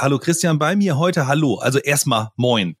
Hallo 0.00 0.18
Christian, 0.18 0.58
bei 0.58 0.76
mir 0.76 0.96
heute 0.96 1.26
Hallo. 1.26 1.56
Also 1.56 1.78
erstmal 1.78 2.28
Moin. 2.36 2.76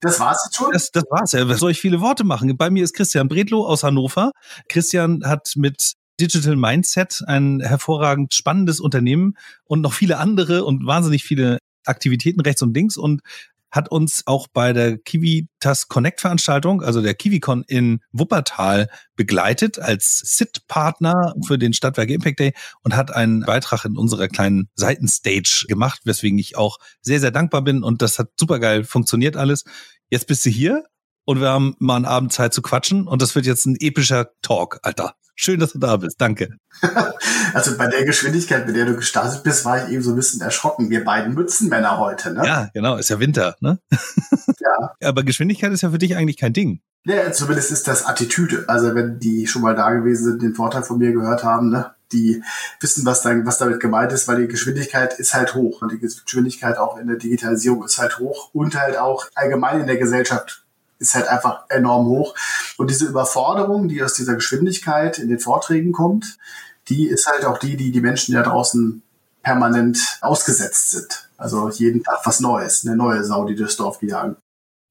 Das 0.00 0.20
war's 0.20 0.42
jetzt 0.44 0.56
schon? 0.56 0.72
Das, 0.72 0.90
das 0.90 1.04
war's 1.10 1.32
ja. 1.32 1.48
Was 1.48 1.60
soll 1.60 1.70
ich 1.70 1.80
viele 1.80 2.00
Worte 2.00 2.22
machen? 2.22 2.54
Bei 2.56 2.68
mir 2.68 2.84
ist 2.84 2.94
Christian 2.94 3.28
Bredlow 3.28 3.66
aus 3.66 3.82
Hannover. 3.82 4.32
Christian 4.68 5.22
hat 5.24 5.52
mit 5.56 5.94
Digital 6.20 6.56
Mindset 6.56 7.22
ein 7.26 7.60
hervorragend 7.60 8.34
spannendes 8.34 8.78
Unternehmen 8.78 9.36
und 9.64 9.80
noch 9.80 9.94
viele 9.94 10.18
andere 10.18 10.64
und 10.64 10.86
wahnsinnig 10.86 11.24
viele 11.24 11.58
Aktivitäten 11.86 12.40
rechts 12.40 12.62
und 12.62 12.74
links 12.74 12.96
und 12.96 13.22
hat 13.76 13.90
uns 13.90 14.22
auch 14.26 14.48
bei 14.48 14.72
der 14.72 14.98
Kiwitas 14.98 15.88
Connect 15.88 16.20
Veranstaltung, 16.20 16.82
also 16.82 17.02
der 17.02 17.14
KiwiCon 17.14 17.62
in 17.68 18.00
Wuppertal 18.10 18.88
begleitet 19.14 19.78
als 19.78 20.20
SIT-Partner 20.24 21.34
für 21.46 21.58
den 21.58 21.72
Stadtwerke 21.72 22.14
Impact 22.14 22.40
Day 22.40 22.54
und 22.82 22.96
hat 22.96 23.14
einen 23.14 23.42
Beitrag 23.42 23.84
in 23.84 23.96
unserer 23.96 24.28
kleinen 24.28 24.68
Seitenstage 24.74 25.66
gemacht, 25.68 26.00
weswegen 26.04 26.38
ich 26.38 26.56
auch 26.56 26.78
sehr, 27.02 27.20
sehr 27.20 27.30
dankbar 27.30 27.62
bin 27.62 27.84
und 27.84 28.02
das 28.02 28.18
hat 28.18 28.30
supergeil 28.40 28.84
funktioniert 28.84 29.36
alles. 29.36 29.64
Jetzt 30.10 30.26
bist 30.26 30.44
du 30.46 30.50
hier 30.50 30.84
und 31.24 31.40
wir 31.40 31.50
haben 31.50 31.76
mal 31.78 31.96
einen 31.96 32.04
Abend 32.06 32.32
Zeit 32.32 32.54
zu 32.54 32.62
quatschen 32.62 33.06
und 33.06 33.22
das 33.22 33.34
wird 33.34 33.46
jetzt 33.46 33.66
ein 33.66 33.76
epischer 33.78 34.30
Talk, 34.42 34.80
Alter. 34.82 35.14
Schön, 35.36 35.60
dass 35.60 35.72
du 35.72 35.78
da 35.78 35.96
bist. 35.96 36.20
Danke. 36.20 36.56
Also 37.54 37.78
bei 37.78 37.86
der 37.86 38.04
Geschwindigkeit, 38.04 38.66
mit 38.66 38.76
der 38.76 38.84
du 38.84 38.96
gestartet 38.96 39.42
bist, 39.42 39.64
war 39.64 39.82
ich 39.82 39.90
eben 39.90 40.02
so 40.02 40.10
ein 40.10 40.16
bisschen 40.16 40.42
erschrocken. 40.42 40.90
Wir 40.90 41.04
beiden 41.04 41.32
Mützenmänner 41.32 41.96
heute, 41.96 42.34
ne? 42.34 42.42
Ja, 42.44 42.68
genau. 42.74 42.96
Ist 42.96 43.08
ja 43.08 43.18
Winter, 43.18 43.56
ne? 43.60 43.78
Ja. 44.58 44.94
Aber 45.02 45.22
Geschwindigkeit 45.22 45.72
ist 45.72 45.82
ja 45.82 45.90
für 45.90 45.98
dich 45.98 46.16
eigentlich 46.16 46.36
kein 46.36 46.52
Ding. 46.52 46.80
Ja, 47.04 47.32
zumindest 47.32 47.70
ist 47.70 47.88
das 47.88 48.04
Attitüde. 48.04 48.64
Also 48.66 48.94
wenn 48.94 49.20
die 49.20 49.46
schon 49.46 49.62
mal 49.62 49.74
da 49.74 49.90
gewesen 49.90 50.24
sind, 50.24 50.42
den 50.42 50.54
Vorteil 50.54 50.82
von 50.82 50.98
mir 50.98 51.12
gehört 51.12 51.44
haben, 51.44 51.70
ne? 51.70 51.94
die 52.12 52.42
wissen, 52.80 53.06
was, 53.06 53.22
dann, 53.22 53.46
was 53.46 53.58
damit 53.58 53.80
gemeint 53.80 54.12
ist, 54.12 54.28
weil 54.28 54.42
die 54.42 54.48
Geschwindigkeit 54.48 55.18
ist 55.18 55.34
halt 55.34 55.54
hoch. 55.54 55.82
Und 55.82 55.92
die 55.92 55.98
Geschwindigkeit 55.98 56.78
auch 56.78 56.98
in 56.98 57.06
der 57.06 57.16
Digitalisierung 57.16 57.84
ist 57.84 57.98
halt 57.98 58.18
hoch 58.18 58.50
und 58.52 58.78
halt 58.78 58.98
auch 58.98 59.28
allgemein 59.34 59.80
in 59.80 59.86
der 59.86 59.96
Gesellschaft 59.96 60.65
ist 60.98 61.14
halt 61.14 61.28
einfach 61.28 61.64
enorm 61.68 62.06
hoch. 62.06 62.34
Und 62.76 62.90
diese 62.90 63.06
Überforderung, 63.06 63.88
die 63.88 64.02
aus 64.02 64.14
dieser 64.14 64.34
Geschwindigkeit 64.34 65.18
in 65.18 65.28
den 65.28 65.38
Vorträgen 65.38 65.92
kommt, 65.92 66.38
die 66.88 67.06
ist 67.06 67.26
halt 67.26 67.44
auch 67.44 67.58
die, 67.58 67.76
die 67.76 67.92
die 67.92 68.00
Menschen 68.00 68.34
da 68.34 68.42
draußen 68.42 69.02
permanent 69.42 70.18
ausgesetzt 70.22 70.90
sind. 70.90 71.28
Also 71.36 71.68
jeden 71.70 72.02
Tag 72.02 72.20
was 72.24 72.40
Neues, 72.40 72.84
eine 72.86 72.96
neue 72.96 73.24
Sau, 73.24 73.46
die 73.46 73.54
durchs 73.54 73.76
Dorf 73.76 74.02
jagen. 74.02 74.36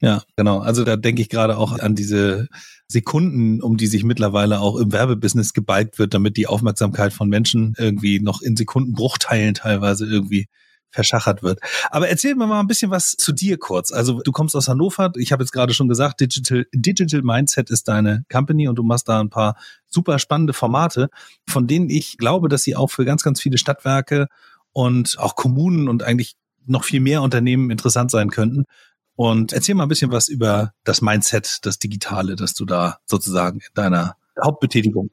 Ja, 0.02 0.22
genau. 0.36 0.60
Also 0.60 0.84
da 0.84 0.98
denke 0.98 1.22
ich 1.22 1.30
gerade 1.30 1.58
auch 1.58 1.80
an 1.80 1.96
diese 1.96 2.48
Sekunden, 2.88 3.62
um 3.62 3.78
die 3.78 3.88
sich 3.88 4.04
mittlerweile 4.04 4.60
auch 4.60 4.76
im 4.76 4.92
Werbebusiness 4.92 5.54
gebalgt 5.54 5.98
wird, 5.98 6.14
damit 6.14 6.38
die 6.38 6.48
Aufmerksamkeit 6.48 7.14
von 7.14 7.30
Menschen 7.30 7.74
irgendwie 7.78 8.20
noch 8.20 8.42
in 8.42 8.56
Sekundenbruchteilen 8.56 9.56
teilweise 9.56 10.06
irgendwie 10.06 10.48
verschachert 10.96 11.44
wird. 11.44 11.60
Aber 11.92 12.10
erzähl 12.10 12.34
mir 12.36 12.48
mal 12.48 12.60
ein 12.60 12.68
bisschen 12.68 12.90
was 12.90 13.12
zu 13.12 13.32
dir 13.32 13.58
kurz. 13.58 13.92
Also 13.92 14.22
du 14.22 14.32
kommst 14.32 14.56
aus 14.56 14.68
Hannover. 14.68 15.12
Ich 15.18 15.32
habe 15.32 15.44
jetzt 15.44 15.52
gerade 15.52 15.74
schon 15.74 15.88
gesagt, 15.88 16.22
Digital, 16.22 16.66
Digital 16.74 17.22
Mindset 17.22 17.70
ist 17.70 17.88
deine 17.88 18.26
Company 18.32 18.68
und 18.68 18.76
du 18.76 18.84
machst 18.84 19.08
da 19.08 19.20
ein 19.20 19.30
paar 19.30 19.56
super 19.86 20.18
spannende 20.18 20.54
Formate, 20.54 21.10
von 21.48 21.68
denen 21.68 21.90
ich 21.90 22.18
glaube, 22.18 22.50
dass 22.50 22.64
sie 22.64 22.76
auch 22.76 22.90
für 22.90 23.06
ganz, 23.06 23.22
ganz 23.22 23.42
viele 23.42 23.58
Stadtwerke 23.58 24.28
und 24.72 25.20
auch 25.20 25.36
Kommunen 25.36 25.88
und 25.88 26.04
eigentlich 26.04 26.36
noch 26.66 26.84
viel 26.84 27.00
mehr 27.00 27.22
Unternehmen 27.22 27.70
interessant 27.70 28.10
sein 28.10 28.30
könnten. 28.32 28.66
Und 29.16 29.54
erzähl 29.54 29.76
mal 29.76 29.84
ein 29.84 29.90
bisschen 29.90 30.12
was 30.12 30.28
über 30.28 30.74
das 30.84 31.02
Mindset, 31.02 31.60
das 31.64 31.80
Digitale, 31.80 32.36
das 32.36 32.54
du 32.54 32.66
da 32.66 32.98
sozusagen 33.06 33.60
in 33.60 33.74
deiner 33.74 34.18
Hauptbetätigung 34.44 35.12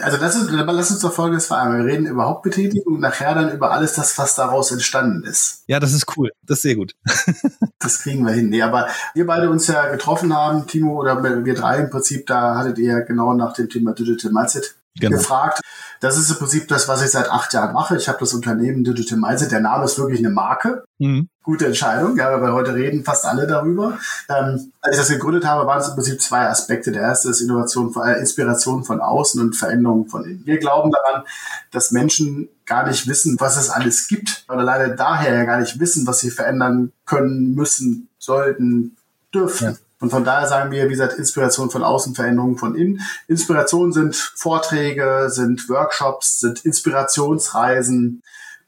also 0.00 0.16
das 0.16 0.36
ist, 0.36 0.50
lass 0.50 0.90
uns 0.90 1.00
doch 1.00 1.12
Folgendes 1.12 1.46
vereinbaren. 1.46 1.86
Wir 1.86 1.92
reden 1.92 2.06
über 2.06 2.24
Hauptbetätigung 2.24 2.94
und 2.94 3.00
nachher 3.00 3.34
dann 3.34 3.52
über 3.52 3.72
alles 3.72 3.92
das, 3.94 4.16
was 4.18 4.34
daraus 4.34 4.72
entstanden 4.72 5.24
ist. 5.24 5.64
Ja, 5.66 5.80
das 5.80 5.92
ist 5.92 6.16
cool. 6.16 6.30
Das 6.46 6.58
ist 6.58 6.62
sehr 6.62 6.76
gut. 6.76 6.94
das 7.78 8.00
kriegen 8.00 8.24
wir 8.24 8.32
hin. 8.32 8.48
Nee, 8.48 8.62
aber 8.62 8.88
wir 9.14 9.26
beide 9.26 9.50
uns 9.50 9.66
ja 9.66 9.88
getroffen 9.90 10.34
haben, 10.34 10.66
Timo 10.66 10.98
oder 10.98 11.22
wir 11.44 11.54
drei 11.54 11.80
im 11.80 11.90
Prinzip, 11.90 12.26
da 12.26 12.56
hattet 12.56 12.78
ihr 12.78 12.92
ja 12.92 13.00
genau 13.00 13.34
nach 13.34 13.52
dem 13.52 13.68
Thema 13.68 13.92
Digital 13.92 14.32
Mindset 14.32 14.76
genau. 14.98 15.16
gefragt. 15.16 15.60
Das 16.00 16.18
ist 16.18 16.30
im 16.30 16.36
Prinzip 16.36 16.68
das, 16.68 16.88
was 16.88 17.02
ich 17.02 17.10
seit 17.10 17.30
acht 17.30 17.52
Jahren 17.52 17.72
mache. 17.72 17.96
Ich 17.96 18.08
habe 18.08 18.18
das 18.18 18.34
Unternehmen 18.34 18.84
Digital 18.84 19.18
Mindset. 19.18 19.52
Der 19.52 19.60
Name 19.60 19.84
ist 19.84 19.98
wirklich 19.98 20.18
eine 20.18 20.30
Marke. 20.30 20.84
Mhm. 20.98 21.28
Gute 21.44 21.66
Entscheidung, 21.66 22.16
ja, 22.16 22.40
weil 22.40 22.52
heute 22.52 22.74
reden 22.74 23.04
fast 23.04 23.24
alle 23.24 23.46
darüber. 23.46 23.98
Ähm, 24.28 24.72
als 24.80 24.94
ich 24.94 25.00
das 25.00 25.08
gegründet 25.08 25.44
habe, 25.44 25.66
waren 25.66 25.80
es 25.80 25.88
im 25.88 25.94
Prinzip 25.94 26.20
zwei 26.20 26.48
Aspekte. 26.48 26.92
Der 26.92 27.02
erste 27.02 27.30
ist 27.30 27.40
Innovation, 27.40 27.92
äh, 28.04 28.18
Inspiration 28.20 28.84
von 28.84 29.00
außen 29.00 29.40
und 29.40 29.56
Veränderung 29.56 30.08
von 30.08 30.24
innen. 30.24 30.42
Wir 30.44 30.58
glauben 30.58 30.90
daran, 30.90 31.24
dass 31.70 31.90
Menschen 31.90 32.48
gar 32.64 32.86
nicht 32.86 33.08
wissen, 33.08 33.36
was 33.40 33.56
es 33.56 33.70
alles 33.70 34.06
gibt 34.06 34.44
oder 34.48 34.62
leider 34.62 34.94
daher 34.94 35.34
ja 35.34 35.44
gar 35.44 35.58
nicht 35.58 35.80
wissen, 35.80 36.06
was 36.06 36.20
sie 36.20 36.30
verändern 36.30 36.92
können, 37.06 37.54
müssen, 37.54 38.08
sollten, 38.18 38.96
dürfen. 39.34 39.68
Ja. 39.68 39.74
Und 40.02 40.10
von 40.10 40.24
daher 40.24 40.48
sagen 40.48 40.72
wir, 40.72 40.86
wie 40.86 40.94
gesagt, 40.94 41.14
Inspiration 41.14 41.70
von 41.70 41.84
außen, 41.84 42.16
Veränderungen 42.16 42.58
von 42.58 42.74
innen. 42.74 43.00
Inspiration 43.28 43.92
sind 43.92 44.16
Vorträge, 44.16 45.28
sind 45.30 45.68
Workshops, 45.68 46.40
sind 46.40 46.64
Inspirationsreisen, 46.64 48.20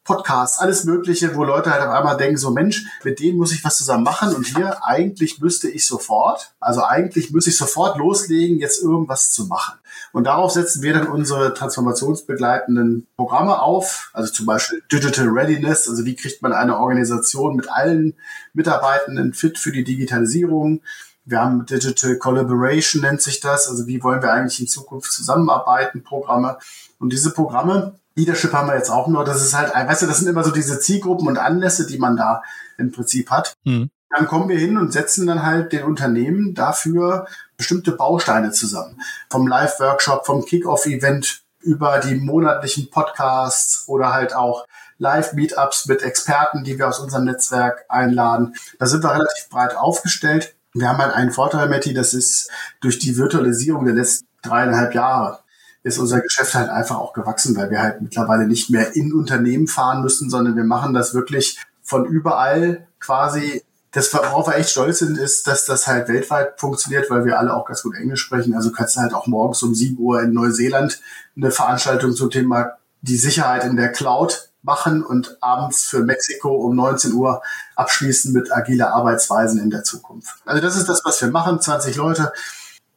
Podcasts, 0.05 0.61
alles 0.61 0.85
Mögliche, 0.85 1.35
wo 1.35 1.43
Leute 1.43 1.73
halt 1.73 1.83
auf 1.83 1.93
einmal 1.93 2.17
denken, 2.17 2.37
so 2.37 2.51
Mensch, 2.51 2.85
mit 3.03 3.19
denen 3.19 3.39
muss 3.39 3.53
ich 3.53 3.65
was 3.65 3.79
zusammen 3.79 4.05
machen 4.05 4.35
und 4.35 4.47
hier 4.47 4.85
eigentlich 4.85 5.41
müsste 5.41 5.69
ich 5.69 5.87
sofort, 5.87 6.55
also 6.61 6.85
eigentlich 6.85 7.33
müsste 7.33 7.51
ich 7.51 7.57
sofort 7.57 7.99
loslegen, 7.99 8.61
jetzt 8.61 8.81
irgendwas 8.81 9.33
zu 9.33 9.47
machen. 9.47 9.79
Und 10.13 10.25
darauf 10.25 10.53
setzen 10.53 10.83
wir 10.83 10.93
dann 10.93 11.09
unsere 11.09 11.53
transformationsbegleitenden 11.55 13.09
Programme 13.17 13.61
auf, 13.61 14.11
also 14.13 14.31
zum 14.31 14.47
Beispiel 14.47 14.83
Digital 14.93 15.29
Readiness, 15.29 15.89
also 15.89 16.05
wie 16.05 16.15
kriegt 16.15 16.43
man 16.43 16.53
eine 16.53 16.79
Organisation 16.79 17.57
mit 17.57 17.69
allen 17.73 18.15
Mitarbeitenden 18.53 19.33
fit 19.33 19.59
für 19.59 19.73
die 19.73 19.85
Digitalisierung. 19.85 20.83
Wir 21.25 21.41
haben 21.41 21.65
Digital 21.65 22.17
Collaboration 22.19 23.03
nennt 23.03 23.23
sich 23.23 23.41
das, 23.41 23.69
also 23.69 23.87
wie 23.87 24.03
wollen 24.03 24.23
wir 24.23 24.33
eigentlich 24.33 24.61
in 24.61 24.67
Zukunft 24.67 25.11
zusammenarbeiten, 25.13 26.03
Programme. 26.03 26.59
Und 26.99 27.13
diese 27.13 27.33
Programme, 27.33 27.99
Leadership 28.15 28.53
haben 28.53 28.69
wir 28.69 28.77
jetzt 28.77 28.91
auch 28.91 29.09
nur. 29.09 29.25
Das 29.25 29.43
ist 29.43 29.55
halt, 29.57 29.75
weißt 29.75 30.03
du, 30.03 30.07
das 30.07 30.19
sind 30.19 30.29
immer 30.29 30.45
so 30.45 30.51
diese 30.51 30.79
Zielgruppen 30.79 31.27
und 31.27 31.39
Anlässe, 31.39 31.87
die 31.87 31.99
man 31.99 32.17
da 32.17 32.43
im 32.79 32.93
Prinzip 32.93 33.31
hat. 33.31 33.55
Mhm. 33.65 33.91
Dann 34.11 34.27
kommen 34.27 34.49
wir 34.49 34.59
hin 34.59 34.79
und 34.79 34.93
setzen 34.93 35.27
dann 35.27 35.43
halt 35.43 35.73
den 35.73 35.83
Unternehmen 35.85 36.55
dafür 36.55 37.27
bestimmte 37.57 37.93
Bausteine 37.93 38.53
zusammen. 38.53 39.01
Vom 39.29 39.47
Live-Workshop, 39.47 40.27
vom 40.27 40.45
Kick-Off-Event 40.45 41.43
über 41.61 41.99
die 41.99 42.15
monatlichen 42.15 42.91
Podcasts 42.91 43.85
oder 43.89 44.13
halt 44.13 44.35
auch 44.35 44.67
Live-Meetups 44.99 45.87
mit 45.87 46.03
Experten, 46.03 46.63
die 46.63 46.79
wir 46.79 46.89
aus 46.89 47.01
unserem 47.01 47.25
Netzwerk 47.25 47.85
einladen. 47.89 48.55
Da 48.79 48.87
sind 48.87 49.03
wir 49.03 49.13
relativ 49.13 49.49
breit 49.51 49.77
aufgestellt. 49.77 50.54
Wir 50.75 50.89
haben 50.89 50.99
halt 50.99 51.15
einen 51.15 51.31
Vorteil, 51.31 51.69
Matti, 51.69 51.95
das 51.95 52.15
ist 52.15 52.51
durch 52.81 52.99
die 52.99 53.17
Virtualisierung 53.17 53.85
der 53.85 53.95
letzten 53.95 54.27
dreieinhalb 54.43 54.95
Jahre 54.95 55.45
ist 55.85 55.99
unser 55.99 56.21
Geschäft 56.21 56.55
halt 56.55 56.71
einfach 56.71 56.97
auch 56.97 57.13
gewachsen, 57.13 57.55
weil 57.57 57.71
wir 57.71 57.83
halt 57.83 58.01
mittlerweile 58.01 58.47
nicht 58.47 58.71
mehr 58.71 58.97
in 58.97 59.13
Unternehmen 59.13 59.69
fahren 59.69 60.03
müssen, 60.03 60.31
sondern 60.31 60.57
wir 60.57 60.65
machen 60.65 60.95
das 60.95 61.15
wirklich 61.15 61.59
von 61.83 62.07
überall 62.07 62.89
quasi. 62.99 63.63
Das, 63.93 64.13
worauf 64.13 64.49
wir 64.49 64.57
echt 64.57 64.71
stolz 64.71 65.01
sind, 65.01 65.19
ist, 65.19 65.47
dass 65.47 65.67
das 65.67 65.87
halt 65.87 66.09
weltweit 66.09 66.59
funktioniert, 66.59 67.11
weil 67.11 67.27
wir 67.27 67.39
alle 67.39 67.55
auch 67.55 67.67
ganz 67.67 67.83
gut 67.83 67.95
Englisch 67.95 68.23
sprechen. 68.23 68.55
Also 68.55 68.73
kannst 68.73 68.97
du 68.97 69.03
halt 69.03 69.15
auch 69.15 69.27
morgens 69.27 69.63
um 69.63 69.75
7 69.75 69.99
Uhr 69.99 70.23
in 70.23 70.33
Neuseeland 70.33 71.01
eine 71.37 71.51
Veranstaltung 71.51 72.15
zum 72.15 72.31
Thema 72.31 72.79
die 73.03 73.17
Sicherheit 73.17 73.65
in 73.65 73.77
der 73.77 73.93
Cloud 73.93 74.51
machen 74.65 75.05
und 75.05 75.37
abends 75.41 75.85
für 75.85 76.03
Mexiko 76.03 76.49
um 76.55 76.75
19 76.75 77.13
Uhr 77.13 77.43
abschließen 77.77 78.33
mit 78.33 78.53
agiler 78.53 78.93
Arbeitsweisen 78.95 79.61
in 79.61 79.71
der 79.71 79.85
Zukunft. 79.85 80.37
Also 80.45 80.61
das 80.61 80.77
ist 80.77 80.89
das, 80.89 81.03
was 81.05 81.21
wir 81.21 81.29
machen. 81.29 81.61
20 81.61 81.95
Leute. 81.97 82.33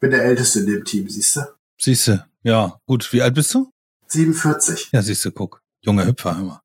Bin 0.00 0.10
der 0.10 0.24
Älteste 0.24 0.60
in 0.60 0.66
dem 0.66 0.84
Team, 0.84 1.08
siehst 1.08 1.36
du? 1.36 1.40
Siehst 1.76 2.08
du, 2.08 2.24
ja, 2.42 2.80
gut. 2.86 3.12
Wie 3.12 3.22
alt 3.22 3.34
bist 3.34 3.52
du? 3.52 3.70
47. 4.06 4.90
Ja, 4.92 5.02
siehst 5.02 5.24
du, 5.24 5.32
guck. 5.32 5.60
Junger 5.80 6.06
Hüpfer 6.06 6.32
immer. 6.32 6.62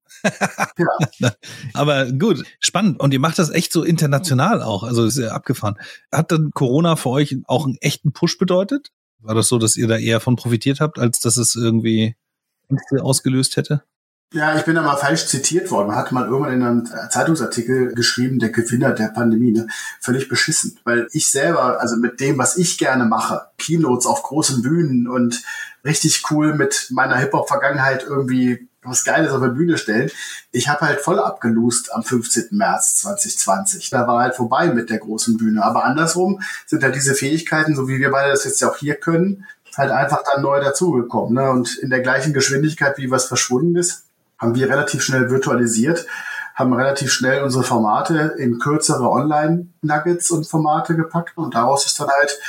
ja. 0.78 1.32
Aber 1.74 2.12
gut, 2.12 2.44
spannend. 2.60 3.00
Und 3.00 3.14
ihr 3.14 3.20
macht 3.20 3.40
das 3.40 3.50
echt 3.50 3.74
so 3.74 3.84
international 3.84 4.62
auch. 4.62 4.84
Also 4.84 5.06
ist 5.06 5.18
ja 5.18 5.32
abgefahren. 5.32 5.76
Hat 6.12 6.32
dann 6.32 6.52
Corona 6.52 6.96
für 6.96 7.10
euch 7.10 7.36
auch 7.46 7.66
einen 7.66 7.78
echten 7.82 8.14
Push 8.14 8.38
bedeutet? 8.38 8.90
War 9.20 9.36
das 9.36 9.48
so, 9.48 9.58
dass 9.58 9.78
ihr 9.78 9.88
da 9.88 9.98
eher 9.98 10.20
von 10.20 10.36
profitiert 10.36 10.80
habt, 10.80 11.00
als 11.00 11.20
dass 11.20 11.38
es 11.38 11.56
irgendwie 11.56 12.16
ausgelöst 13.00 13.58
hätte? 13.58 13.84
Ja, 14.34 14.56
ich 14.58 14.66
bin 14.66 14.74
da 14.74 14.82
mal 14.82 14.98
falsch 14.98 15.28
zitiert 15.28 15.70
worden. 15.70 15.90
Man 15.90 15.96
hat 15.96 16.12
mal 16.12 16.26
irgendwann 16.26 16.54
in 16.54 16.64
einem 16.64 16.86
Zeitungsartikel 17.12 17.94
geschrieben, 17.94 18.40
der 18.40 18.50
Gewinner 18.50 18.92
der 18.92 19.10
Pandemie, 19.10 19.52
ne? 19.52 19.68
völlig 20.02 20.28
beschissen. 20.28 20.80
Weil 20.84 21.08
ich 21.12 21.32
selber, 21.32 21.80
also 21.80 21.98
mit 21.98 22.20
dem, 22.20 22.40
was 22.40 22.58
ich 22.58 22.80
gerne 22.80 23.06
mache, 23.06 23.44
Keynotes 23.60 24.08
auf 24.08 24.24
großen 24.24 24.64
Bühnen 24.64 25.08
und 25.08 25.44
richtig 25.86 26.24
cool 26.32 26.56
mit 26.56 26.88
meiner 26.90 27.18
Hip-Hop-Vergangenheit 27.18 28.04
irgendwie 28.04 28.68
was 28.82 29.06
Geiles 29.06 29.32
auf 29.32 29.40
der 29.40 29.50
Bühne 29.50 29.78
stellen. 29.78 30.10
Ich 30.52 30.68
habe 30.68 30.82
halt 30.82 31.02
voll 31.02 31.20
abgelust 31.20 31.94
am 31.94 32.04
15. 32.04 32.48
März 32.52 32.98
2020. 32.98 33.92
Da 33.92 34.08
war 34.08 34.24
halt 34.24 34.36
vorbei 34.36 34.68
mit 34.74 34.90
der 34.90 34.98
großen 34.98 35.38
Bühne. 35.38 35.64
Aber 35.64 35.86
andersrum 35.86 36.42
sind 36.66 36.84
halt 36.84 36.96
diese 36.96 37.14
Fähigkeiten, 37.14 37.76
so 37.76 37.88
wie 37.88 38.00
wir 38.00 38.10
beide 38.10 38.32
das 38.32 38.46
jetzt 38.46 38.62
ja 38.62 38.70
auch 38.70 38.78
hier 38.78 38.96
können, 38.96 39.46
halt 39.78 39.92
einfach 39.92 40.24
dann 40.24 40.42
neu 40.42 40.60
dazugekommen. 40.60 41.36
Ne? 41.36 41.52
Und 41.52 41.78
in 41.78 41.92
der 41.92 42.02
gleichen 42.02 42.34
Geschwindigkeit, 42.34 42.98
wie 42.98 43.12
was 43.12 43.26
verschwunden 43.26 43.76
ist, 43.76 44.06
haben 44.38 44.56
wir 44.56 44.70
relativ 44.70 45.04
schnell 45.04 45.30
virtualisiert. 45.30 46.06
haben 46.56 46.74
relativ 46.74 47.12
schnell 47.12 47.42
unsere 47.42 47.64
Formate 47.64 48.36
in 48.38 48.60
kürzere 48.60 49.10
Online-Nuggets 49.10 50.30
und 50.30 50.46
Formate 50.46 50.96
gepackt 50.96 51.36
und 51.36 51.56
daraus 51.56 51.88
ist 51.88 52.00
dann 52.00 52.10
halt 52.10 52.40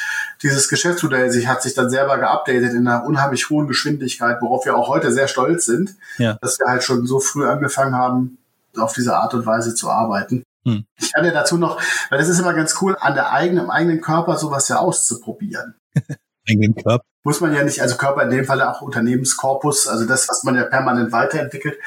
dieses 0.42 0.68
Geschäftsmodell 0.68 1.30
sich 1.30 1.48
hat 1.48 1.62
sich 1.62 1.72
dann 1.72 1.88
selber 1.88 2.18
geupdatet 2.18 2.74
in 2.74 2.86
einer 2.86 3.06
unheimlich 3.06 3.48
hohen 3.48 3.66
Geschwindigkeit, 3.66 4.42
worauf 4.42 4.66
wir 4.66 4.76
auch 4.76 4.88
heute 4.88 5.10
sehr 5.10 5.26
stolz 5.26 5.64
sind, 5.64 5.96
ja. 6.18 6.36
dass 6.42 6.58
wir 6.58 6.66
halt 6.66 6.82
schon 6.82 7.06
so 7.06 7.18
früh 7.18 7.46
angefangen 7.46 7.94
haben, 7.94 8.36
auf 8.76 8.92
diese 8.92 9.16
Art 9.16 9.32
und 9.32 9.46
Weise 9.46 9.74
zu 9.74 9.88
arbeiten. 9.88 10.44
Hm. 10.66 10.84
Ich 10.98 11.12
kann 11.12 11.24
ja 11.24 11.30
dazu 11.30 11.56
noch, 11.56 11.80
weil 12.10 12.18
das 12.18 12.28
ist 12.28 12.38
immer 12.38 12.54
ganz 12.54 12.80
cool, 12.82 12.96
an 13.00 13.14
der 13.14 13.32
eigenen, 13.32 13.64
im 13.64 13.70
eigenen 13.70 14.00
Körper 14.00 14.36
sowas 14.36 14.68
ja 14.68 14.78
auszuprobieren. 14.78 15.74
eigenen 16.48 16.74
Körper? 16.74 17.04
Muss 17.24 17.40
man 17.40 17.54
ja 17.54 17.64
nicht, 17.64 17.80
also 17.80 17.96
Körper 17.96 18.22
in 18.22 18.30
dem 18.30 18.44
Fall 18.44 18.60
auch 18.60 18.82
Unternehmenskorpus, 18.82 19.88
also 19.88 20.04
das, 20.04 20.28
was 20.28 20.44
man 20.44 20.56
ja 20.56 20.64
permanent 20.64 21.10
weiterentwickelt. 21.10 21.78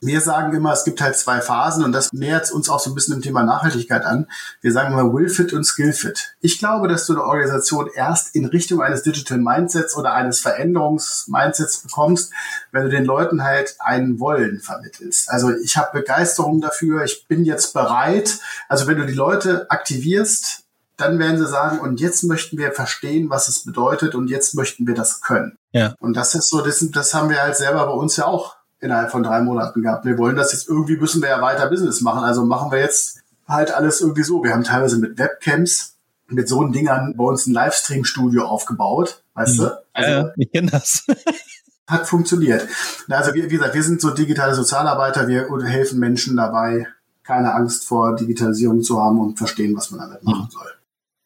Wir 0.00 0.20
sagen 0.20 0.54
immer, 0.54 0.72
es 0.72 0.84
gibt 0.84 1.00
halt 1.00 1.16
zwei 1.16 1.40
Phasen 1.40 1.84
und 1.84 1.90
das 1.90 2.12
nähert 2.12 2.52
uns 2.52 2.68
auch 2.68 2.78
so 2.78 2.90
ein 2.90 2.94
bisschen 2.94 3.14
im 3.14 3.22
Thema 3.22 3.42
Nachhaltigkeit 3.42 4.04
an. 4.04 4.28
Wir 4.60 4.72
sagen 4.72 4.92
immer 4.92 5.12
Willfit 5.12 5.52
und 5.52 5.64
Skillfit. 5.64 6.36
Ich 6.40 6.60
glaube, 6.60 6.86
dass 6.86 7.04
du 7.04 7.14
eine 7.14 7.24
Organisation 7.24 7.90
erst 7.92 8.34
in 8.34 8.46
Richtung 8.46 8.80
eines 8.80 9.02
Digital 9.02 9.38
Mindsets 9.38 9.96
oder 9.96 10.12
eines 10.14 10.38
Veränderungsmindsets 10.38 11.78
bekommst, 11.78 12.32
wenn 12.70 12.84
du 12.84 12.90
den 12.90 13.04
Leuten 13.04 13.42
halt 13.42 13.74
ein 13.80 14.20
Wollen 14.20 14.60
vermittelst. 14.60 15.28
Also 15.30 15.52
ich 15.56 15.76
habe 15.76 15.98
Begeisterung 15.98 16.60
dafür, 16.60 17.02
ich 17.02 17.26
bin 17.26 17.44
jetzt 17.44 17.74
bereit. 17.74 18.38
Also 18.68 18.86
wenn 18.86 18.98
du 18.98 19.04
die 19.04 19.14
Leute 19.14 19.68
aktivierst, 19.68 20.67
dann 20.98 21.18
werden 21.18 21.38
sie 21.38 21.46
sagen, 21.46 21.78
und 21.78 22.00
jetzt 22.00 22.24
möchten 22.24 22.58
wir 22.58 22.72
verstehen, 22.72 23.30
was 23.30 23.48
es 23.48 23.64
bedeutet 23.64 24.14
und 24.14 24.28
jetzt 24.28 24.54
möchten 24.54 24.86
wir 24.86 24.94
das 24.94 25.20
können. 25.20 25.56
Ja. 25.72 25.94
Und 26.00 26.16
das 26.16 26.34
ist 26.34 26.50
so, 26.50 26.60
das, 26.60 26.84
das 26.90 27.14
haben 27.14 27.30
wir 27.30 27.40
halt 27.40 27.56
selber 27.56 27.86
bei 27.86 27.92
uns 27.92 28.16
ja 28.16 28.26
auch 28.26 28.56
innerhalb 28.80 29.10
von 29.10 29.22
drei 29.22 29.40
Monaten 29.40 29.82
gehabt. 29.82 30.04
Wir 30.04 30.18
wollen 30.18 30.36
das 30.36 30.52
jetzt 30.52 30.68
irgendwie, 30.68 30.96
müssen 30.96 31.22
wir 31.22 31.28
ja 31.28 31.40
weiter 31.40 31.68
Business 31.68 32.00
machen. 32.00 32.24
Also 32.24 32.44
machen 32.44 32.72
wir 32.72 32.80
jetzt 32.80 33.20
halt 33.46 33.72
alles 33.72 34.00
irgendwie 34.00 34.24
so. 34.24 34.42
Wir 34.42 34.52
haben 34.52 34.64
teilweise 34.64 34.98
mit 34.98 35.18
Webcams, 35.18 35.94
mit 36.26 36.48
so 36.48 36.64
Dingern 36.64 37.14
bei 37.16 37.24
uns 37.24 37.46
ein 37.46 37.54
Livestream-Studio 37.54 38.44
aufgebaut, 38.44 39.22
weißt 39.34 39.58
mhm. 39.58 39.62
du? 39.62 39.82
Also, 39.92 40.10
ja, 40.10 40.32
ich 40.36 40.52
kenne 40.52 40.70
das. 40.70 41.06
hat 41.86 42.06
funktioniert. 42.06 42.66
Also 43.08 43.34
wie, 43.34 43.44
wie 43.44 43.48
gesagt, 43.48 43.74
wir 43.74 43.82
sind 43.82 44.00
so 44.00 44.10
digitale 44.10 44.54
Sozialarbeiter, 44.54 45.26
wir 45.26 45.48
helfen 45.64 45.98
Menschen 45.98 46.36
dabei, 46.36 46.86
keine 47.22 47.54
Angst 47.54 47.86
vor 47.86 48.14
Digitalisierung 48.16 48.82
zu 48.82 49.00
haben 49.00 49.20
und 49.20 49.38
verstehen, 49.38 49.76
was 49.76 49.90
man 49.90 50.00
damit 50.00 50.22
machen 50.22 50.48
soll. 50.50 50.68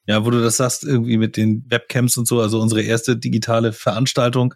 Ja, 0.06 0.24
wo 0.24 0.30
du 0.30 0.42
das 0.42 0.56
sagst, 0.56 0.84
irgendwie 0.84 1.16
mit 1.16 1.36
den 1.36 1.64
Webcams 1.68 2.16
und 2.16 2.26
so, 2.26 2.40
also 2.40 2.60
unsere 2.60 2.82
erste 2.82 3.16
digitale 3.16 3.72
Veranstaltung 3.72 4.54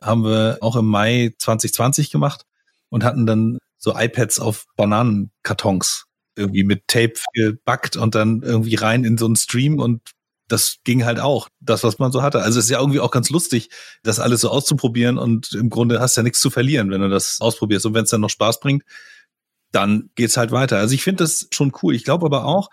haben 0.00 0.24
wir 0.24 0.58
auch 0.60 0.76
im 0.76 0.86
Mai 0.86 1.34
2020 1.38 2.10
gemacht 2.10 2.44
und 2.90 3.04
hatten 3.04 3.26
dann 3.26 3.58
so 3.76 3.96
iPads 3.96 4.38
auf 4.38 4.66
Bananenkartons 4.76 6.04
irgendwie 6.36 6.64
mit 6.64 6.86
Tape 6.88 7.14
gebackt 7.32 7.96
und 7.96 8.14
dann 8.14 8.42
irgendwie 8.42 8.74
rein 8.76 9.04
in 9.04 9.18
so 9.18 9.26
einen 9.26 9.36
Stream 9.36 9.78
und 9.78 10.00
das 10.48 10.76
ging 10.84 11.04
halt 11.04 11.20
auch, 11.20 11.48
das, 11.60 11.84
was 11.84 11.98
man 11.98 12.12
so 12.12 12.22
hatte. 12.22 12.42
Also 12.42 12.58
es 12.58 12.66
ist 12.66 12.70
ja 12.70 12.78
irgendwie 12.78 13.00
auch 13.00 13.10
ganz 13.10 13.30
lustig, 13.30 13.70
das 14.02 14.20
alles 14.20 14.42
so 14.42 14.50
auszuprobieren 14.50 15.16
und 15.16 15.52
im 15.52 15.70
Grunde 15.70 16.00
hast 16.00 16.16
ja 16.16 16.22
nichts 16.22 16.40
zu 16.40 16.50
verlieren, 16.50 16.90
wenn 16.90 17.00
du 17.00 17.08
das 17.08 17.40
ausprobierst. 17.40 17.86
Und 17.86 17.94
wenn 17.94 18.04
es 18.04 18.10
dann 18.10 18.20
noch 18.20 18.30
Spaß 18.30 18.60
bringt, 18.60 18.84
dann 19.72 20.10
geht's 20.14 20.36
halt 20.36 20.52
weiter. 20.52 20.78
Also 20.78 20.94
ich 20.94 21.02
finde 21.02 21.24
das 21.24 21.48
schon 21.50 21.72
cool. 21.82 21.94
Ich 21.94 22.04
glaube 22.04 22.26
aber 22.26 22.44
auch, 22.44 22.70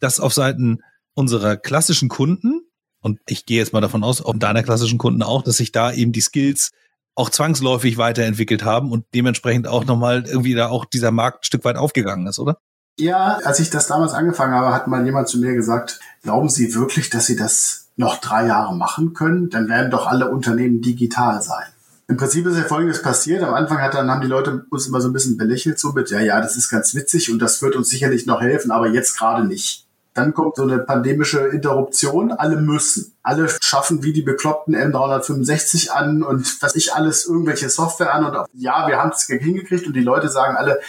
dass 0.00 0.18
auf 0.20 0.34
Seiten 0.34 0.80
unserer 1.14 1.56
klassischen 1.56 2.08
Kunden 2.08 2.62
und 3.00 3.20
ich 3.26 3.44
gehe 3.46 3.58
jetzt 3.58 3.72
mal 3.72 3.80
davon 3.80 4.02
aus, 4.02 4.24
auch 4.24 4.34
deiner 4.36 4.62
klassischen 4.62 4.98
Kunden 4.98 5.22
auch, 5.22 5.42
dass 5.42 5.58
sich 5.58 5.72
da 5.72 5.92
eben 5.92 6.12
die 6.12 6.22
Skills 6.22 6.70
auch 7.14 7.30
zwangsläufig 7.30 7.98
weiterentwickelt 7.98 8.64
haben 8.64 8.90
und 8.90 9.04
dementsprechend 9.14 9.68
auch 9.68 9.84
nochmal 9.84 10.24
irgendwie 10.26 10.54
da 10.54 10.68
auch 10.68 10.84
dieser 10.84 11.10
Markt 11.10 11.42
ein 11.42 11.44
Stück 11.44 11.64
weit 11.64 11.76
aufgegangen 11.76 12.26
ist, 12.26 12.38
oder? 12.38 12.58
Ja, 12.98 13.38
als 13.44 13.60
ich 13.60 13.70
das 13.70 13.88
damals 13.88 14.12
angefangen 14.12 14.54
habe, 14.54 14.72
hat 14.72 14.86
mal 14.86 15.04
jemand 15.04 15.28
zu 15.28 15.38
mir 15.38 15.54
gesagt, 15.54 16.00
glauben 16.22 16.48
Sie 16.48 16.74
wirklich, 16.74 17.10
dass 17.10 17.26
Sie 17.26 17.36
das 17.36 17.88
noch 17.96 18.20
drei 18.20 18.46
Jahre 18.46 18.74
machen 18.74 19.14
können? 19.14 19.50
Dann 19.50 19.68
werden 19.68 19.90
doch 19.90 20.06
alle 20.06 20.30
Unternehmen 20.30 20.80
digital 20.80 21.42
sein. 21.42 21.66
Im 22.06 22.16
Prinzip 22.16 22.46
ist 22.46 22.56
ja 22.56 22.64
Folgendes 22.64 23.02
passiert. 23.02 23.42
Am 23.42 23.54
Anfang 23.54 23.78
hat 23.78 23.94
dann, 23.94 24.10
haben 24.10 24.20
die 24.20 24.26
Leute 24.26 24.66
uns 24.70 24.86
immer 24.86 25.00
so 25.00 25.08
ein 25.08 25.12
bisschen 25.12 25.36
belächelt, 25.36 25.78
so 25.78 25.92
mit, 25.92 26.10
ja, 26.10 26.20
ja, 26.20 26.40
das 26.40 26.56
ist 26.56 26.68
ganz 26.68 26.94
witzig 26.94 27.32
und 27.32 27.38
das 27.38 27.62
wird 27.62 27.76
uns 27.76 27.88
sicherlich 27.88 28.26
noch 28.26 28.40
helfen, 28.40 28.70
aber 28.70 28.88
jetzt 28.88 29.18
gerade 29.18 29.46
nicht. 29.46 29.83
Dann 30.14 30.32
kommt 30.32 30.56
so 30.56 30.62
eine 30.62 30.78
pandemische 30.78 31.40
Interruption. 31.48 32.30
Alle 32.30 32.56
müssen. 32.56 33.12
Alle 33.22 33.48
schaffen 33.60 34.02
wie 34.04 34.12
die 34.12 34.22
bekloppten 34.22 34.76
M365 34.76 35.90
an 35.90 36.22
und 36.22 36.62
was 36.62 36.76
ich 36.76 36.94
alles, 36.94 37.26
irgendwelche 37.26 37.68
Software 37.68 38.14
an. 38.14 38.24
Und 38.24 38.36
auch, 38.36 38.46
ja, 38.52 38.86
wir 38.86 38.98
haben 38.98 39.10
es 39.10 39.24
hingekriegt 39.26 39.86
und 39.86 39.94
die 39.94 40.00
Leute 40.00 40.28
sagen 40.28 40.56
alle, 40.56 40.80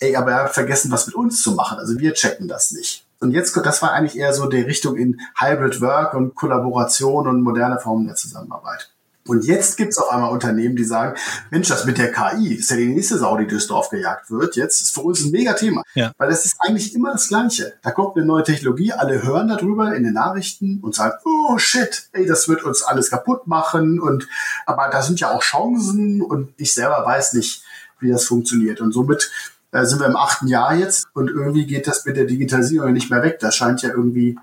ey, 0.00 0.14
aber 0.16 0.32
ihr 0.32 0.36
habt 0.36 0.54
vergessen, 0.54 0.90
was 0.90 1.06
mit 1.06 1.16
uns 1.16 1.42
zu 1.42 1.52
machen. 1.52 1.78
Also 1.78 1.98
wir 1.98 2.12
checken 2.12 2.46
das 2.46 2.72
nicht. 2.72 3.06
Und 3.20 3.32
jetzt, 3.32 3.56
das 3.56 3.80
war 3.80 3.92
eigentlich 3.92 4.18
eher 4.18 4.34
so 4.34 4.46
die 4.46 4.60
Richtung 4.60 4.96
in 4.96 5.20
Hybrid 5.38 5.80
Work 5.80 6.12
und 6.12 6.34
Kollaboration 6.34 7.26
und 7.26 7.42
moderne 7.42 7.80
Formen 7.80 8.06
der 8.06 8.16
Zusammenarbeit. 8.16 8.93
Und 9.26 9.44
jetzt 9.46 9.78
gibt's 9.78 9.96
auf 9.96 10.10
einmal 10.10 10.30
Unternehmen, 10.30 10.76
die 10.76 10.84
sagen, 10.84 11.18
Mensch, 11.50 11.68
das 11.68 11.86
mit 11.86 11.96
der 11.96 12.12
KI, 12.12 12.54
ist 12.54 12.70
ja 12.70 12.76
die 12.76 12.88
nächste 12.88 13.16
Sau, 13.16 13.36
die 13.38 13.46
durchs 13.46 13.66
Dorf 13.66 13.88
gejagt 13.88 14.30
wird. 14.30 14.56
Jetzt 14.56 14.82
ist 14.82 14.94
für 14.94 15.00
uns 15.00 15.24
ein 15.24 15.30
Mega-Thema. 15.30 15.82
Ja. 15.94 16.12
Weil 16.18 16.28
das 16.28 16.44
ist 16.44 16.56
eigentlich 16.58 16.94
immer 16.94 17.12
das 17.12 17.28
Gleiche. 17.28 17.72
Da 17.82 17.90
kommt 17.90 18.16
eine 18.16 18.26
neue 18.26 18.42
Technologie, 18.42 18.92
alle 18.92 19.22
hören 19.22 19.48
darüber 19.48 19.94
in 19.94 20.04
den 20.04 20.12
Nachrichten 20.12 20.80
und 20.82 20.94
sagen, 20.94 21.14
oh 21.24 21.56
shit, 21.56 22.08
ey, 22.12 22.26
das 22.26 22.48
wird 22.48 22.64
uns 22.64 22.82
alles 22.82 23.08
kaputt 23.10 23.46
machen. 23.46 23.98
Und 23.98 24.28
aber 24.66 24.88
da 24.90 25.00
sind 25.00 25.20
ja 25.20 25.30
auch 25.30 25.42
Chancen 25.42 26.20
und 26.20 26.52
ich 26.58 26.74
selber 26.74 27.02
weiß 27.06 27.32
nicht, 27.32 27.64
wie 28.00 28.10
das 28.10 28.26
funktioniert. 28.26 28.82
Und 28.82 28.92
somit 28.92 29.30
äh, 29.72 29.86
sind 29.86 30.00
wir 30.00 30.06
im 30.06 30.16
achten 30.16 30.48
Jahr 30.48 30.74
jetzt 30.74 31.06
und 31.14 31.28
irgendwie 31.28 31.66
geht 31.66 31.86
das 31.86 32.04
mit 32.04 32.16
der 32.16 32.26
Digitalisierung 32.26 32.92
nicht 32.92 33.10
mehr 33.10 33.22
weg. 33.22 33.38
Das 33.40 33.56
scheint 33.56 33.80
ja 33.82 33.88
irgendwie 33.88 34.38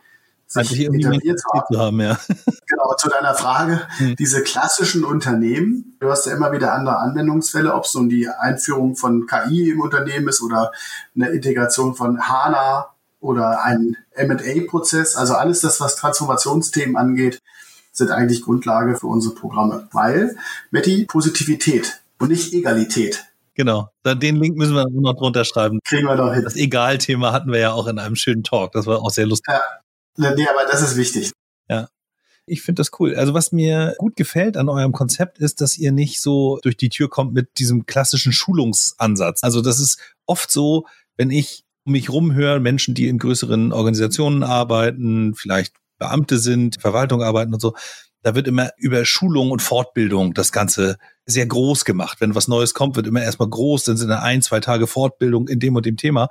sich 0.51 0.79
etabliert 0.79 1.39
zu 1.39 1.79
haben. 1.79 1.99
Ja. 1.99 2.17
Genau, 2.67 2.93
zu 2.95 3.09
deiner 3.09 3.33
Frage, 3.33 3.81
hm. 3.97 4.15
diese 4.15 4.43
klassischen 4.43 5.03
Unternehmen, 5.03 5.97
du 5.99 6.09
hast 6.09 6.25
ja 6.25 6.33
immer 6.33 6.53
wieder 6.53 6.73
andere 6.73 6.99
Anwendungsfälle, 6.99 7.73
ob 7.73 7.83
es 7.83 7.93
nun 7.93 8.07
die 8.07 8.29
Einführung 8.29 8.95
von 8.95 9.27
KI 9.27 9.71
im 9.71 9.81
Unternehmen 9.81 10.29
ist 10.29 10.41
oder 10.41 10.71
eine 11.13 11.29
Integration 11.31 11.93
von 11.95 12.21
HANA 12.21 12.87
oder 13.19 13.63
ein 13.63 13.97
M&A-Prozess, 14.11 15.17
also 15.17 15.33
alles 15.33 15.59
das, 15.59 15.81
was 15.81 15.97
Transformationsthemen 15.97 16.95
angeht, 16.95 17.41
sind 17.91 18.09
eigentlich 18.11 18.41
Grundlage 18.41 18.95
für 18.95 19.07
unsere 19.07 19.35
Programme. 19.35 19.89
Weil, 19.91 20.37
Metti, 20.71 21.05
Positivität 21.05 22.01
und 22.19 22.29
nicht 22.29 22.53
Egalität. 22.53 23.25
Genau, 23.53 23.89
den 24.05 24.37
Link 24.37 24.57
müssen 24.57 24.75
wir 24.75 24.87
noch 24.89 25.15
drunter 25.15 25.43
schreiben. 25.43 25.79
Kriegen 25.83 26.07
wir 26.07 26.15
doch 26.15 26.33
hin. 26.33 26.43
Das 26.43 26.55
Egal-Thema 26.55 27.33
hatten 27.33 27.51
wir 27.51 27.59
ja 27.59 27.73
auch 27.73 27.87
in 27.87 27.99
einem 27.99 28.15
schönen 28.15 28.43
Talk. 28.43 28.71
Das 28.71 28.87
war 28.87 29.01
auch 29.01 29.09
sehr 29.09 29.27
lustig. 29.27 29.53
Ja, 29.53 29.61
Nee, 30.17 30.47
aber 30.47 30.69
das 30.69 30.81
ist 30.81 30.97
wichtig. 30.97 31.31
Ja. 31.69 31.89
Ich 32.45 32.61
finde 32.61 32.81
das 32.81 32.91
cool. 32.99 33.15
Also 33.15 33.33
was 33.33 33.51
mir 33.51 33.95
gut 33.97 34.15
gefällt 34.15 34.57
an 34.57 34.67
eurem 34.67 34.91
Konzept 34.91 35.37
ist, 35.39 35.61
dass 35.61 35.77
ihr 35.77 35.91
nicht 35.91 36.21
so 36.21 36.59
durch 36.63 36.75
die 36.75 36.89
Tür 36.89 37.09
kommt 37.09 37.33
mit 37.33 37.59
diesem 37.59 37.85
klassischen 37.85 38.33
Schulungsansatz. 38.33 39.43
Also 39.43 39.61
das 39.61 39.79
ist 39.79 39.99
oft 40.25 40.51
so, 40.51 40.85
wenn 41.17 41.29
ich 41.29 41.63
um 41.83 41.93
mich 41.93 42.09
rumhöre, 42.09 42.59
Menschen, 42.59 42.93
die 42.93 43.07
in 43.07 43.19
größeren 43.19 43.71
Organisationen 43.71 44.43
arbeiten, 44.43 45.33
vielleicht 45.35 45.73
Beamte 45.97 46.39
sind, 46.39 46.81
Verwaltung 46.81 47.23
arbeiten 47.23 47.53
und 47.53 47.59
so, 47.59 47.75
da 48.23 48.35
wird 48.35 48.47
immer 48.47 48.69
über 48.77 49.03
Schulung 49.05 49.51
und 49.51 49.61
Fortbildung 49.61 50.33
das 50.33 50.51
Ganze 50.51 50.97
sehr 51.25 51.45
groß 51.45 51.85
gemacht. 51.85 52.21
Wenn 52.21 52.35
was 52.35 52.47
Neues 52.47 52.73
kommt, 52.73 52.95
wird 52.95 53.07
immer 53.07 53.23
erstmal 53.23 53.49
groß, 53.49 53.83
dann 53.85 53.97
sind 53.97 54.09
da 54.09 54.19
ein, 54.19 54.41
zwei 54.41 54.59
Tage 54.59 54.87
Fortbildung 54.87 55.47
in 55.47 55.59
dem 55.59 55.75
und 55.75 55.85
dem 55.85 55.97
Thema. 55.97 56.29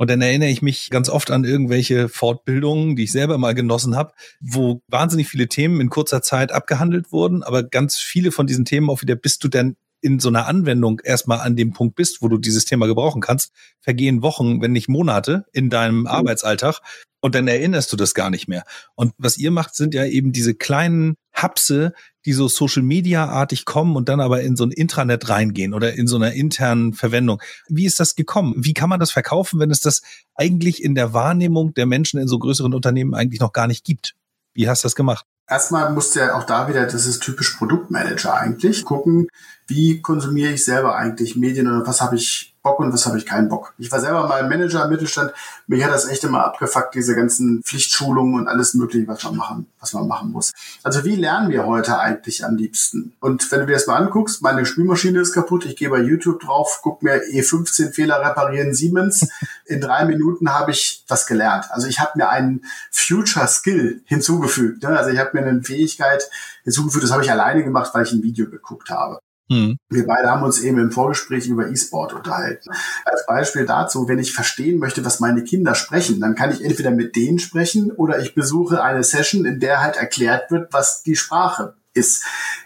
Und 0.00 0.08
dann 0.08 0.22
erinnere 0.22 0.48
ich 0.48 0.62
mich 0.62 0.88
ganz 0.88 1.10
oft 1.10 1.30
an 1.30 1.44
irgendwelche 1.44 2.08
Fortbildungen, 2.08 2.96
die 2.96 3.04
ich 3.04 3.12
selber 3.12 3.36
mal 3.36 3.54
genossen 3.54 3.96
habe, 3.96 4.14
wo 4.40 4.80
wahnsinnig 4.88 5.28
viele 5.28 5.46
Themen 5.46 5.78
in 5.78 5.90
kurzer 5.90 6.22
Zeit 6.22 6.52
abgehandelt 6.52 7.12
wurden, 7.12 7.42
aber 7.42 7.64
ganz 7.64 7.98
viele 7.98 8.32
von 8.32 8.46
diesen 8.46 8.64
Themen 8.64 8.88
auch 8.88 9.02
wieder, 9.02 9.14
bist 9.14 9.44
du 9.44 9.48
denn 9.48 9.76
in 10.00 10.18
so 10.18 10.30
einer 10.30 10.46
Anwendung 10.46 11.02
erstmal 11.04 11.40
an 11.40 11.54
dem 11.54 11.74
Punkt 11.74 11.96
bist, 11.96 12.22
wo 12.22 12.28
du 12.28 12.38
dieses 12.38 12.64
Thema 12.64 12.86
gebrauchen 12.86 13.20
kannst, 13.20 13.52
vergehen 13.78 14.22
Wochen, 14.22 14.62
wenn 14.62 14.72
nicht 14.72 14.88
Monate 14.88 15.44
in 15.52 15.68
deinem 15.68 16.00
mhm. 16.00 16.06
Arbeitsalltag 16.06 16.80
und 17.20 17.34
dann 17.34 17.46
erinnerst 17.46 17.92
du 17.92 17.98
das 17.98 18.14
gar 18.14 18.30
nicht 18.30 18.48
mehr. 18.48 18.64
Und 18.94 19.12
was 19.18 19.36
ihr 19.36 19.50
macht, 19.50 19.74
sind 19.74 19.92
ja 19.92 20.06
eben 20.06 20.32
diese 20.32 20.54
kleinen 20.54 21.16
Hapse, 21.34 21.92
die 22.26 22.32
so 22.32 22.48
Social 22.48 22.82
Media 22.82 23.26
artig 23.26 23.64
kommen 23.64 23.96
und 23.96 24.08
dann 24.08 24.20
aber 24.20 24.42
in 24.42 24.56
so 24.56 24.64
ein 24.64 24.70
Intranet 24.70 25.28
reingehen 25.28 25.74
oder 25.74 25.94
in 25.94 26.06
so 26.06 26.16
einer 26.16 26.32
internen 26.32 26.92
Verwendung. 26.92 27.40
Wie 27.68 27.86
ist 27.86 28.00
das 28.00 28.14
gekommen? 28.14 28.54
Wie 28.56 28.74
kann 28.74 28.88
man 28.88 29.00
das 29.00 29.10
verkaufen, 29.10 29.58
wenn 29.60 29.70
es 29.70 29.80
das 29.80 30.02
eigentlich 30.34 30.82
in 30.82 30.94
der 30.94 31.12
Wahrnehmung 31.12 31.74
der 31.74 31.86
Menschen 31.86 32.20
in 32.20 32.28
so 32.28 32.38
größeren 32.38 32.74
Unternehmen 32.74 33.14
eigentlich 33.14 33.40
noch 33.40 33.52
gar 33.52 33.66
nicht 33.66 33.84
gibt? 33.84 34.14
Wie 34.52 34.68
hast 34.68 34.84
du 34.84 34.86
das 34.86 34.94
gemacht? 34.94 35.26
Erstmal 35.48 35.92
musst 35.92 36.14
du 36.14 36.20
ja 36.20 36.36
auch 36.36 36.44
da 36.44 36.68
wieder, 36.68 36.86
das 36.86 37.06
ist 37.06 37.20
typisch 37.22 37.56
Produktmanager 37.56 38.34
eigentlich, 38.34 38.84
gucken, 38.84 39.26
wie 39.70 40.02
konsumiere 40.02 40.52
ich 40.52 40.64
selber 40.64 40.96
eigentlich 40.96 41.36
Medien 41.36 41.68
oder 41.68 41.86
was 41.86 42.00
habe 42.00 42.16
ich 42.16 42.50
Bock 42.62 42.78
und 42.78 42.92
was 42.92 43.06
habe 43.06 43.16
ich 43.16 43.24
keinen 43.24 43.48
Bock. 43.48 43.72
Ich 43.78 43.90
war 43.90 44.00
selber 44.00 44.26
mal 44.26 44.46
Manager 44.46 44.84
im 44.84 44.90
Mittelstand. 44.90 45.32
Mich 45.66 45.82
hat 45.82 45.92
das 45.92 46.06
echt 46.06 46.24
immer 46.24 46.44
abgefuckt, 46.44 46.94
diese 46.94 47.14
ganzen 47.16 47.62
Pflichtschulungen 47.62 48.34
und 48.34 48.48
alles 48.48 48.74
Mögliche, 48.74 49.08
was 49.08 49.24
man 49.24 49.36
machen, 49.36 49.66
was 49.80 49.94
man 49.94 50.06
machen 50.06 50.32
muss. 50.32 50.52
Also 50.82 51.04
wie 51.04 51.16
lernen 51.16 51.50
wir 51.50 51.64
heute 51.64 51.98
eigentlich 51.98 52.44
am 52.44 52.56
liebsten? 52.56 53.14
Und 53.20 53.50
wenn 53.50 53.60
du 53.60 53.66
dir 53.66 53.74
das 53.74 53.86
mal 53.86 53.96
anguckst, 53.96 54.42
meine 54.42 54.66
Spülmaschine 54.66 55.20
ist 55.20 55.32
kaputt, 55.32 55.64
ich 55.64 55.76
gehe 55.76 55.88
bei 55.88 56.00
YouTube 56.00 56.40
drauf, 56.40 56.80
guck 56.82 57.02
mir 57.02 57.22
E15 57.22 57.92
Fehler 57.92 58.20
reparieren 58.20 58.74
Siemens. 58.74 59.26
In 59.64 59.80
drei 59.80 60.04
Minuten 60.04 60.52
habe 60.52 60.72
ich 60.72 61.04
was 61.08 61.26
gelernt. 61.26 61.66
Also 61.70 61.86
ich 61.86 61.98
habe 61.98 62.12
mir 62.16 62.28
einen 62.28 62.66
Future 62.90 63.48
Skill 63.48 64.02
hinzugefügt. 64.04 64.82
Ne? 64.82 64.90
Also 64.90 65.10
ich 65.10 65.18
habe 65.18 65.30
mir 65.32 65.46
eine 65.46 65.62
Fähigkeit 65.62 66.28
hinzugefügt, 66.64 67.04
das 67.04 67.12
habe 67.12 67.24
ich 67.24 67.30
alleine 67.30 67.64
gemacht, 67.64 67.94
weil 67.94 68.04
ich 68.04 68.12
ein 68.12 68.22
Video 68.22 68.50
geguckt 68.50 68.90
habe. 68.90 69.18
Mhm. 69.50 69.78
Wir 69.88 70.06
beide 70.06 70.30
haben 70.30 70.44
uns 70.44 70.60
eben 70.60 70.78
im 70.78 70.92
Vorgespräch 70.92 71.48
über 71.48 71.68
E-Sport 71.68 72.12
unterhalten. 72.12 72.70
Als 73.04 73.26
Beispiel 73.26 73.66
dazu, 73.66 74.06
wenn 74.08 74.20
ich 74.20 74.32
verstehen 74.32 74.78
möchte, 74.78 75.04
was 75.04 75.18
meine 75.18 75.42
Kinder 75.42 75.74
sprechen, 75.74 76.20
dann 76.20 76.36
kann 76.36 76.52
ich 76.52 76.64
entweder 76.64 76.92
mit 76.92 77.16
denen 77.16 77.40
sprechen 77.40 77.90
oder 77.90 78.20
ich 78.20 78.34
besuche 78.34 78.82
eine 78.82 79.02
Session, 79.02 79.44
in 79.44 79.58
der 79.58 79.82
halt 79.82 79.96
erklärt 79.96 80.52
wird, 80.52 80.72
was 80.72 81.02
die 81.02 81.16
Sprache 81.16 81.74
ist. 81.94 82.24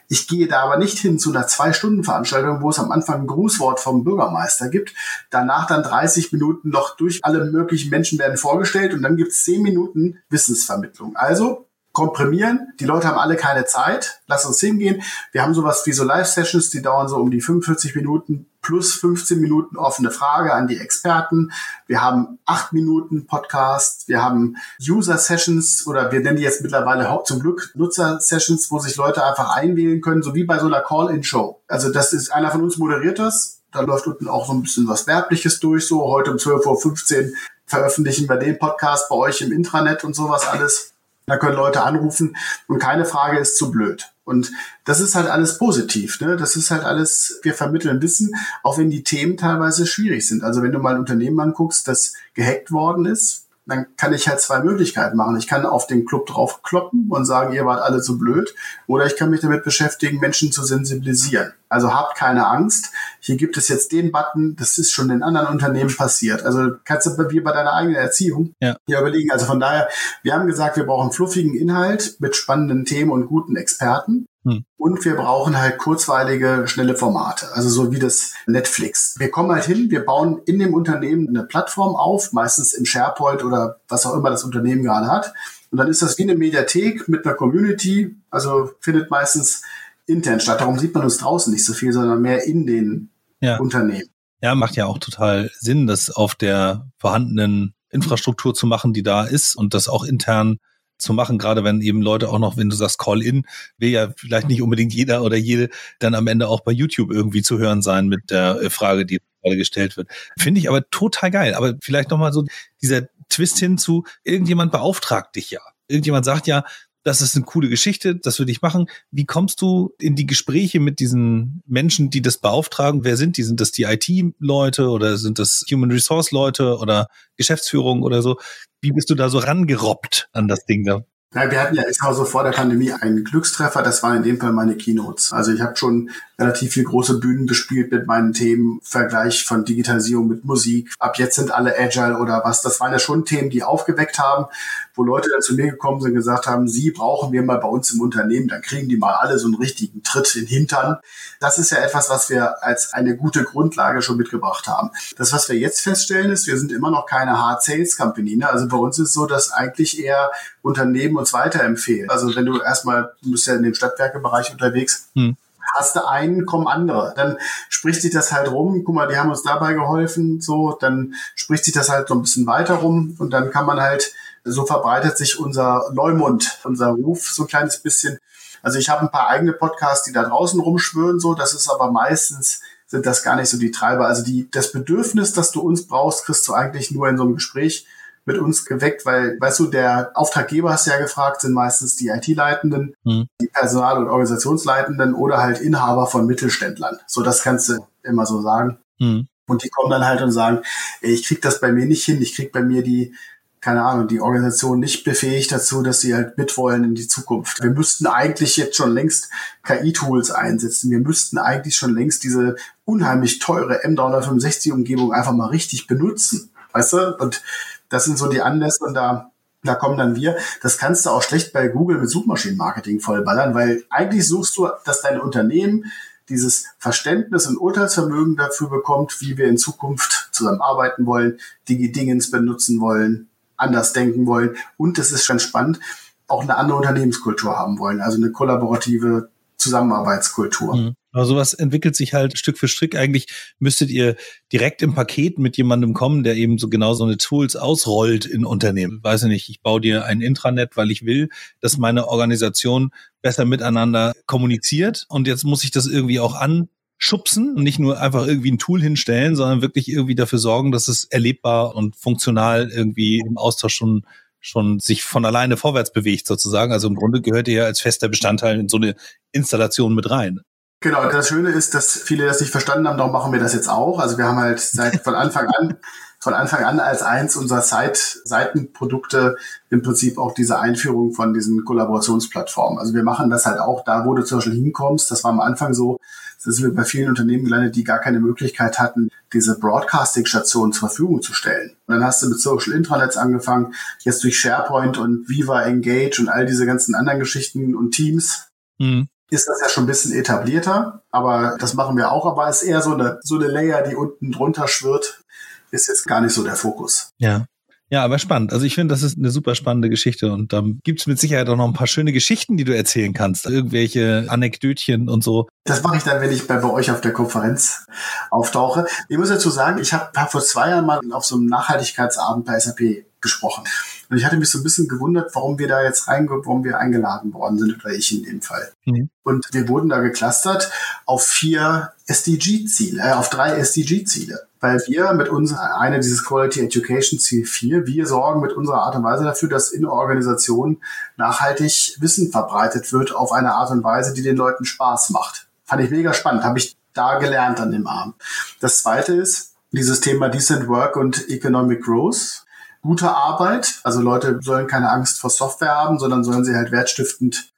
Ich 0.08 0.28
gehe 0.28 0.46
da 0.46 0.60
aber 0.60 0.76
nicht 0.76 0.98
hin 0.98 1.18
zu 1.18 1.30
einer 1.30 1.46
Zwei-Stunden-Veranstaltung, 1.46 2.60
wo 2.60 2.68
es 2.68 2.78
am 2.78 2.92
Anfang 2.92 3.22
ein 3.22 3.26
Grußwort 3.26 3.80
vom 3.80 4.04
Bürgermeister 4.04 4.68
gibt, 4.68 4.92
danach 5.30 5.66
dann 5.66 5.82
30 5.82 6.32
Minuten 6.32 6.68
noch 6.68 6.98
durch 6.98 7.24
alle 7.24 7.46
möglichen 7.46 7.88
Menschen 7.88 8.18
werden 8.18 8.36
vorgestellt 8.36 8.92
und 8.92 9.00
dann 9.00 9.16
gibt 9.16 9.32
es 9.32 9.44
10 9.44 9.62
Minuten 9.62 10.18
Wissensvermittlung. 10.28 11.16
Also 11.16 11.66
komprimieren. 11.94 12.72
Die 12.80 12.84
Leute 12.84 13.06
haben 13.06 13.18
alle 13.18 13.36
keine 13.36 13.64
Zeit. 13.64 14.20
Lass 14.26 14.44
uns 14.44 14.60
hingehen. 14.60 15.02
Wir 15.32 15.42
haben 15.42 15.54
sowas 15.54 15.84
wie 15.86 15.92
so 15.92 16.04
Live-Sessions, 16.04 16.68
die 16.68 16.82
dauern 16.82 17.08
so 17.08 17.16
um 17.16 17.30
die 17.30 17.40
45 17.40 17.94
Minuten 17.94 18.46
plus 18.60 18.94
15 18.94 19.40
Minuten 19.40 19.76
offene 19.76 20.10
Frage 20.10 20.52
an 20.52 20.66
die 20.66 20.78
Experten. 20.78 21.52
Wir 21.86 22.02
haben 22.02 22.38
acht 22.46 22.72
Minuten 22.72 23.26
Podcast. 23.26 24.08
Wir 24.08 24.22
haben 24.22 24.56
User-Sessions 24.80 25.86
oder 25.86 26.10
wir 26.10 26.20
nennen 26.20 26.36
die 26.36 26.42
jetzt 26.42 26.62
mittlerweile 26.62 27.08
zum 27.24 27.40
Glück 27.40 27.70
Nutzer-Sessions, 27.74 28.70
wo 28.70 28.80
sich 28.80 28.96
Leute 28.96 29.24
einfach 29.24 29.54
einwählen 29.54 30.00
können, 30.00 30.22
so 30.22 30.34
wie 30.34 30.44
bei 30.44 30.58
so 30.58 30.66
einer 30.66 30.80
Call-In-Show. 30.80 31.62
Also 31.68 31.92
das 31.92 32.12
ist 32.12 32.30
einer 32.30 32.50
von 32.50 32.62
uns 32.62 32.76
moderiert 32.76 33.18
das. 33.18 33.62
Da 33.70 33.80
läuft 33.80 34.06
unten 34.06 34.28
auch 34.28 34.46
so 34.46 34.52
ein 34.52 34.62
bisschen 34.62 34.88
was 34.88 35.06
Werbliches 35.06 35.60
durch. 35.60 35.86
So 35.86 36.04
heute 36.06 36.32
um 36.32 36.38
12.15 36.38 37.28
Uhr 37.28 37.32
veröffentlichen 37.66 38.28
wir 38.28 38.36
den 38.36 38.58
Podcast 38.58 39.08
bei 39.08 39.16
euch 39.16 39.40
im 39.42 39.52
Intranet 39.52 40.04
und 40.04 40.16
sowas 40.16 40.46
alles. 40.46 40.93
Da 41.26 41.38
können 41.38 41.56
Leute 41.56 41.82
anrufen 41.82 42.36
und 42.68 42.78
keine 42.78 43.04
Frage 43.04 43.38
ist 43.38 43.56
zu 43.56 43.70
blöd. 43.70 44.10
Und 44.24 44.52
das 44.84 45.00
ist 45.00 45.14
halt 45.14 45.28
alles 45.28 45.58
positiv. 45.58 46.20
Ne? 46.20 46.36
Das 46.36 46.56
ist 46.56 46.70
halt 46.70 46.84
alles, 46.84 47.40
wir 47.42 47.54
vermitteln 47.54 48.00
Wissen, 48.02 48.34
auch 48.62 48.78
wenn 48.78 48.90
die 48.90 49.04
Themen 49.04 49.36
teilweise 49.36 49.86
schwierig 49.86 50.26
sind. 50.26 50.42
Also 50.42 50.62
wenn 50.62 50.72
du 50.72 50.78
mal 50.78 50.94
ein 50.94 51.00
Unternehmen 51.00 51.40
anguckst, 51.40 51.88
das 51.88 52.14
gehackt 52.34 52.72
worden 52.72 53.06
ist, 53.06 53.46
dann 53.66 53.86
kann 53.96 54.12
ich 54.12 54.28
halt 54.28 54.40
zwei 54.40 54.60
Möglichkeiten 54.60 55.16
machen. 55.16 55.36
Ich 55.38 55.46
kann 55.46 55.64
auf 55.64 55.86
den 55.86 56.04
Club 56.04 56.26
draufkloppen 56.26 57.06
und 57.08 57.24
sagen, 57.24 57.54
ihr 57.54 57.64
wart 57.64 57.80
alle 57.80 58.00
so 58.02 58.18
blöd. 58.18 58.54
Oder 58.86 59.06
ich 59.06 59.16
kann 59.16 59.30
mich 59.30 59.40
damit 59.40 59.64
beschäftigen, 59.64 60.20
Menschen 60.20 60.52
zu 60.52 60.62
sensibilisieren. 60.64 61.52
Also 61.70 61.94
habt 61.94 62.16
keine 62.16 62.46
Angst. 62.46 62.90
Hier 63.20 63.36
gibt 63.36 63.56
es 63.56 63.68
jetzt 63.68 63.90
den 63.92 64.12
Button. 64.12 64.54
Das 64.56 64.76
ist 64.76 64.92
schon 64.92 65.10
in 65.10 65.22
anderen 65.22 65.48
Unternehmen 65.48 65.94
passiert. 65.96 66.42
Also 66.44 66.72
kannst 66.84 67.06
du 67.06 67.30
wie 67.30 67.40
bei 67.40 67.52
deiner 67.52 67.72
eigenen 67.72 67.96
Erziehung 67.96 68.52
ja. 68.60 68.76
hier 68.86 69.00
überlegen. 69.00 69.30
Also 69.32 69.46
von 69.46 69.60
daher, 69.60 69.88
wir 70.22 70.34
haben 70.34 70.46
gesagt, 70.46 70.76
wir 70.76 70.84
brauchen 70.84 71.10
fluffigen 71.10 71.54
Inhalt 71.54 72.16
mit 72.20 72.36
spannenden 72.36 72.84
Themen 72.84 73.10
und 73.10 73.26
guten 73.26 73.56
Experten. 73.56 74.26
Hm. 74.44 74.64
Und 74.76 75.04
wir 75.04 75.16
brauchen 75.16 75.58
halt 75.58 75.78
kurzweilige, 75.78 76.64
schnelle 76.66 76.94
Formate, 76.94 77.48
also 77.54 77.68
so 77.70 77.92
wie 77.92 77.98
das 77.98 78.34
Netflix. 78.46 79.14
Wir 79.18 79.30
kommen 79.30 79.50
halt 79.50 79.64
hin, 79.64 79.90
wir 79.90 80.04
bauen 80.04 80.40
in 80.44 80.58
dem 80.58 80.74
Unternehmen 80.74 81.28
eine 81.28 81.44
Plattform 81.44 81.96
auf, 81.96 82.32
meistens 82.32 82.74
im 82.74 82.84
SharePoint 82.84 83.42
oder 83.42 83.80
was 83.88 84.04
auch 84.04 84.14
immer 84.14 84.30
das 84.30 84.44
Unternehmen 84.44 84.82
gerade 84.82 85.08
hat. 85.08 85.32
Und 85.70 85.78
dann 85.78 85.88
ist 85.88 86.02
das 86.02 86.18
wie 86.18 86.22
eine 86.22 86.36
Mediathek 86.36 87.08
mit 87.08 87.24
einer 87.24 87.34
Community, 87.34 88.14
also 88.30 88.70
findet 88.80 89.10
meistens 89.10 89.62
intern 90.06 90.40
statt. 90.40 90.60
Darum 90.60 90.78
sieht 90.78 90.94
man 90.94 91.04
uns 91.04 91.16
draußen 91.16 91.52
nicht 91.52 91.64
so 91.64 91.72
viel, 91.72 91.92
sondern 91.92 92.20
mehr 92.20 92.44
in 92.44 92.66
den 92.66 93.10
ja. 93.40 93.58
Unternehmen. 93.58 94.08
Ja, 94.42 94.54
macht 94.54 94.76
ja 94.76 94.84
auch 94.84 94.98
total 94.98 95.50
Sinn, 95.58 95.86
das 95.86 96.10
auf 96.10 96.34
der 96.34 96.86
vorhandenen 96.98 97.74
Infrastruktur 97.88 98.52
zu 98.52 98.66
machen, 98.66 98.92
die 98.92 99.02
da 99.02 99.24
ist 99.24 99.56
und 99.56 99.72
das 99.72 99.88
auch 99.88 100.04
intern 100.04 100.58
zu 100.98 101.12
machen, 101.12 101.38
gerade 101.38 101.64
wenn 101.64 101.80
eben 101.80 102.02
Leute 102.02 102.28
auch 102.28 102.38
noch, 102.38 102.56
wenn 102.56 102.70
du 102.70 102.76
sagst 102.76 102.98
Call-in, 102.98 103.46
will 103.78 103.90
ja 103.90 104.10
vielleicht 104.16 104.48
nicht 104.48 104.62
unbedingt 104.62 104.92
jeder 104.92 105.22
oder 105.22 105.36
jede 105.36 105.68
dann 105.98 106.14
am 106.14 106.26
Ende 106.26 106.48
auch 106.48 106.60
bei 106.60 106.72
YouTube 106.72 107.10
irgendwie 107.10 107.42
zu 107.42 107.58
hören 107.58 107.82
sein 107.82 108.08
mit 108.08 108.30
der 108.30 108.60
äh, 108.60 108.70
Frage, 108.70 109.06
die 109.06 109.20
gerade 109.42 109.56
gestellt 109.56 109.96
wird. 109.96 110.08
Finde 110.38 110.60
ich 110.60 110.68
aber 110.68 110.88
total 110.90 111.30
geil. 111.30 111.54
Aber 111.54 111.74
vielleicht 111.80 112.10
nochmal 112.10 112.32
so 112.32 112.44
dieser 112.82 113.02
Twist 113.28 113.58
hin 113.58 113.78
zu, 113.78 114.04
irgendjemand 114.22 114.72
beauftragt 114.72 115.36
dich 115.36 115.50
ja. 115.50 115.60
Irgendjemand 115.86 116.24
sagt 116.24 116.46
ja, 116.46 116.64
das 117.04 117.20
ist 117.20 117.36
eine 117.36 117.44
coole 117.44 117.68
Geschichte, 117.68 118.16
das 118.16 118.38
würde 118.38 118.50
ich 118.50 118.62
machen. 118.62 118.86
Wie 119.10 119.26
kommst 119.26 119.60
du 119.60 119.94
in 119.98 120.16
die 120.16 120.26
Gespräche 120.26 120.80
mit 120.80 121.00
diesen 121.00 121.62
Menschen, 121.66 122.10
die 122.10 122.22
das 122.22 122.38
beauftragen? 122.38 123.04
Wer 123.04 123.18
sind 123.18 123.36
die? 123.36 123.42
Sind 123.42 123.60
das 123.60 123.72
die 123.72 123.82
IT-Leute 123.82 124.88
oder 124.88 125.18
sind 125.18 125.38
das 125.38 125.64
Human 125.70 125.90
Resource-Leute 125.90 126.78
oder 126.78 127.08
Geschäftsführung 127.36 128.02
oder 128.02 128.22
so? 128.22 128.40
Wie 128.80 128.92
bist 128.92 129.10
du 129.10 129.14
da 129.14 129.28
so 129.28 129.38
rangerobbt 129.38 130.28
an 130.32 130.48
das 130.48 130.64
Ding 130.64 130.84
da? 130.84 131.04
Ja, 131.34 131.50
wir 131.50 131.60
hatten 131.60 131.74
ja 131.74 131.82
jetzt 131.82 132.00
auch 132.00 132.12
so 132.12 132.24
vor 132.24 132.44
der 132.44 132.52
Pandemie 132.52 132.92
einen 132.92 133.24
Glückstreffer, 133.24 133.82
das 133.82 134.04
waren 134.04 134.18
in 134.18 134.22
dem 134.22 134.38
Fall 134.38 134.52
meine 134.52 134.76
Keynotes. 134.76 135.32
Also 135.32 135.50
ich 135.52 135.60
habe 135.62 135.76
schon 135.76 136.10
relativ 136.38 136.72
viel 136.72 136.84
große 136.84 137.18
Bühnen 137.18 137.46
bespielt 137.46 137.90
mit 137.90 138.06
meinen 138.06 138.32
Themen, 138.32 138.78
Vergleich 138.84 139.44
von 139.44 139.64
Digitalisierung 139.64 140.28
mit 140.28 140.44
Musik. 140.44 140.92
Ab 141.00 141.18
jetzt 141.18 141.34
sind 141.34 141.50
alle 141.50 141.76
Agile 141.76 142.18
oder 142.18 142.42
was. 142.44 142.62
Das 142.62 142.78
waren 142.78 142.92
ja 142.92 143.00
schon 143.00 143.24
Themen, 143.24 143.50
die 143.50 143.64
aufgeweckt 143.64 144.18
haben, 144.20 144.46
wo 144.94 145.02
Leute 145.02 145.28
dann 145.28 145.42
zu 145.42 145.54
mir 145.54 145.70
gekommen 145.72 146.00
sind 146.00 146.12
und 146.12 146.16
gesagt 146.16 146.46
haben, 146.46 146.68
sie 146.68 146.92
brauchen 146.92 147.32
wir 147.32 147.42
mal 147.42 147.58
bei 147.58 147.68
uns 147.68 147.92
im 147.92 148.00
Unternehmen, 148.00 148.46
dann 148.46 148.62
kriegen 148.62 148.88
die 148.88 148.96
mal 148.96 149.14
alle 149.14 149.38
so 149.38 149.46
einen 149.46 149.56
richtigen 149.56 150.04
Tritt 150.04 150.36
in 150.36 150.42
den 150.42 150.48
Hintern. 150.48 150.98
Das 151.40 151.58
ist 151.58 151.70
ja 151.70 151.78
etwas, 151.78 152.10
was 152.10 152.30
wir 152.30 152.62
als 152.62 152.92
eine 152.92 153.16
gute 153.16 153.42
Grundlage 153.42 154.02
schon 154.02 154.16
mitgebracht 154.16 154.68
haben. 154.68 154.90
Das, 155.16 155.32
was 155.32 155.48
wir 155.48 155.56
jetzt 155.56 155.80
feststellen, 155.80 156.30
ist, 156.30 156.46
wir 156.46 156.58
sind 156.58 156.70
immer 156.70 156.90
noch 156.90 157.06
keine 157.06 157.40
Hard 157.40 157.64
Sales 157.64 157.96
Company. 157.96 158.36
Ne? 158.36 158.48
Also 158.48 158.68
bei 158.68 158.76
uns 158.76 158.98
ist 159.00 159.12
so, 159.12 159.26
dass 159.26 159.50
eigentlich 159.50 159.98
eher 159.98 160.30
Unternehmen 160.64 161.16
uns 161.16 161.32
weiterempfehlen. 161.32 162.08
Also 162.08 162.34
wenn 162.34 162.46
du 162.46 162.60
erstmal, 162.60 163.12
du 163.22 163.32
bist 163.32 163.46
ja 163.46 163.54
in 163.54 163.62
dem 163.62 163.74
Stadtwerkebereich 163.74 164.50
unterwegs, 164.50 165.08
hm 165.14 165.36
hast 165.74 165.96
du 165.96 166.06
einen, 166.06 166.46
kommen 166.46 166.68
andere. 166.68 167.14
Dann 167.16 167.38
spricht 167.68 168.02
sich 168.02 168.12
das 168.12 168.32
halt 168.32 168.50
rum, 168.50 168.82
guck 168.84 168.94
mal, 168.94 169.08
die 169.08 169.16
haben 169.16 169.30
uns 169.30 169.42
dabei 169.42 169.72
geholfen, 169.72 170.40
so, 170.40 170.76
dann 170.78 171.14
spricht 171.34 171.64
sich 171.64 171.72
das 171.72 171.88
halt 171.88 172.08
so 172.08 172.14
ein 172.14 172.20
bisschen 172.20 172.46
weiter 172.46 172.74
rum 172.74 173.16
und 173.18 173.30
dann 173.30 173.50
kann 173.50 173.66
man 173.66 173.80
halt, 173.80 174.12
so 174.44 174.66
verbreitet 174.66 175.16
sich 175.16 175.38
unser 175.38 175.90
Leumund, 175.94 176.58
unser 176.64 176.88
Ruf 176.88 177.30
so 177.30 177.44
ein 177.44 177.48
kleines 177.48 177.78
bisschen. 177.78 178.18
Also 178.62 178.78
ich 178.78 178.90
habe 178.90 179.00
ein 179.00 179.10
paar 179.10 179.28
eigene 179.28 179.54
Podcasts, 179.54 180.04
die 180.04 180.12
da 180.12 180.22
draußen 180.22 180.60
rumschwören, 180.60 181.18
so, 181.18 181.34
das 181.34 181.54
ist 181.54 181.68
aber 181.68 181.90
meistens 181.90 182.60
sind 182.86 183.06
das 183.06 183.22
gar 183.22 183.36
nicht 183.36 183.48
so 183.48 183.58
die 183.58 183.70
Treiber. 183.70 184.06
Also 184.06 184.22
die, 184.22 184.48
das 184.50 184.70
Bedürfnis, 184.70 185.32
dass 185.32 185.50
du 185.50 185.60
uns 185.60 185.86
brauchst, 185.88 186.26
kriegst 186.26 186.46
du 186.46 186.52
eigentlich 186.52 186.90
nur 186.90 187.08
in 187.08 187.16
so 187.16 187.24
einem 187.24 187.34
Gespräch 187.34 187.86
mit 188.26 188.38
uns 188.38 188.64
geweckt, 188.64 189.04
weil, 189.04 189.38
weißt 189.38 189.58
du, 189.60 189.66
der 189.66 190.12
Auftraggeber 190.14 190.72
hast 190.72 190.86
ja 190.86 190.98
gefragt, 190.98 191.42
sind 191.42 191.52
meistens 191.52 191.96
die 191.96 192.08
IT-Leitenden, 192.08 192.94
mhm. 193.04 193.26
die 193.40 193.48
Personal- 193.48 193.98
und 193.98 194.08
Organisationsleitenden 194.08 195.14
oder 195.14 195.38
halt 195.38 195.60
Inhaber 195.60 196.06
von 196.06 196.26
Mittelständlern. 196.26 196.98
So, 197.06 197.22
das 197.22 197.42
kannst 197.42 197.68
du 197.68 197.86
immer 198.02 198.26
so 198.26 198.40
sagen. 198.40 198.78
Mhm. 198.98 199.28
Und 199.46 199.62
die 199.62 199.68
kommen 199.68 199.90
dann 199.90 200.06
halt 200.06 200.22
und 200.22 200.32
sagen, 200.32 200.60
ey, 201.02 201.12
ich 201.12 201.26
krieg 201.26 201.42
das 201.42 201.60
bei 201.60 201.70
mir 201.70 201.84
nicht 201.84 202.04
hin, 202.04 202.22
ich 202.22 202.34
krieg 202.34 202.50
bei 202.50 202.62
mir 202.62 202.82
die, 202.82 203.14
keine 203.60 203.82
Ahnung, 203.82 204.08
die 204.08 204.20
Organisation 204.20 204.80
nicht 204.80 205.04
befähigt 205.04 205.52
dazu, 205.52 205.82
dass 205.82 206.00
sie 206.00 206.14
halt 206.14 206.38
mitwollen 206.38 206.84
in 206.84 206.94
die 206.94 207.08
Zukunft. 207.08 207.62
Wir 207.62 207.70
müssten 207.70 208.06
eigentlich 208.06 208.56
jetzt 208.56 208.76
schon 208.76 208.92
längst 208.92 209.28
KI-Tools 209.64 210.30
einsetzen. 210.30 210.90
Wir 210.90 210.98
müssten 210.98 211.36
eigentlich 211.36 211.76
schon 211.76 211.94
längst 211.94 212.24
diese 212.24 212.56
unheimlich 212.86 213.38
teure 213.38 213.84
M365-Umgebung 213.84 215.12
einfach 215.12 215.32
mal 215.32 215.48
richtig 215.48 215.86
benutzen. 215.86 216.50
Weißt 216.72 216.92
du? 216.94 217.16
Und 217.16 217.42
das 217.88 218.04
sind 218.04 218.18
so 218.18 218.28
die 218.28 218.42
Anlässe 218.42 218.84
und 218.84 218.94
da, 218.94 219.30
da 219.62 219.74
kommen 219.74 219.98
dann 219.98 220.16
wir. 220.16 220.36
Das 220.62 220.78
kannst 220.78 221.06
du 221.06 221.10
auch 221.10 221.22
schlecht 221.22 221.52
bei 221.52 221.68
Google 221.68 221.98
mit 221.98 222.10
Suchmaschinenmarketing 222.10 223.00
vollballern, 223.00 223.54
weil 223.54 223.84
eigentlich 223.90 224.26
suchst 224.26 224.56
du, 224.56 224.68
dass 224.84 225.02
dein 225.02 225.20
Unternehmen 225.20 225.84
dieses 226.28 226.66
Verständnis 226.78 227.46
und 227.46 227.58
Urteilsvermögen 227.58 228.36
dafür 228.36 228.70
bekommt, 228.70 229.20
wie 229.20 229.36
wir 229.36 229.46
in 229.46 229.58
Zukunft 229.58 230.30
zusammenarbeiten 230.32 231.06
wollen, 231.06 231.38
die 231.68 231.92
Dingens 231.92 232.30
benutzen 232.30 232.80
wollen, 232.80 233.28
anders 233.56 233.92
denken 233.92 234.26
wollen 234.26 234.56
und 234.76 234.98
das 234.98 235.12
ist 235.12 235.24
schon 235.24 235.38
spannend, 235.38 235.80
auch 236.26 236.42
eine 236.42 236.56
andere 236.56 236.78
Unternehmenskultur 236.78 237.56
haben 237.56 237.78
wollen, 237.78 238.00
also 238.00 238.16
eine 238.16 238.32
kollaborative 238.32 239.28
Zusammenarbeitskultur. 239.58 240.76
Mhm. 240.76 240.94
Aber 241.14 241.26
sowas 241.26 241.54
entwickelt 241.54 241.94
sich 241.94 242.12
halt 242.12 242.36
Stück 242.36 242.58
für 242.58 242.66
Stück. 242.66 242.96
Eigentlich 242.96 243.28
müsstet 243.60 243.88
ihr 243.88 244.16
direkt 244.52 244.82
im 244.82 244.94
Paket 244.94 245.38
mit 245.38 245.56
jemandem 245.56 245.94
kommen, 245.94 246.24
der 246.24 246.34
eben 246.34 246.58
so 246.58 246.68
genau 246.68 246.92
so 246.94 247.04
eine 247.04 247.16
Tools 247.18 247.54
ausrollt 247.54 248.26
in 248.26 248.44
Unternehmen. 248.44 248.98
Weiß 249.02 249.22
ich 249.22 249.28
nicht, 249.28 249.48
ich 249.48 249.62
baue 249.62 249.80
dir 249.80 250.04
ein 250.04 250.20
Intranet, 250.20 250.76
weil 250.76 250.90
ich 250.90 251.06
will, 251.06 251.28
dass 251.60 251.78
meine 251.78 252.08
Organisation 252.08 252.90
besser 253.22 253.44
miteinander 253.44 254.12
kommuniziert. 254.26 255.06
Und 255.08 255.28
jetzt 255.28 255.44
muss 255.44 255.62
ich 255.62 255.70
das 255.70 255.86
irgendwie 255.86 256.18
auch 256.18 256.34
an 256.34 256.68
schubsen 256.98 257.54
und 257.54 257.62
nicht 257.62 257.78
nur 257.78 258.00
einfach 258.00 258.26
irgendwie 258.26 258.50
ein 258.50 258.58
Tool 258.58 258.82
hinstellen, 258.82 259.36
sondern 259.36 259.62
wirklich 259.62 259.88
irgendwie 259.88 260.16
dafür 260.16 260.40
sorgen, 260.40 260.72
dass 260.72 260.88
es 260.88 261.04
erlebbar 261.04 261.76
und 261.76 261.94
funktional 261.94 262.70
irgendwie 262.70 263.22
im 263.24 263.38
Austausch 263.38 263.74
schon 263.74 264.04
schon 264.40 264.78
sich 264.78 265.04
von 265.04 265.24
alleine 265.24 265.56
vorwärts 265.56 265.92
bewegt 265.92 266.26
sozusagen. 266.26 266.72
Also 266.72 266.88
im 266.88 266.96
Grunde 266.96 267.22
gehört 267.22 267.48
ihr 267.48 267.54
ja 267.54 267.64
als 267.64 267.80
fester 267.80 268.08
Bestandteil 268.08 268.58
in 268.60 268.68
so 268.68 268.76
eine 268.76 268.94
Installation 269.32 269.94
mit 269.94 270.10
rein. 270.10 270.40
Genau, 270.84 271.08
das 271.08 271.28
Schöne 271.28 271.48
ist, 271.48 271.72
dass 271.72 271.92
viele 271.92 272.26
das 272.26 272.40
nicht 272.40 272.50
verstanden 272.50 272.86
haben, 272.86 272.98
darum 272.98 273.10
machen 273.10 273.32
wir 273.32 273.40
das 273.40 273.54
jetzt 273.54 273.70
auch. 273.70 273.98
Also 273.98 274.18
wir 274.18 274.26
haben 274.26 274.36
halt 274.36 274.60
seit 274.60 275.02
von 275.02 275.14
Anfang 275.14 275.46
an 275.48 275.78
von 276.18 276.34
Anfang 276.34 276.62
an 276.62 276.78
als 276.78 277.00
eins 277.00 277.36
unserer 277.36 277.62
Seit 277.62 277.96
Seitenprodukte 277.96 279.36
im 279.70 279.80
Prinzip 279.80 280.18
auch 280.18 280.34
diese 280.34 280.58
Einführung 280.58 281.12
von 281.12 281.32
diesen 281.32 281.64
Kollaborationsplattformen. 281.64 282.78
Also 282.78 282.92
wir 282.92 283.02
machen 283.02 283.30
das 283.30 283.46
halt 283.46 283.60
auch 283.60 283.82
da, 283.84 284.04
wo 284.04 284.14
du 284.14 284.24
zum 284.24 284.38
Beispiel 284.38 284.54
hinkommst. 284.54 285.10
Das 285.10 285.24
war 285.24 285.30
am 285.30 285.40
Anfang 285.40 285.72
so, 285.72 285.98
das 286.44 286.56
sind 286.56 286.66
wir 286.66 286.74
bei 286.74 286.84
vielen 286.84 287.08
Unternehmen 287.08 287.44
gelandet, 287.44 287.76
die 287.76 287.84
gar 287.84 287.98
keine 287.98 288.20
Möglichkeit 288.20 288.78
hatten, 288.78 289.08
diese 289.32 289.58
Broadcasting-Stationen 289.58 290.74
zur 290.74 290.90
Verfügung 290.90 291.22
zu 291.22 291.32
stellen. 291.32 291.76
Und 291.86 291.94
dann 291.94 292.04
hast 292.04 292.22
du 292.22 292.28
mit 292.28 292.40
Social 292.40 292.74
Intranets 292.74 293.16
angefangen, 293.16 293.74
jetzt 294.00 294.22
durch 294.22 294.38
SharePoint 294.38 294.98
und 294.98 295.30
Viva 295.30 295.62
Engage 295.62 296.20
und 296.20 296.28
all 296.28 296.44
diese 296.44 296.66
ganzen 296.66 296.94
anderen 296.94 297.20
Geschichten 297.20 297.74
und 297.74 297.92
Teams. 297.92 298.48
Mhm 298.78 299.08
ist 299.30 299.48
das 299.48 299.60
ja 299.60 299.68
schon 299.68 299.84
ein 299.84 299.88
bisschen 299.88 300.12
etablierter, 300.12 301.02
aber 301.10 301.56
das 301.58 301.74
machen 301.74 301.96
wir 301.96 302.12
auch, 302.12 302.26
aber 302.26 302.48
es 302.48 302.62
ist 302.62 302.68
eher 302.68 302.82
so 302.82 302.94
eine, 302.94 303.18
so 303.22 303.36
eine 303.36 303.48
Layer, 303.48 303.82
die 303.82 303.96
unten 303.96 304.32
drunter 304.32 304.68
schwirrt, 304.68 305.22
ist 305.70 305.88
jetzt 305.88 306.06
gar 306.06 306.20
nicht 306.20 306.32
so 306.32 306.44
der 306.44 306.56
Fokus. 306.56 307.10
Ja. 307.18 307.46
Ja, 307.90 308.02
aber 308.02 308.18
spannend. 308.18 308.52
Also 308.52 308.64
ich 308.64 308.74
finde, 308.74 308.92
das 308.92 309.02
ist 309.02 309.18
eine 309.18 309.30
super 309.30 309.54
spannende 309.54 309.90
Geschichte 309.90 310.32
und 310.32 310.52
da 310.52 310.58
ähm, 310.58 310.80
gibt 310.82 311.00
es 311.00 311.06
mit 311.06 311.20
Sicherheit 311.20 311.48
auch 311.48 311.56
noch 311.56 311.66
ein 311.66 311.74
paar 311.74 311.86
schöne 311.86 312.12
Geschichten, 312.12 312.56
die 312.56 312.64
du 312.64 312.74
erzählen 312.74 313.12
kannst. 313.12 313.46
Irgendwelche 313.46 314.24
Anekdötchen 314.28 315.08
und 315.08 315.22
so. 315.22 315.46
Das 315.64 315.82
mache 315.82 315.98
ich 315.98 316.02
dann, 316.02 316.20
wenn 316.20 316.32
ich 316.32 316.48
bei, 316.48 316.56
bei 316.56 316.70
euch 316.70 316.90
auf 316.90 317.02
der 317.02 317.12
Konferenz 317.12 317.86
auftauche. 318.30 318.86
Ich 319.08 319.18
muss 319.18 319.28
dazu 319.28 319.50
sagen, 319.50 319.78
ich 319.80 319.92
habe 319.92 320.10
hab 320.16 320.32
vor 320.32 320.40
zwei 320.40 320.70
Jahren 320.70 320.86
mal 320.86 321.00
auf 321.12 321.24
so 321.24 321.36
einem 321.36 321.46
Nachhaltigkeitsabend 321.46 322.46
bei 322.46 322.58
SAP 322.58 323.04
gesprochen. 323.24 323.64
Und 324.08 324.18
ich 324.18 324.24
hatte 324.24 324.36
mich 324.36 324.48
so 324.48 324.58
ein 324.58 324.62
bisschen 324.62 324.86
gewundert, 324.86 325.34
warum 325.34 325.58
wir 325.58 325.66
da 325.66 325.82
jetzt 325.82 326.06
rein, 326.06 326.28
warum 326.28 326.62
wir 326.62 326.78
eingeladen 326.78 327.34
worden 327.34 327.58
sind, 327.58 327.74
oder 327.74 327.92
ich 327.92 328.16
in 328.16 328.22
dem 328.22 328.40
Fall. 328.40 328.72
Mhm. 328.84 329.10
Und 329.24 329.46
wir 329.50 329.68
wurden 329.68 329.88
da 329.88 329.98
geclustert 329.98 330.70
auf 331.06 331.24
vier 331.24 331.92
SDG-Ziele, 332.06 333.02
äh, 333.02 333.12
auf 333.12 333.30
drei 333.30 333.56
SDG-Ziele. 333.58 334.46
Weil 334.60 334.80
wir 334.86 335.12
mit 335.14 335.28
unserer, 335.28 335.78
eine 335.80 336.00
dieses 336.00 336.24
Quality 336.24 336.60
Education 336.60 337.18
Ziel 337.18 337.44
4, 337.44 337.86
wir 337.86 338.06
sorgen 338.06 338.40
mit 338.40 338.52
unserer 338.52 338.82
Art 338.82 338.94
und 338.94 339.02
Weise 339.02 339.24
dafür, 339.24 339.48
dass 339.48 339.72
in 339.72 339.84
Organisationen 339.84 340.82
nachhaltig 341.16 341.96
Wissen 341.98 342.30
verbreitet 342.30 342.92
wird 342.92 343.14
auf 343.14 343.32
eine 343.32 343.54
Art 343.54 343.70
und 343.72 343.82
Weise, 343.82 344.14
die 344.14 344.22
den 344.22 344.36
Leuten 344.36 344.64
Spaß 344.64 345.10
macht. 345.10 345.48
Fand 345.64 345.82
ich 345.82 345.90
mega 345.90 346.14
spannend, 346.14 346.44
habe 346.44 346.58
ich 346.58 346.76
da 346.92 347.18
gelernt 347.18 347.60
an 347.60 347.72
dem 347.72 347.86
Abend. 347.86 348.14
Das 348.60 348.82
zweite 348.82 349.14
ist 349.14 349.54
dieses 349.72 350.00
Thema 350.00 350.28
Decent 350.28 350.68
Work 350.68 350.96
und 350.96 351.28
Economic 351.28 351.82
Growth 351.82 352.43
gute 352.84 353.10
Arbeit. 353.10 353.80
Also 353.82 354.00
Leute 354.00 354.38
sollen 354.42 354.66
keine 354.66 354.90
Angst 354.90 355.18
vor 355.18 355.30
Software 355.30 355.74
haben, 355.74 355.98
sondern 355.98 356.22
sollen 356.22 356.44
sie 356.44 356.54
halt 356.54 356.70
wertstiftend 356.70 357.50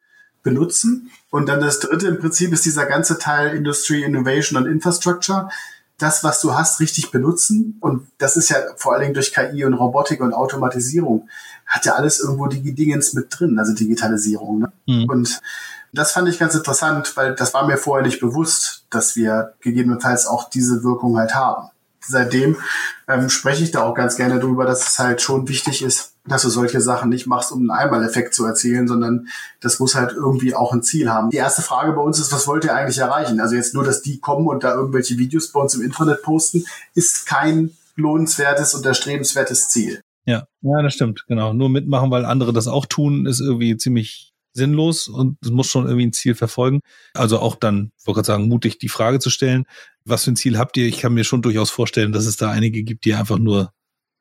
benutzen. 0.42 1.11
Und 1.30 1.49
dann 1.49 1.61
das 1.61 1.80
dritte 1.80 2.06
im 2.06 2.18
Prinzip 2.18 2.52
ist 2.52 2.64
dieser 2.64 2.87
ganze 2.87 3.18
Teil 3.18 3.54
Industry, 3.54 4.04
Innovation 4.04 4.62
und 4.62 4.71
Infrastructure. 4.71 5.50
Das, 5.99 6.23
was 6.23 6.40
du 6.40 6.54
hast, 6.54 6.78
richtig 6.78 7.11
benutzen. 7.11 7.76
Und 7.80 8.06
das 8.18 8.37
ist 8.37 8.50
ja 8.50 8.56
vor 8.76 8.92
allen 8.92 9.02
Dingen 9.02 9.14
durch 9.14 9.35
KI 9.35 9.64
und 9.64 9.75
Robotik 9.75 10.21
und 10.21 10.33
Automatisierung, 10.33 11.28
hat 11.66 11.85
ja 11.85 11.95
alles 11.95 12.21
irgendwo 12.21 12.47
die 12.47 12.75
Dingens 12.75 13.12
mit 13.12 13.26
drin, 13.30 13.59
also 13.59 13.75
Digitalisierung. 13.75 14.61
Ne? 14.61 14.73
Mhm. 14.87 15.11
Und 15.11 15.40
das 15.92 16.12
fand 16.12 16.28
ich 16.28 16.38
ganz 16.38 16.54
interessant, 16.54 17.16
weil 17.16 17.35
das 17.35 17.52
war 17.54 17.66
mir 17.66 17.78
vorher 17.78 18.06
nicht 18.06 18.21
bewusst, 18.21 18.85
dass 18.90 19.16
wir 19.16 19.54
gegebenenfalls 19.61 20.26
auch 20.26 20.49
diese 20.49 20.85
Wirkung 20.85 21.18
halt 21.18 21.35
haben 21.35 21.71
seitdem 22.06 22.56
ähm, 23.08 23.28
spreche 23.28 23.64
ich 23.64 23.70
da 23.70 23.82
auch 23.82 23.94
ganz 23.94 24.16
gerne 24.16 24.40
drüber, 24.40 24.64
dass 24.64 24.86
es 24.86 24.98
halt 24.98 25.20
schon 25.20 25.48
wichtig 25.48 25.82
ist, 25.82 26.14
dass 26.26 26.42
du 26.42 26.48
solche 26.48 26.80
Sachen 26.80 27.08
nicht 27.08 27.26
machst, 27.26 27.52
um 27.52 27.60
einen 27.60 27.70
Einmaleffekt 27.70 28.35
zu 28.35 28.44
erzielen, 28.44 28.88
sondern 28.88 29.28
das 29.61 29.78
muss 29.78 29.94
halt 29.94 30.12
irgendwie 30.12 30.54
auch 30.54 30.72
ein 30.72 30.83
Ziel 30.83 31.11
haben. 31.11 31.31
Die 31.31 31.37
erste 31.37 31.62
Frage 31.62 31.92
bei 31.92 32.02
uns 32.02 32.18
ist, 32.18 32.33
was 32.33 32.46
wollt 32.46 32.64
ihr 32.64 32.74
eigentlich 32.74 32.98
erreichen? 32.98 33.40
Also 33.40 33.54
jetzt 33.54 33.74
nur, 33.74 33.85
dass 33.85 34.02
die 34.02 34.18
kommen 34.18 34.46
und 34.46 34.64
da 34.64 34.74
irgendwelche 34.74 35.18
Videos 35.18 35.52
bei 35.52 35.61
uns 35.61 35.74
im 35.74 35.83
Internet 35.83 36.22
posten, 36.22 36.64
ist 36.94 37.26
kein 37.26 37.70
lohnenswertes 37.96 38.74
und 38.74 38.85
erstrebenswertes 38.85 39.68
Ziel. 39.68 40.00
Ja, 40.26 40.46
ja, 40.62 40.83
das 40.83 40.94
stimmt, 40.94 41.24
genau. 41.28 41.52
Nur 41.52 41.68
mitmachen, 41.68 42.11
weil 42.11 42.24
andere 42.24 42.52
das 42.52 42.66
auch 42.66 42.87
tun, 42.87 43.26
ist 43.26 43.40
irgendwie 43.40 43.76
ziemlich 43.76 44.33
sinnlos 44.57 45.09
und 45.09 45.38
es 45.42 45.51
muss 45.51 45.69
schon 45.69 45.85
irgendwie 45.85 46.07
ein 46.07 46.12
Ziel 46.12 46.35
verfolgen. 46.35 46.81
Also 47.14 47.38
auch 47.38 47.55
dann, 47.55 47.92
ich 47.99 48.07
wollte 48.07 48.16
gerade 48.16 48.27
sagen, 48.27 48.49
mutig 48.49 48.79
die 48.79 48.88
Frage 48.88 49.19
zu 49.19 49.31
stellen, 49.31 49.64
was 50.05 50.25
für 50.25 50.33
ein 50.33 50.37
Ziel 50.37 50.59
habt 50.59 50.77
ihr? 50.77 50.87
Ich 50.87 50.99
kann 50.99 51.14
mir 51.14 51.25
schon 51.25 51.42
durchaus 51.42 51.71
vorstellen, 51.71 52.12
dass 52.12 52.27
es 52.27 52.37
da 52.37 52.51
einige 52.51 52.83
gibt, 52.83 53.05
die 53.05 53.14
einfach 53.14 53.38
nur 53.38 53.73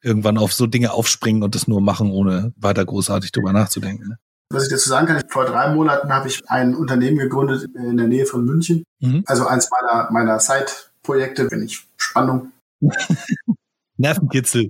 irgendwann 0.02 0.38
auf 0.38 0.54
so 0.54 0.68
Dinge 0.68 0.94
aufspringen 0.94 1.42
und 1.42 1.56
das 1.56 1.68
nur 1.68 1.82
machen, 1.82 2.12
ohne 2.12 2.54
weiter 2.58 2.86
großartig 2.86 3.32
drüber 3.32 3.54
nachzudenken. 3.54 4.10
Ne? 4.10 4.18
Was 4.52 4.66
ich 4.66 4.70
dazu 4.70 4.90
sagen 4.90 5.08
kann, 5.08 5.24
vor 5.28 5.46
drei 5.46 5.74
Monaten 5.74 6.14
habe 6.14 6.28
ich 6.28 6.48
ein 6.48 6.76
Unternehmen 6.76 7.18
gegründet 7.18 7.68
in 7.74 7.98
der 7.98 8.08
Nähe 8.08 8.26
von 8.26 8.46
München. 8.46 8.84
Mhm. 9.00 9.24
Also 9.26 9.48
eins 9.48 9.70
meiner, 9.72 10.12
meiner 10.12 10.40
Side-Projekte, 10.40 11.50
wenn 11.50 11.64
ich 11.64 11.88
Spannung. 11.98 12.52
Nervenkitzel. 13.98 14.70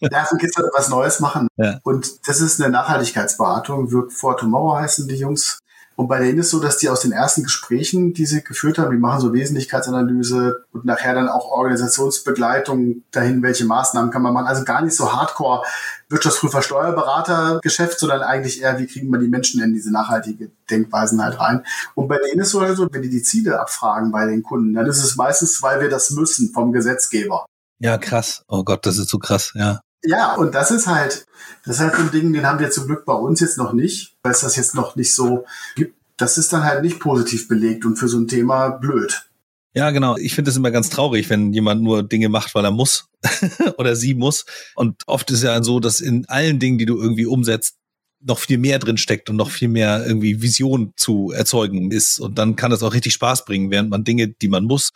Nervenkitzel 0.00 0.70
was 0.76 0.88
Neues 0.88 1.20
machen. 1.20 1.48
Ja. 1.56 1.78
Und 1.82 2.28
das 2.28 2.40
ist 2.40 2.60
eine 2.60 2.70
Nachhaltigkeitsberatung. 2.70 3.92
Work 3.92 4.12
for 4.12 4.36
Tomorrow 4.36 4.78
heißen 4.78 5.08
die 5.08 5.16
Jungs. 5.16 5.60
Und 6.00 6.08
bei 6.08 6.18
denen 6.18 6.38
ist 6.38 6.46
es 6.46 6.52
so, 6.52 6.60
dass 6.60 6.78
die 6.78 6.88
aus 6.88 7.00
den 7.00 7.12
ersten 7.12 7.42
Gesprächen, 7.42 8.14
die 8.14 8.24
sie 8.24 8.42
geführt 8.42 8.78
haben, 8.78 8.90
die 8.90 8.96
machen 8.96 9.20
so 9.20 9.34
Wesentlichkeitsanalyse 9.34 10.64
und 10.72 10.86
nachher 10.86 11.12
dann 11.12 11.28
auch 11.28 11.50
Organisationsbegleitung 11.50 13.02
dahin, 13.10 13.42
welche 13.42 13.66
Maßnahmen 13.66 14.10
kann 14.10 14.22
man 14.22 14.32
machen. 14.32 14.46
Also 14.46 14.64
gar 14.64 14.80
nicht 14.80 14.96
so 14.96 15.12
hardcore 15.12 15.62
Wirtschaftsprüfer, 16.08 16.62
Steuerberater 16.62 17.60
Geschäft, 17.62 17.98
sondern 17.98 18.22
eigentlich 18.22 18.62
eher, 18.62 18.78
wie 18.78 18.86
kriegen 18.86 19.10
wir 19.10 19.18
die 19.18 19.28
Menschen 19.28 19.62
in 19.62 19.74
diese 19.74 19.92
nachhaltige 19.92 20.50
Denkweisen 20.70 21.22
halt 21.22 21.38
rein. 21.38 21.66
Und 21.94 22.08
bei 22.08 22.16
denen 22.16 22.40
ist 22.40 22.46
es 22.46 22.52
so, 22.52 22.60
also, 22.60 22.88
wenn 22.90 23.02
die 23.02 23.10
die 23.10 23.22
Ziele 23.22 23.60
abfragen 23.60 24.10
bei 24.10 24.24
den 24.24 24.42
Kunden, 24.42 24.72
dann 24.72 24.86
ist 24.86 25.04
es 25.04 25.16
meistens, 25.16 25.62
weil 25.62 25.82
wir 25.82 25.90
das 25.90 26.12
müssen 26.12 26.50
vom 26.54 26.72
Gesetzgeber. 26.72 27.44
Ja, 27.80 27.98
krass. 27.98 28.44
Oh 28.46 28.62
Gott, 28.62 28.86
das 28.86 28.98
ist 28.98 29.08
so 29.08 29.18
krass, 29.18 29.52
ja. 29.54 29.80
Ja, 30.04 30.34
und 30.36 30.54
das 30.54 30.70
ist 30.70 30.86
halt, 30.86 31.26
das 31.64 31.76
ist 31.76 31.80
halt 31.80 31.96
so 31.96 32.02
ein 32.02 32.10
Ding, 32.10 32.32
den 32.32 32.46
haben 32.46 32.58
wir 32.58 32.70
zum 32.70 32.86
Glück 32.86 33.04
bei 33.04 33.12
uns 33.12 33.40
jetzt 33.40 33.58
noch 33.58 33.72
nicht, 33.72 34.16
weil 34.22 34.32
es 34.32 34.40
das 34.40 34.56
jetzt 34.56 34.74
noch 34.74 34.96
nicht 34.96 35.14
so 35.14 35.44
gibt. 35.76 35.96
Das 36.16 36.38
ist 36.38 36.52
dann 36.52 36.64
halt 36.64 36.82
nicht 36.82 37.00
positiv 37.00 37.48
belegt 37.48 37.84
und 37.84 37.96
für 37.96 38.08
so 38.08 38.18
ein 38.18 38.28
Thema 38.28 38.70
blöd. 38.70 39.26
Ja, 39.74 39.90
genau. 39.90 40.16
Ich 40.16 40.34
finde 40.34 40.50
es 40.50 40.56
immer 40.56 40.70
ganz 40.70 40.90
traurig, 40.90 41.30
wenn 41.30 41.52
jemand 41.52 41.82
nur 41.82 42.02
Dinge 42.02 42.28
macht, 42.28 42.54
weil 42.54 42.64
er 42.64 42.70
muss 42.70 43.08
oder 43.78 43.94
sie 43.94 44.14
muss. 44.14 44.44
Und 44.74 45.02
oft 45.06 45.30
ist 45.30 45.42
ja 45.42 45.62
so, 45.62 45.80
dass 45.80 46.00
in 46.00 46.28
allen 46.28 46.58
Dingen, 46.58 46.78
die 46.78 46.86
du 46.86 47.00
irgendwie 47.00 47.26
umsetzt, 47.26 47.76
noch 48.22 48.38
viel 48.38 48.58
mehr 48.58 48.78
drin 48.78 48.98
steckt 48.98 49.30
und 49.30 49.36
noch 49.36 49.50
viel 49.50 49.68
mehr 49.68 50.04
irgendwie 50.06 50.42
Vision 50.42 50.92
zu 50.96 51.30
erzeugen 51.30 51.90
ist. 51.90 52.18
Und 52.18 52.36
dann 52.36 52.56
kann 52.56 52.72
es 52.72 52.82
auch 52.82 52.92
richtig 52.92 53.14
Spaß 53.14 53.44
bringen, 53.44 53.70
während 53.70 53.90
man 53.90 54.04
Dinge, 54.04 54.28
die 54.28 54.48
man 54.48 54.64
muss, 54.64 54.90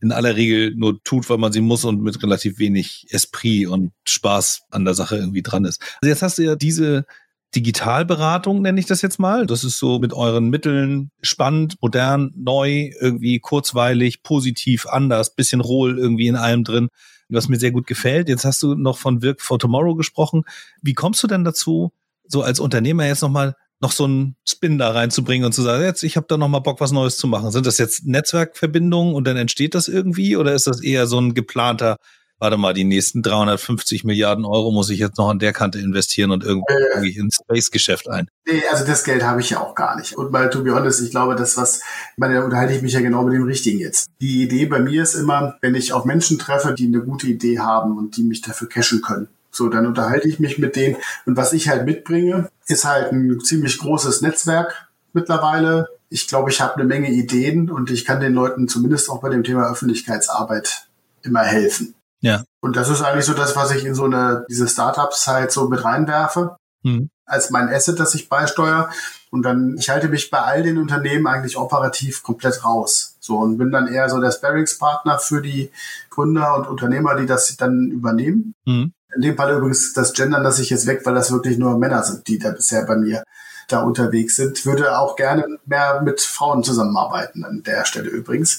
in 0.00 0.12
aller 0.12 0.36
Regel 0.36 0.74
nur 0.74 1.02
tut, 1.02 1.28
weil 1.30 1.38
man 1.38 1.52
sie 1.52 1.60
muss 1.60 1.84
und 1.84 2.02
mit 2.02 2.22
relativ 2.22 2.58
wenig 2.58 3.06
Esprit 3.10 3.66
und 3.68 3.92
Spaß 4.04 4.64
an 4.70 4.84
der 4.84 4.94
Sache 4.94 5.16
irgendwie 5.16 5.42
dran 5.42 5.64
ist. 5.64 5.80
Also 6.00 6.10
jetzt 6.10 6.22
hast 6.22 6.38
du 6.38 6.42
ja 6.42 6.56
diese 6.56 7.06
Digitalberatung, 7.54 8.62
nenne 8.62 8.80
ich 8.80 8.86
das 8.86 9.02
jetzt 9.02 9.18
mal. 9.18 9.46
Das 9.46 9.64
ist 9.64 9.78
so 9.78 9.98
mit 9.98 10.12
euren 10.12 10.50
Mitteln 10.50 11.10
spannend, 11.22 11.76
modern, 11.80 12.32
neu, 12.36 12.90
irgendwie 13.00 13.38
kurzweilig, 13.38 14.22
positiv, 14.22 14.86
anders, 14.86 15.34
bisschen 15.34 15.60
rohl 15.60 15.98
irgendwie 15.98 16.26
in 16.26 16.36
allem 16.36 16.64
drin, 16.64 16.88
was 17.28 17.48
mir 17.48 17.58
sehr 17.58 17.70
gut 17.70 17.86
gefällt. 17.86 18.28
Jetzt 18.28 18.44
hast 18.44 18.62
du 18.62 18.74
noch 18.74 18.98
von 18.98 19.22
Work 19.22 19.40
for 19.40 19.58
Tomorrow 19.58 19.94
gesprochen. 19.94 20.42
Wie 20.82 20.94
kommst 20.94 21.22
du 21.22 21.26
denn 21.26 21.44
dazu, 21.44 21.92
so 22.26 22.42
als 22.42 22.58
Unternehmer 22.58 23.06
jetzt 23.06 23.22
nochmal 23.22 23.54
noch 23.84 23.92
so 23.92 24.04
einen 24.04 24.34
Spin 24.48 24.78
da 24.78 24.90
reinzubringen 24.90 25.44
und 25.44 25.52
zu 25.52 25.60
sagen, 25.60 25.84
jetzt, 25.84 26.02
ich 26.02 26.16
habe 26.16 26.26
da 26.26 26.38
noch 26.38 26.48
mal 26.48 26.60
Bock, 26.60 26.80
was 26.80 26.90
Neues 26.90 27.18
zu 27.18 27.26
machen. 27.26 27.50
Sind 27.50 27.66
das 27.66 27.76
jetzt 27.76 28.06
Netzwerkverbindungen 28.06 29.14
und 29.14 29.26
dann 29.26 29.36
entsteht 29.36 29.74
das 29.74 29.88
irgendwie 29.88 30.36
oder 30.38 30.54
ist 30.54 30.66
das 30.66 30.82
eher 30.82 31.06
so 31.06 31.20
ein 31.20 31.34
geplanter, 31.34 31.98
warte 32.38 32.56
mal, 32.56 32.72
die 32.72 32.84
nächsten 32.84 33.22
350 33.22 34.04
Milliarden 34.04 34.46
Euro 34.46 34.72
muss 34.72 34.88
ich 34.88 35.00
jetzt 35.00 35.18
noch 35.18 35.28
an 35.28 35.38
der 35.38 35.52
Kante 35.52 35.80
investieren 35.80 36.30
und 36.30 36.44
irgendwie 36.44 37.14
äh, 37.14 37.20
ins 37.20 37.36
Space-Geschäft 37.36 38.08
ein? 38.08 38.26
Nee, 38.46 38.62
also 38.72 38.86
das 38.86 39.04
Geld 39.04 39.22
habe 39.22 39.42
ich 39.42 39.50
ja 39.50 39.60
auch 39.60 39.74
gar 39.74 39.98
nicht. 39.98 40.16
Und 40.16 40.32
mal, 40.32 40.48
to 40.48 40.62
be 40.62 40.74
honest, 40.74 41.02
ich 41.02 41.10
glaube, 41.10 41.36
das 41.36 41.58
was, 41.58 41.80
ich 41.80 42.18
meine, 42.18 42.36
da 42.36 42.42
unterhalte 42.42 42.72
ich 42.72 42.80
mich 42.80 42.94
ja 42.94 43.00
genau 43.00 43.22
mit 43.22 43.34
dem 43.34 43.44
Richtigen 43.44 43.80
jetzt. 43.80 44.08
Die 44.22 44.44
Idee 44.44 44.64
bei 44.64 44.78
mir 44.78 45.02
ist 45.02 45.14
immer, 45.14 45.58
wenn 45.60 45.74
ich 45.74 45.92
auf 45.92 46.06
Menschen 46.06 46.38
treffe, 46.38 46.72
die 46.72 46.86
eine 46.86 47.02
gute 47.02 47.26
Idee 47.26 47.58
haben 47.58 47.98
und 47.98 48.16
die 48.16 48.24
mich 48.24 48.40
dafür 48.40 48.66
cashen 48.66 49.02
können, 49.02 49.28
so, 49.54 49.68
dann 49.68 49.86
unterhalte 49.86 50.28
ich 50.28 50.40
mich 50.40 50.58
mit 50.58 50.76
denen. 50.76 50.96
Und 51.26 51.36
was 51.36 51.52
ich 51.52 51.68
halt 51.68 51.86
mitbringe, 51.86 52.50
ist 52.66 52.84
halt 52.84 53.12
ein 53.12 53.40
ziemlich 53.40 53.78
großes 53.78 54.20
Netzwerk 54.20 54.88
mittlerweile. 55.12 55.88
Ich 56.08 56.28
glaube, 56.28 56.50
ich 56.50 56.60
habe 56.60 56.74
eine 56.74 56.84
Menge 56.84 57.10
Ideen 57.10 57.70
und 57.70 57.90
ich 57.90 58.04
kann 58.04 58.20
den 58.20 58.34
Leuten 58.34 58.68
zumindest 58.68 59.10
auch 59.10 59.20
bei 59.20 59.28
dem 59.28 59.44
Thema 59.44 59.70
Öffentlichkeitsarbeit 59.70 60.86
immer 61.22 61.42
helfen. 61.42 61.94
Ja. 62.20 62.44
Und 62.60 62.76
das 62.76 62.88
ist 62.88 63.02
eigentlich 63.02 63.26
so 63.26 63.34
das, 63.34 63.54
was 63.56 63.70
ich 63.70 63.84
in 63.84 63.94
so 63.94 64.04
eine, 64.04 64.44
diese 64.48 64.68
Startups 64.68 65.26
halt 65.26 65.52
so 65.52 65.68
mit 65.68 65.84
reinwerfe. 65.84 66.56
Mhm. 66.84 67.08
als 67.26 67.50
mein 67.50 67.68
Asset, 67.70 67.98
das 67.98 68.14
ich 68.14 68.28
beisteuere. 68.28 68.90
Und 69.30 69.42
dann, 69.42 69.76
ich 69.78 69.88
halte 69.88 70.08
mich 70.08 70.30
bei 70.30 70.40
all 70.40 70.62
den 70.62 70.78
Unternehmen 70.78 71.26
eigentlich 71.26 71.56
operativ 71.56 72.22
komplett 72.22 72.64
raus. 72.64 73.16
So 73.20 73.38
und 73.38 73.56
bin 73.56 73.72
dann 73.72 73.88
eher 73.88 74.08
so 74.10 74.20
der 74.20 74.30
Sparringspartner 74.30 75.18
für 75.18 75.40
die 75.40 75.70
Gründer 76.10 76.56
und 76.56 76.68
Unternehmer, 76.68 77.16
die 77.16 77.26
das 77.26 77.56
dann 77.56 77.90
übernehmen. 77.90 78.54
Mhm. 78.66 78.92
In 79.14 79.22
dem 79.22 79.36
Fall 79.36 79.56
übrigens 79.56 79.92
das 79.92 80.12
Gendern, 80.12 80.44
das 80.44 80.58
ich 80.58 80.70
jetzt 80.70 80.86
weg, 80.86 81.02
weil 81.04 81.14
das 81.14 81.32
wirklich 81.32 81.58
nur 81.58 81.78
Männer 81.78 82.02
sind, 82.02 82.26
die 82.26 82.38
da 82.38 82.50
bisher 82.50 82.84
bei 82.84 82.96
mir 82.96 83.24
da 83.68 83.82
unterwegs 83.82 84.36
sind. 84.36 84.64
Würde 84.66 84.98
auch 84.98 85.16
gerne 85.16 85.58
mehr 85.66 86.02
mit 86.02 86.20
Frauen 86.20 86.62
zusammenarbeiten 86.62 87.44
an 87.44 87.62
der 87.62 87.84
Stelle 87.84 88.10
übrigens. 88.10 88.58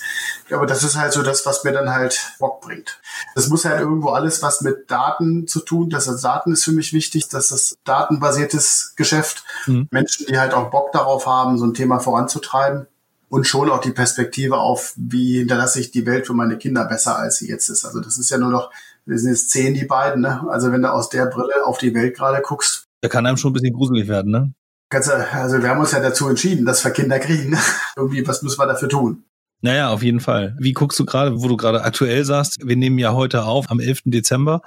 Aber 0.52 0.66
das 0.66 0.84
ist 0.84 0.96
halt 0.96 1.14
so 1.14 1.22
das, 1.22 1.46
was 1.46 1.64
mir 1.64 1.72
dann 1.72 1.92
halt 1.92 2.20
Bock 2.40 2.62
bringt. 2.62 3.00
Das 3.36 3.48
muss 3.48 3.66
halt 3.66 3.80
irgendwo 3.80 4.10
alles 4.10 4.42
was 4.42 4.62
mit 4.62 4.90
Daten 4.90 5.48
zu 5.48 5.60
tun. 5.60 5.90
Das 5.90 6.08
heißt, 6.08 6.24
Daten 6.24 6.54
ist 6.54 6.64
für 6.64 6.72
mich 6.72 6.94
wichtig. 6.94 7.30
Das 7.30 7.52
ist 7.52 7.78
datenbasiertes 7.84 8.94
Geschäft. 8.96 9.44
Mhm. 9.68 9.88
Menschen, 9.92 10.26
die 10.28 10.40
halt 10.40 10.54
auch 10.54 10.72
Bock 10.72 10.92
darauf 10.92 11.26
haben, 11.26 11.58
so 11.58 11.66
ein 11.66 11.74
Thema 11.74 12.00
voranzutreiben 12.00 12.88
und 13.30 13.48
schon 13.48 13.70
auch 13.70 13.82
die 13.82 13.92
Perspektive 13.92 14.58
auf, 14.58 14.94
wie 14.96 15.40
hinterlasse 15.40 15.80
ich 15.80 15.92
die 15.92 16.06
Welt 16.06 16.28
für 16.28 16.34
meine 16.34 16.58
Kinder 16.58 16.86
besser, 16.86 17.18
als 17.18 17.38
sie 17.38 17.50
jetzt 17.50 17.70
ist. 17.70 17.86
Also 17.86 18.00
das 18.00 18.18
ist 18.18 18.30
ja 18.30 18.38
nur 18.38 18.52
noch, 18.52 18.72
wir 19.06 19.18
sind 19.18 19.32
jetzt 19.32 19.52
zehn, 19.52 19.74
die 19.74 19.86
beiden, 19.86 20.22
ne? 20.22 20.46
Also 20.50 20.72
wenn 20.72 20.82
du 20.82 20.92
aus 20.92 21.10
der 21.10 21.28
Brille 21.28 21.66
auf 21.66 21.78
die 21.78 21.94
Welt 21.94 22.16
gerade 22.16 22.42
guckst. 22.42 22.86
Da 23.02 23.10
kann 23.10 23.26
einem 23.26 23.38
schon 23.38 23.52
ein 23.52 23.54
bisschen 23.54 23.74
gruselig 23.74 24.08
werden, 24.08 24.32
ne? 24.32 24.54
also 24.90 25.62
wir 25.62 25.70
haben 25.70 25.80
uns 25.80 25.92
ja 25.92 26.00
dazu 26.00 26.30
entschieden, 26.30 26.66
dass 26.66 26.84
wir 26.84 26.92
Kinder 26.92 27.20
kriegen. 27.20 27.58
Irgendwie, 27.98 28.26
was 28.26 28.42
müssen 28.42 28.60
wir 28.60 28.68
dafür 28.68 28.88
tun? 28.88 29.26
Naja, 29.62 29.90
auf 29.90 30.04
jeden 30.04 30.20
Fall. 30.20 30.56
Wie 30.60 30.74
guckst 30.74 31.00
du 31.00 31.06
gerade, 31.06 31.42
wo 31.42 31.48
du 31.48 31.58
gerade 31.58 31.84
aktuell 31.84 32.24
sagst, 32.24 32.66
wir 32.66 32.76
nehmen 32.76 33.00
ja 33.00 33.14
heute 33.14 33.46
auf 33.46 33.70
am 33.72 33.80
11. 33.80 34.04
Dezember 34.06 34.62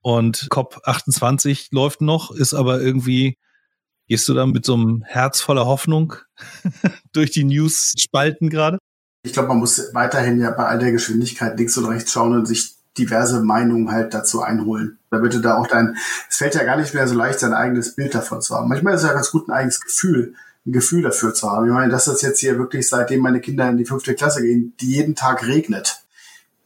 und 0.00 0.48
COP28 0.50 1.68
läuft 1.70 2.02
noch, 2.02 2.30
ist 2.30 2.54
aber 2.54 2.80
irgendwie, 2.80 3.38
gehst 4.06 4.28
du 4.28 4.34
da 4.34 4.46
mit 4.46 4.66
so 4.66 4.74
einem 4.74 5.02
Herz 5.06 5.40
voller 5.40 5.66
Hoffnung 5.66 6.14
durch 7.12 7.30
die 7.30 7.44
News-Spalten 7.44 8.50
gerade? 8.50 8.78
Ich 9.24 9.32
glaube, 9.32 9.48
man 9.48 9.58
muss 9.58 9.94
weiterhin 9.94 10.38
ja 10.38 10.50
bei 10.50 10.66
all 10.66 10.78
der 10.78 10.92
Geschwindigkeit 10.92 11.58
links 11.58 11.78
und 11.78 11.86
rechts 11.86 12.12
schauen 12.12 12.34
und 12.34 12.46
sich 12.46 12.74
diverse 12.98 13.42
Meinungen 13.42 13.90
halt 13.90 14.14
dazu 14.14 14.42
einholen. 14.42 14.98
Damit 15.10 15.34
du 15.34 15.40
da 15.40 15.56
auch 15.56 15.66
dein, 15.66 15.96
es 16.28 16.36
fällt 16.36 16.54
ja 16.54 16.64
gar 16.64 16.76
nicht 16.76 16.94
mehr 16.94 17.06
so 17.08 17.14
leicht, 17.14 17.40
sein 17.40 17.54
eigenes 17.54 17.94
Bild 17.94 18.14
davon 18.14 18.40
zu 18.40 18.54
haben. 18.54 18.68
Manchmal 18.68 18.94
ist 18.94 19.02
es 19.02 19.08
ja 19.08 19.14
ganz 19.14 19.30
gut, 19.30 19.48
ein 19.48 19.52
eigenes 19.52 19.80
Gefühl, 19.80 20.34
ein 20.66 20.72
Gefühl 20.72 21.02
dafür 21.02 21.34
zu 21.34 21.50
haben. 21.50 21.66
Ich 21.66 21.72
meine, 21.72 21.92
dass 21.92 22.06
das 22.06 22.22
jetzt 22.22 22.40
hier 22.40 22.58
wirklich, 22.58 22.88
seitdem 22.88 23.20
meine 23.20 23.40
Kinder 23.40 23.68
in 23.68 23.76
die 23.76 23.84
fünfte 23.84 24.14
Klasse 24.14 24.42
gehen, 24.42 24.74
die 24.80 24.90
jeden 24.90 25.14
Tag 25.14 25.46
regnet, 25.46 26.02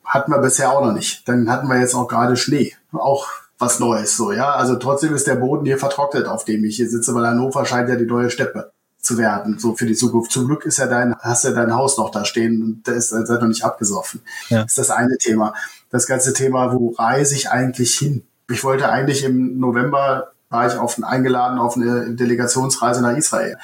hatten 0.05 0.33
wir 0.33 0.39
bisher 0.39 0.71
auch 0.73 0.85
noch 0.85 0.93
nicht. 0.93 1.29
Dann 1.29 1.51
hatten 1.51 1.69
wir 1.69 1.79
jetzt 1.79 1.95
auch 1.95 2.09
gerade 2.09 2.37
Schnee. 2.37 2.75
Auch 2.93 3.29
was 3.59 3.81
Neues, 3.81 4.17
so, 4.17 4.33
ja. 4.33 4.55
Also 4.55 4.77
trotzdem 4.77 5.15
ist 5.15 5.27
der 5.27 5.35
Boden 5.35 5.67
hier 5.67 5.79
vertrocknet, 5.79 6.27
auf 6.27 6.45
dem 6.45 6.65
ich 6.65 6.77
hier 6.77 6.89
sitze, 6.89 7.15
weil 7.15 7.27
Hannover 7.27 7.65
scheint 7.67 7.89
ja 7.89 7.97
die 7.97 8.07
neue 8.07 8.31
Steppe 8.31 8.73
zu 9.09 9.17
werden, 9.17 9.59
so 9.59 9.75
für 9.75 9.87
die 9.87 9.95
Zukunft. 9.95 10.31
Zum 10.31 10.47
Glück 10.47 10.67
ist 10.67 10.77
ja 10.77 10.87
dein, 10.87 11.17
hast 11.21 11.45
ja 11.45 11.53
dein 11.53 11.75
Haus 11.75 11.97
noch 11.97 12.11
da 12.11 12.27
stehen 12.27 12.63
und 12.63 12.83
da 12.87 12.93
ist, 12.93 13.09
seid 13.09 13.41
noch 13.41 13.49
nicht 13.49 13.65
abgesoffen. 13.65 14.21
Ja. 14.51 14.63
Das 14.63 14.73
ist 14.73 14.79
das 14.79 14.91
eine 14.91 15.17
Thema. 15.17 15.55
Das 15.91 16.07
ganze 16.07 16.35
Thema, 16.35 16.75
wo 16.75 16.91
reise 16.91 17.35
ich 17.35 17.51
eigentlich 17.51 17.97
hin? 17.97 18.23
Ich 18.51 18.65
wollte 18.65 18.91
eigentlich 18.91 19.25
im 19.25 19.59
November, 19.59 20.33
war 20.51 20.67
ich 20.67 20.77
auf, 20.77 21.03
eingeladen 21.03 21.59
auf 21.59 21.77
eine 21.77 22.15
Delegationsreise 22.15 23.01
nach 23.01 23.17
Israel. 23.17 23.57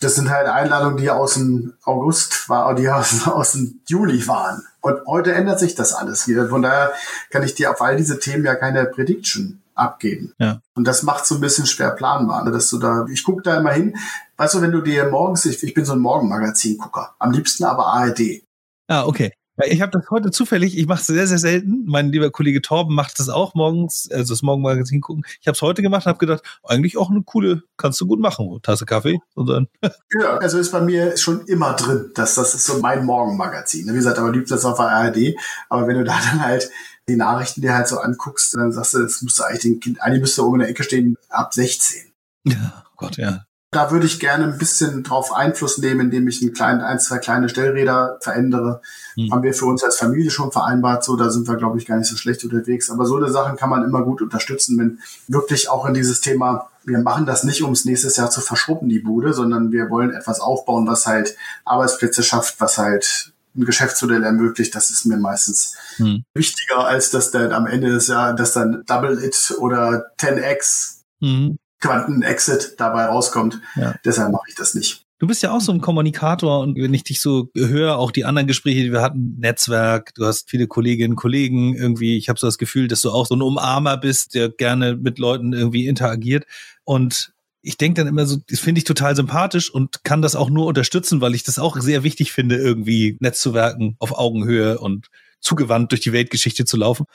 Das 0.00 0.14
sind 0.14 0.28
halt 0.28 0.46
Einladungen, 0.46 0.98
die 0.98 1.08
aus 1.08 1.34
dem 1.34 1.72
August 1.82 2.50
war, 2.50 2.74
die 2.74 2.88
aus, 2.90 3.26
aus 3.26 3.52
dem 3.52 3.80
Juli 3.86 4.28
waren. 4.28 4.62
Und 4.82 5.06
heute 5.06 5.32
ändert 5.32 5.58
sich 5.58 5.74
das 5.74 5.94
alles 5.94 6.28
wieder. 6.28 6.50
Von 6.50 6.60
daher 6.60 6.92
kann 7.30 7.42
ich 7.42 7.54
dir 7.54 7.70
auf 7.70 7.80
all 7.80 7.96
diese 7.96 8.18
Themen 8.18 8.44
ja 8.44 8.54
keine 8.54 8.84
Prediction 8.84 9.62
abgeben. 9.76 10.32
Ja. 10.38 10.60
Und 10.74 10.86
das 10.86 11.02
macht 11.02 11.26
so 11.26 11.36
ein 11.36 11.40
bisschen 11.40 11.66
schwer 11.66 11.90
planbar, 11.90 12.44
ne, 12.44 12.50
dass 12.50 12.70
du 12.70 12.78
da, 12.78 13.06
ich 13.10 13.22
gucke 13.24 13.42
da 13.42 13.58
immer 13.58 13.72
hin. 13.72 13.96
Weißt 14.36 14.54
du, 14.54 14.62
wenn 14.62 14.72
du 14.72 14.80
dir 14.80 15.08
morgens, 15.08 15.44
ich, 15.44 15.62
ich 15.62 15.74
bin 15.74 15.84
so 15.84 15.92
ein 15.92 16.00
Morgenmagazin-Gucker, 16.00 17.14
am 17.18 17.30
liebsten 17.32 17.64
aber 17.64 17.86
ARD. 17.86 18.42
Ah, 18.88 19.04
okay. 19.04 19.32
Ich 19.64 19.80
habe 19.80 19.90
das 19.90 20.10
heute 20.10 20.30
zufällig, 20.30 20.76
ich 20.76 20.86
mache 20.86 21.00
es 21.00 21.06
sehr, 21.06 21.26
sehr 21.26 21.38
selten. 21.38 21.84
Mein 21.86 22.12
lieber 22.12 22.30
Kollege 22.30 22.60
Torben 22.60 22.94
macht 22.94 23.18
das 23.18 23.30
auch 23.30 23.54
morgens, 23.54 24.06
also 24.12 24.34
das 24.34 24.42
Morgenmagazin 24.42 25.00
gucken. 25.00 25.24
Ich 25.40 25.46
habe 25.46 25.54
es 25.54 25.62
heute 25.62 25.80
gemacht 25.80 26.04
und 26.04 26.10
habe 26.10 26.18
gedacht, 26.18 26.42
eigentlich 26.62 26.98
auch 26.98 27.10
eine 27.10 27.22
coole, 27.22 27.62
kannst 27.78 27.98
du 28.02 28.06
gut 28.06 28.20
machen, 28.20 28.58
Tasse 28.62 28.84
Kaffee 28.84 29.18
und 29.34 29.48
dann. 29.48 29.68
Ja, 30.20 30.36
also 30.36 30.58
ist 30.58 30.72
bei 30.72 30.80
mir 30.80 31.16
schon 31.16 31.46
immer 31.46 31.72
drin, 31.72 32.10
dass 32.14 32.34
das 32.34 32.54
ist 32.54 32.66
so 32.66 32.80
mein 32.80 33.04
Morgenmagazin. 33.04 33.88
Wie 33.88 33.94
gesagt, 33.94 34.18
aber 34.18 34.30
liebt 34.30 34.50
das 34.50 34.64
auf 34.64 34.76
der 34.76 34.88
ARD. 34.88 35.34
Aber 35.68 35.86
wenn 35.86 35.98
du 35.98 36.04
da 36.04 36.18
dann 36.30 36.42
halt 36.42 36.70
die 37.08 37.16
Nachrichten 37.16 37.60
dir 37.60 37.74
halt 37.74 37.88
so 37.88 37.98
anguckst, 37.98 38.54
dann 38.54 38.72
sagst 38.72 38.94
du, 38.94 38.98
das 39.02 39.22
müsste 39.22 39.46
eigentlich 39.46 39.62
den 39.62 39.80
Kind, 39.80 40.02
eigentlich 40.02 40.22
müsste 40.22 40.44
oben 40.44 40.56
in 40.56 40.60
der 40.60 40.68
Ecke 40.70 40.82
stehen, 40.82 41.16
ab 41.28 41.54
16. 41.54 42.12
Ja, 42.44 42.84
oh 42.86 42.94
Gott, 42.96 43.16
ja. 43.16 43.44
Da 43.72 43.90
würde 43.90 44.06
ich 44.06 44.20
gerne 44.20 44.44
ein 44.44 44.58
bisschen 44.58 45.02
drauf 45.02 45.32
Einfluss 45.32 45.78
nehmen, 45.78 46.00
indem 46.00 46.28
ich 46.28 46.40
ein, 46.40 46.52
klein, 46.52 46.80
ein 46.80 46.98
zwei 46.98 47.18
kleine 47.18 47.48
Stellräder 47.48 48.16
verändere. 48.20 48.80
Hm. 49.16 49.30
Haben 49.30 49.42
wir 49.42 49.54
für 49.54 49.66
uns 49.66 49.84
als 49.84 49.98
Familie 49.98 50.30
schon 50.30 50.52
vereinbart, 50.52 51.04
so 51.04 51.16
da 51.16 51.30
sind 51.30 51.46
wir, 51.46 51.56
glaube 51.56 51.78
ich, 51.78 51.84
gar 51.84 51.98
nicht 51.98 52.08
so 52.08 52.16
schlecht 52.16 52.42
unterwegs. 52.44 52.90
Aber 52.90 53.04
so 53.06 53.16
eine 53.16 53.28
Sachen 53.28 53.56
kann 53.56 53.68
man 53.68 53.84
immer 53.84 54.02
gut 54.02 54.22
unterstützen, 54.22 54.78
wenn 54.78 55.00
wirklich 55.28 55.68
auch 55.68 55.84
in 55.84 55.94
dieses 55.94 56.20
Thema, 56.20 56.70
wir 56.84 57.00
machen 57.00 57.26
das 57.26 57.44
nicht, 57.44 57.62
um 57.62 57.72
es 57.72 57.84
nächstes 57.84 58.16
Jahr 58.16 58.30
zu 58.30 58.40
verschrubben, 58.40 58.88
die 58.88 59.00
Bude, 59.00 59.34
sondern 59.34 59.72
wir 59.72 59.90
wollen 59.90 60.14
etwas 60.14 60.40
aufbauen, 60.40 60.86
was 60.86 61.06
halt 61.06 61.36
Arbeitsplätze 61.64 62.22
schafft, 62.22 62.60
was 62.60 62.78
halt 62.78 63.32
ein 63.56 63.64
Geschäftsmodell 63.64 64.22
ermöglicht, 64.24 64.74
das 64.74 64.90
ist 64.90 65.06
mir 65.06 65.16
meistens 65.16 65.74
hm. 65.96 66.24
wichtiger, 66.34 66.86
als 66.86 67.10
dass 67.10 67.30
dann 67.30 67.52
am 67.52 67.66
Ende 67.66 67.90
des 67.90 68.08
Jahres, 68.08 68.36
dass 68.36 68.52
dann 68.52 68.82
Double 68.86 69.22
It 69.22 69.54
oder 69.58 70.12
10x 70.18 71.02
hm. 71.20 71.58
Quanten-Exit 71.80 72.74
dabei 72.78 73.06
rauskommt. 73.06 73.60
Ja. 73.74 73.94
Deshalb 74.04 74.32
mache 74.32 74.44
ich 74.48 74.54
das 74.54 74.74
nicht. 74.74 75.06
Du 75.18 75.26
bist 75.26 75.42
ja 75.42 75.50
auch 75.50 75.62
so 75.62 75.72
ein 75.72 75.80
Kommunikator 75.80 76.60
und 76.60 76.76
wenn 76.76 76.92
ich 76.92 77.02
dich 77.02 77.22
so 77.22 77.48
höre, 77.56 77.96
auch 77.96 78.10
die 78.10 78.26
anderen 78.26 78.46
Gespräche, 78.46 78.82
die 78.82 78.92
wir 78.92 79.00
hatten, 79.00 79.36
Netzwerk, 79.38 80.14
du 80.14 80.26
hast 80.26 80.50
viele 80.50 80.66
Kolleginnen 80.66 81.12
und 81.12 81.16
Kollegen 81.16 81.74
irgendwie, 81.74 82.18
ich 82.18 82.28
habe 82.28 82.38
so 82.38 82.46
das 82.46 82.58
Gefühl, 82.58 82.86
dass 82.86 83.00
du 83.00 83.10
auch 83.10 83.24
so 83.24 83.34
ein 83.34 83.40
Umarmer 83.40 83.96
bist, 83.96 84.34
der 84.34 84.50
gerne 84.50 84.94
mit 84.94 85.18
Leuten 85.18 85.54
irgendwie 85.54 85.86
interagiert 85.86 86.44
und 86.84 87.32
ich 87.66 87.76
denke 87.76 88.00
dann 88.00 88.06
immer 88.06 88.26
so, 88.26 88.36
das 88.48 88.60
finde 88.60 88.78
ich 88.78 88.84
total 88.84 89.16
sympathisch 89.16 89.70
und 89.70 90.04
kann 90.04 90.22
das 90.22 90.36
auch 90.36 90.50
nur 90.50 90.66
unterstützen, 90.66 91.20
weil 91.20 91.34
ich 91.34 91.42
das 91.42 91.58
auch 91.58 91.76
sehr 91.80 92.04
wichtig 92.04 92.30
finde, 92.32 92.56
irgendwie 92.56 93.16
Netzwerken 93.18 93.96
auf 93.98 94.16
Augenhöhe 94.16 94.78
und 94.78 95.08
zugewandt 95.40 95.90
durch 95.90 96.00
die 96.00 96.12
Weltgeschichte 96.12 96.64
zu 96.64 96.76
laufen. 96.76 97.06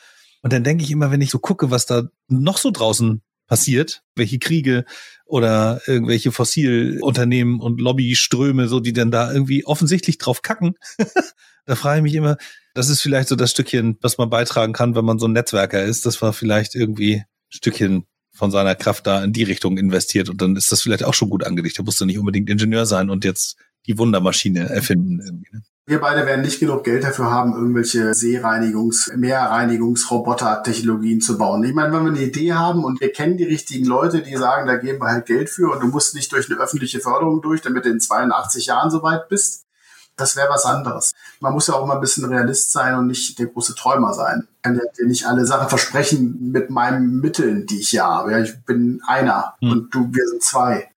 Und 0.41 0.51
dann 0.51 0.65
denke 0.65 0.83
ich 0.83 0.91
immer, 0.91 1.09
wenn 1.09 1.21
ich 1.21 1.29
so 1.29 1.39
gucke, 1.39 1.71
was 1.71 1.85
da 1.85 2.03
noch 2.27 2.57
so 2.57 2.69
draußen 2.69 3.21
passiert, 3.47 4.03
welche 4.15 4.39
Kriege 4.39 4.83
oder 5.25 5.81
irgendwelche 5.85 6.33
Fossilunternehmen 6.33 7.61
und 7.61 7.79
Lobbyströme, 7.79 8.67
so 8.67 8.81
die 8.81 8.93
dann 8.93 9.09
da 9.09 9.31
irgendwie 9.31 9.65
offensichtlich 9.65 10.17
drauf 10.17 10.41
kacken, 10.41 10.73
da 11.65 11.75
frage 11.75 11.99
ich 11.99 12.03
mich 12.03 12.15
immer, 12.15 12.35
das 12.73 12.89
ist 12.89 13.01
vielleicht 13.01 13.29
so 13.29 13.37
das 13.37 13.51
Stückchen, 13.51 13.97
was 14.01 14.17
man 14.17 14.29
beitragen 14.29 14.73
kann, 14.73 14.95
wenn 14.95 15.05
man 15.05 15.17
so 15.17 15.27
ein 15.29 15.33
Netzwerker 15.33 15.81
ist, 15.81 16.05
dass 16.05 16.19
man 16.19 16.33
vielleicht 16.33 16.75
irgendwie 16.75 17.19
ein 17.19 17.25
Stückchen 17.47 18.05
von 18.41 18.49
seiner 18.49 18.73
Kraft 18.73 19.05
da 19.05 19.23
in 19.23 19.33
die 19.33 19.43
Richtung 19.43 19.77
investiert 19.77 20.27
und 20.27 20.41
dann 20.41 20.55
ist 20.55 20.71
das 20.71 20.81
vielleicht 20.81 21.03
auch 21.03 21.13
schon 21.13 21.29
gut 21.29 21.45
angelegt. 21.45 21.77
Da 21.77 21.83
musst 21.83 22.01
du 22.01 22.05
nicht 22.05 22.17
unbedingt 22.17 22.49
Ingenieur 22.49 22.87
sein 22.87 23.11
und 23.11 23.23
jetzt 23.23 23.55
die 23.85 23.99
Wundermaschine 23.99 24.67
erfinden. 24.67 25.43
Ne? 25.51 25.61
Wir 25.85 26.01
beide 26.01 26.25
werden 26.25 26.41
nicht 26.41 26.59
genug 26.59 26.83
Geld 26.83 27.03
dafür 27.03 27.29
haben, 27.29 27.53
irgendwelche 27.53 28.15
Seereinigungs-, 28.15 29.15
Meerreinigungsroboter-Technologien 29.15 31.21
zu 31.21 31.37
bauen. 31.37 31.63
Ich 31.63 31.75
meine, 31.75 31.93
wenn 31.93 32.03
wir 32.03 32.13
eine 32.13 32.23
Idee 32.23 32.53
haben 32.53 32.83
und 32.83 32.99
wir 32.99 33.11
kennen 33.11 33.37
die 33.37 33.43
richtigen 33.43 33.85
Leute, 33.85 34.23
die 34.23 34.35
sagen, 34.35 34.65
da 34.65 34.77
geben 34.77 35.01
wir 35.01 35.09
halt 35.09 35.27
Geld 35.27 35.51
für 35.51 35.71
und 35.71 35.83
du 35.83 35.87
musst 35.89 36.15
nicht 36.15 36.31
durch 36.31 36.49
eine 36.49 36.59
öffentliche 36.59 36.99
Förderung 36.99 37.43
durch, 37.43 37.61
damit 37.61 37.85
du 37.85 37.91
in 37.91 37.99
82 37.99 38.65
Jahren 38.65 38.89
soweit 38.89 39.29
bist, 39.29 39.67
das 40.15 40.35
wäre 40.35 40.49
was 40.49 40.65
anderes. 40.65 41.13
Man 41.39 41.53
muss 41.53 41.67
ja 41.67 41.73
auch 41.73 41.85
mal 41.85 41.95
ein 41.95 42.01
bisschen 42.01 42.25
Realist 42.25 42.71
sein 42.71 42.95
und 42.95 43.07
nicht 43.07 43.39
der 43.39 43.47
große 43.47 43.75
Träumer 43.75 44.13
sein. 44.13 44.47
Ich 44.57 44.61
kann 44.63 44.75
dir 44.75 45.07
nicht 45.07 45.25
alle 45.25 45.45
Sachen 45.45 45.69
versprechen 45.69 46.51
mit 46.51 46.69
meinen 46.69 47.19
Mitteln, 47.19 47.65
die 47.65 47.79
ich 47.79 47.89
hier 47.89 48.05
habe. 48.05 48.31
Ja, 48.31 48.39
ich 48.39 48.63
bin 48.65 49.01
einer 49.07 49.55
hm. 49.59 49.71
und 49.71 49.95
du, 49.95 50.09
wir 50.11 50.27
sind 50.27 50.43
zwei. 50.43 50.89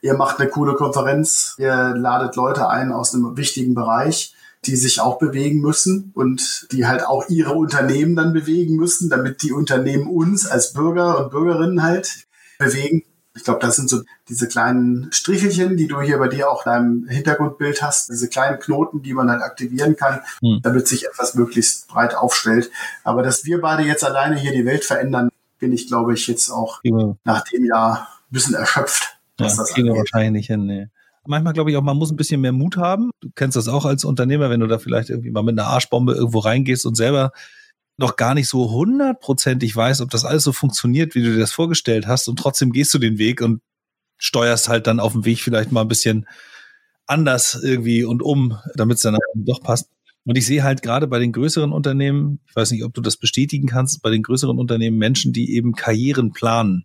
Ihr 0.00 0.14
macht 0.14 0.40
eine 0.40 0.48
coole 0.48 0.74
Konferenz, 0.74 1.54
ihr 1.58 1.94
ladet 1.94 2.34
Leute 2.36 2.68
ein 2.68 2.92
aus 2.92 3.14
einem 3.14 3.36
wichtigen 3.36 3.74
Bereich, 3.74 4.34
die 4.64 4.76
sich 4.76 5.00
auch 5.00 5.18
bewegen 5.18 5.60
müssen 5.60 6.12
und 6.14 6.68
die 6.72 6.86
halt 6.86 7.04
auch 7.06 7.28
ihre 7.28 7.52
Unternehmen 7.52 8.16
dann 8.16 8.32
bewegen 8.32 8.76
müssen, 8.76 9.10
damit 9.10 9.42
die 9.42 9.52
Unternehmen 9.52 10.08
uns 10.08 10.46
als 10.46 10.72
Bürger 10.72 11.18
und 11.24 11.30
Bürgerinnen 11.30 11.82
halt 11.82 12.26
bewegen. 12.58 13.04
Ich 13.34 13.44
glaube, 13.44 13.60
das 13.60 13.76
sind 13.76 13.88
so 13.88 14.02
diese 14.28 14.46
kleinen 14.46 15.10
Strichelchen, 15.10 15.76
die 15.76 15.86
du 15.86 16.00
hier 16.02 16.18
bei 16.18 16.28
dir 16.28 16.50
auch 16.50 16.66
in 16.66 16.72
deinem 16.72 17.08
Hintergrundbild 17.08 17.82
hast, 17.82 18.10
diese 18.10 18.28
kleinen 18.28 18.58
Knoten, 18.58 19.02
die 19.02 19.14
man 19.14 19.30
halt 19.30 19.42
aktivieren 19.42 19.96
kann, 19.96 20.20
hm. 20.40 20.60
damit 20.62 20.86
sich 20.86 21.06
etwas 21.06 21.34
möglichst 21.34 21.88
breit 21.88 22.14
aufstellt. 22.14 22.70
Aber 23.04 23.22
dass 23.22 23.44
wir 23.44 23.60
beide 23.60 23.84
jetzt 23.84 24.04
alleine 24.04 24.36
hier 24.36 24.52
die 24.52 24.66
Welt 24.66 24.84
verändern, 24.84 25.30
bin 25.58 25.72
ich, 25.72 25.86
glaube 25.86 26.12
ich, 26.12 26.26
jetzt 26.26 26.50
auch 26.50 26.80
ja. 26.82 27.16
nach 27.24 27.44
dem 27.44 27.64
Jahr 27.64 28.08
ein 28.30 28.32
bisschen 28.32 28.54
erschöpft. 28.54 29.16
Was 29.38 29.56
ja, 29.56 29.62
das 29.62 29.72
kriegen 29.72 29.88
wir 29.88 29.94
wahrscheinlich 29.94 30.48
hin. 30.48 30.66
Nee. 30.66 30.88
Manchmal 31.24 31.52
glaube 31.52 31.70
ich 31.70 31.76
auch, 31.76 31.82
man 31.82 31.96
muss 31.96 32.10
ein 32.10 32.16
bisschen 32.16 32.40
mehr 32.40 32.52
Mut 32.52 32.76
haben. 32.76 33.10
Du 33.20 33.30
kennst 33.34 33.56
das 33.56 33.68
auch 33.68 33.84
als 33.84 34.04
Unternehmer, 34.04 34.50
wenn 34.50 34.60
du 34.60 34.66
da 34.66 34.78
vielleicht 34.78 35.08
irgendwie 35.08 35.30
mal 35.30 35.42
mit 35.42 35.58
einer 35.58 35.68
Arschbombe 35.68 36.14
irgendwo 36.14 36.40
reingehst 36.40 36.84
und 36.84 36.96
selber 36.96 37.32
noch 37.96 38.16
gar 38.16 38.34
nicht 38.34 38.48
so 38.48 38.70
hundertprozentig 38.70 39.74
weißt, 39.74 40.00
ob 40.00 40.10
das 40.10 40.24
alles 40.24 40.44
so 40.44 40.52
funktioniert, 40.52 41.14
wie 41.14 41.22
du 41.22 41.32
dir 41.32 41.38
das 41.38 41.52
vorgestellt 41.52 42.06
hast. 42.06 42.28
Und 42.28 42.38
trotzdem 42.38 42.72
gehst 42.72 42.92
du 42.94 42.98
den 42.98 43.18
Weg 43.18 43.40
und 43.42 43.60
steuerst 44.18 44.68
halt 44.68 44.86
dann 44.86 45.00
auf 45.00 45.12
dem 45.12 45.24
Weg 45.24 45.40
vielleicht 45.40 45.72
mal 45.72 45.82
ein 45.82 45.88
bisschen 45.88 46.26
anders 47.06 47.58
irgendwie 47.62 48.04
und 48.04 48.22
um, 48.22 48.58
damit 48.74 48.96
es 48.96 49.02
dann 49.02 49.18
doch 49.34 49.60
passt. 49.60 49.90
Und 50.24 50.38
ich 50.38 50.46
sehe 50.46 50.62
halt 50.62 50.82
gerade 50.82 51.08
bei 51.08 51.18
den 51.18 51.32
größeren 51.32 51.72
Unternehmen, 51.72 52.38
ich 52.46 52.54
weiß 52.54 52.70
nicht, 52.70 52.84
ob 52.84 52.94
du 52.94 53.00
das 53.00 53.16
bestätigen 53.16 53.66
kannst, 53.66 54.02
bei 54.02 54.10
den 54.10 54.22
größeren 54.22 54.58
Unternehmen 54.58 54.96
Menschen, 54.96 55.32
die 55.32 55.54
eben 55.54 55.72
Karrieren 55.72 56.32
planen. 56.32 56.84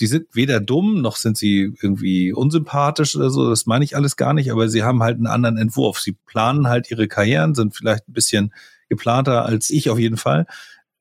Die 0.00 0.06
sind 0.06 0.26
weder 0.32 0.60
dumm, 0.60 1.02
noch 1.02 1.16
sind 1.16 1.36
sie 1.36 1.74
irgendwie 1.82 2.32
unsympathisch 2.32 3.16
oder 3.16 3.30
so, 3.30 3.50
das 3.50 3.66
meine 3.66 3.84
ich 3.84 3.96
alles 3.96 4.16
gar 4.16 4.32
nicht, 4.32 4.52
aber 4.52 4.68
sie 4.68 4.84
haben 4.84 5.02
halt 5.02 5.16
einen 5.16 5.26
anderen 5.26 5.56
Entwurf. 5.56 5.98
Sie 5.98 6.12
planen 6.12 6.68
halt 6.68 6.88
ihre 6.88 7.08
Karrieren, 7.08 7.56
sind 7.56 7.74
vielleicht 7.74 8.08
ein 8.08 8.12
bisschen 8.12 8.54
geplanter 8.88 9.44
als 9.44 9.70
ich 9.70 9.90
auf 9.90 9.98
jeden 9.98 10.16
Fall. 10.16 10.46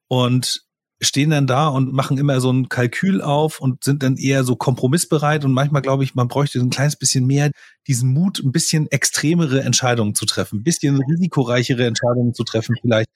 Und 0.07 0.67
stehen 0.99 1.29
dann 1.29 1.45
da 1.45 1.67
und 1.67 1.93
machen 1.93 2.17
immer 2.17 2.41
so 2.41 2.51
ein 2.51 2.69
Kalkül 2.69 3.21
auf 3.21 3.59
und 3.59 3.83
sind 3.83 4.01
dann 4.01 4.17
eher 4.17 4.43
so 4.43 4.55
kompromissbereit 4.55 5.45
und 5.45 5.53
manchmal 5.53 5.83
glaube 5.83 6.03
ich, 6.03 6.15
man 6.15 6.27
bräuchte 6.27 6.59
ein 6.59 6.71
kleines 6.71 6.95
bisschen 6.95 7.27
mehr 7.27 7.51
diesen 7.85 8.11
Mut, 8.13 8.39
ein 8.39 8.51
bisschen 8.51 8.89
extremere 8.89 9.61
Entscheidungen 9.61 10.15
zu 10.15 10.25
treffen, 10.25 10.59
ein 10.59 10.63
bisschen 10.63 10.99
risikoreichere 10.99 11.85
Entscheidungen 11.85 12.33
zu 12.33 12.43
treffen, 12.43 12.75
vielleicht 12.81 13.09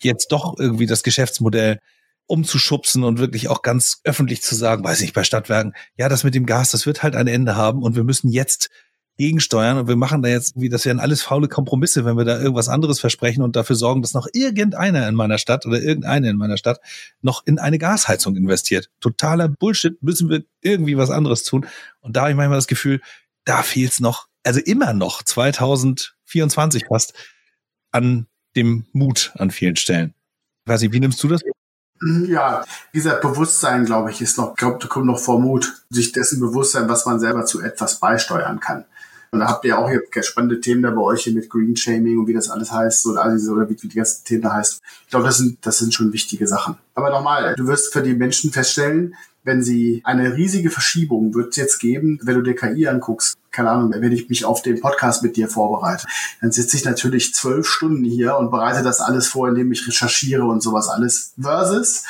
jetzt 0.00 0.30
doch 0.30 0.56
irgendwie 0.58 0.86
das 0.86 1.02
Geschäftsmodell 1.02 1.80
umzuschubsen 2.26 3.02
und 3.02 3.18
wirklich 3.18 3.48
auch 3.48 3.62
ganz 3.62 4.00
öffentlich 4.04 4.42
zu 4.42 4.54
sagen, 4.54 4.84
weiß 4.84 5.00
ich, 5.02 5.12
bei 5.12 5.24
Stadtwerken, 5.24 5.74
ja, 5.96 6.08
das 6.08 6.24
mit 6.24 6.34
dem 6.34 6.46
Gas, 6.46 6.70
das 6.70 6.86
wird 6.86 7.02
halt 7.02 7.16
ein 7.16 7.26
Ende 7.26 7.56
haben 7.56 7.82
und 7.82 7.96
wir 7.96 8.04
müssen 8.04 8.30
jetzt 8.30 8.70
gegensteuern 9.16 9.78
und 9.78 9.88
wir 9.88 9.96
machen 9.96 10.22
da 10.22 10.28
jetzt, 10.28 10.60
wie 10.60 10.68
das 10.68 10.84
wären 10.84 10.98
alles 10.98 11.22
faule 11.22 11.48
Kompromisse, 11.48 12.04
wenn 12.04 12.16
wir 12.16 12.24
da 12.24 12.40
irgendwas 12.40 12.68
anderes 12.68 12.98
versprechen 12.98 13.42
und 13.42 13.54
dafür 13.54 13.76
sorgen, 13.76 14.02
dass 14.02 14.14
noch 14.14 14.26
irgendeiner 14.32 15.08
in 15.08 15.14
meiner 15.14 15.38
Stadt 15.38 15.66
oder 15.66 15.80
irgendeine 15.80 16.30
in 16.30 16.36
meiner 16.36 16.56
Stadt 16.56 16.80
noch 17.22 17.46
in 17.46 17.58
eine 17.58 17.78
Gasheizung 17.78 18.36
investiert. 18.36 18.90
Totaler 19.00 19.48
Bullshit, 19.48 20.02
müssen 20.02 20.28
wir 20.28 20.42
irgendwie 20.62 20.96
was 20.96 21.10
anderes 21.10 21.44
tun. 21.44 21.66
Und 22.00 22.16
da 22.16 22.22
habe 22.22 22.30
ich 22.30 22.36
manchmal 22.36 22.58
das 22.58 22.66
Gefühl, 22.66 23.00
da 23.44 23.62
fehlt 23.62 23.92
es 23.92 24.00
noch, 24.00 24.26
also 24.42 24.60
immer 24.60 24.92
noch 24.92 25.22
2024 25.22 26.86
fast 26.88 27.14
an 27.92 28.26
dem 28.56 28.86
Mut 28.92 29.32
an 29.36 29.50
vielen 29.50 29.76
Stellen. 29.76 30.14
weiß 30.66 30.82
ich, 30.82 30.92
wie 30.92 31.00
nimmst 31.00 31.22
du 31.22 31.28
das? 31.28 31.42
Ja, 32.26 32.64
dieser 32.92 33.16
Bewusstsein, 33.16 33.84
glaube 33.84 34.10
ich, 34.10 34.20
ist 34.20 34.36
noch, 34.36 34.56
da 34.56 34.76
kommt 34.76 35.06
noch 35.06 35.18
vor 35.18 35.38
Mut, 35.38 35.84
sich 35.88 36.12
dessen 36.12 36.40
Bewusstsein, 36.40 36.88
was 36.88 37.06
man 37.06 37.20
selber 37.20 37.46
zu 37.46 37.62
etwas 37.62 38.00
beisteuern 38.00 38.60
kann. 38.60 38.84
Und 39.34 39.40
da 39.40 39.48
habt 39.48 39.64
ihr 39.64 39.76
auch 39.76 39.90
hier 39.90 40.22
spannende 40.22 40.60
Themen 40.60 40.82
da 40.82 40.90
bei 40.90 41.00
euch 41.00 41.24
hier 41.24 41.34
mit 41.34 41.50
Green 41.50 41.74
Shaming 41.74 42.20
und 42.20 42.28
wie 42.28 42.34
das 42.34 42.50
alles 42.50 42.70
heißt 42.70 43.04
oder, 43.06 43.24
all 43.24 43.32
diese, 43.32 43.50
oder 43.50 43.68
wie, 43.68 43.76
wie 43.82 43.88
die 43.88 43.96
ganzen 43.96 44.24
Themen 44.24 44.42
da 44.42 44.52
heißt. 44.52 44.80
Ich 45.02 45.10
glaube, 45.10 45.26
das 45.26 45.38
sind, 45.38 45.58
das 45.66 45.78
sind 45.78 45.92
schon 45.92 46.12
wichtige 46.12 46.46
Sachen. 46.46 46.76
Aber 46.94 47.10
nochmal, 47.10 47.56
du 47.56 47.66
wirst 47.66 47.92
für 47.92 48.00
die 48.00 48.14
Menschen 48.14 48.52
feststellen, 48.52 49.16
wenn 49.42 49.60
sie 49.60 50.02
eine 50.04 50.36
riesige 50.36 50.70
Verschiebung 50.70 51.34
wird 51.34 51.50
es 51.50 51.56
jetzt 51.56 51.78
geben, 51.80 52.20
wenn 52.22 52.36
du 52.36 52.42
dir 52.42 52.54
KI 52.54 52.86
anguckst, 52.86 53.36
keine 53.50 53.70
Ahnung, 53.70 53.92
wenn 53.92 54.12
ich 54.12 54.28
mich 54.28 54.44
auf 54.44 54.62
den 54.62 54.80
Podcast 54.80 55.24
mit 55.24 55.36
dir 55.36 55.48
vorbereite, 55.48 56.06
dann 56.40 56.52
sitze 56.52 56.76
ich 56.76 56.84
natürlich 56.84 57.34
zwölf 57.34 57.66
Stunden 57.66 58.04
hier 58.04 58.36
und 58.36 58.52
bereite 58.52 58.84
das 58.84 59.00
alles 59.00 59.26
vor, 59.26 59.48
indem 59.48 59.72
ich 59.72 59.86
recherchiere 59.86 60.44
und 60.44 60.62
sowas 60.62 60.88
alles. 60.88 61.34
Versus 61.38 62.04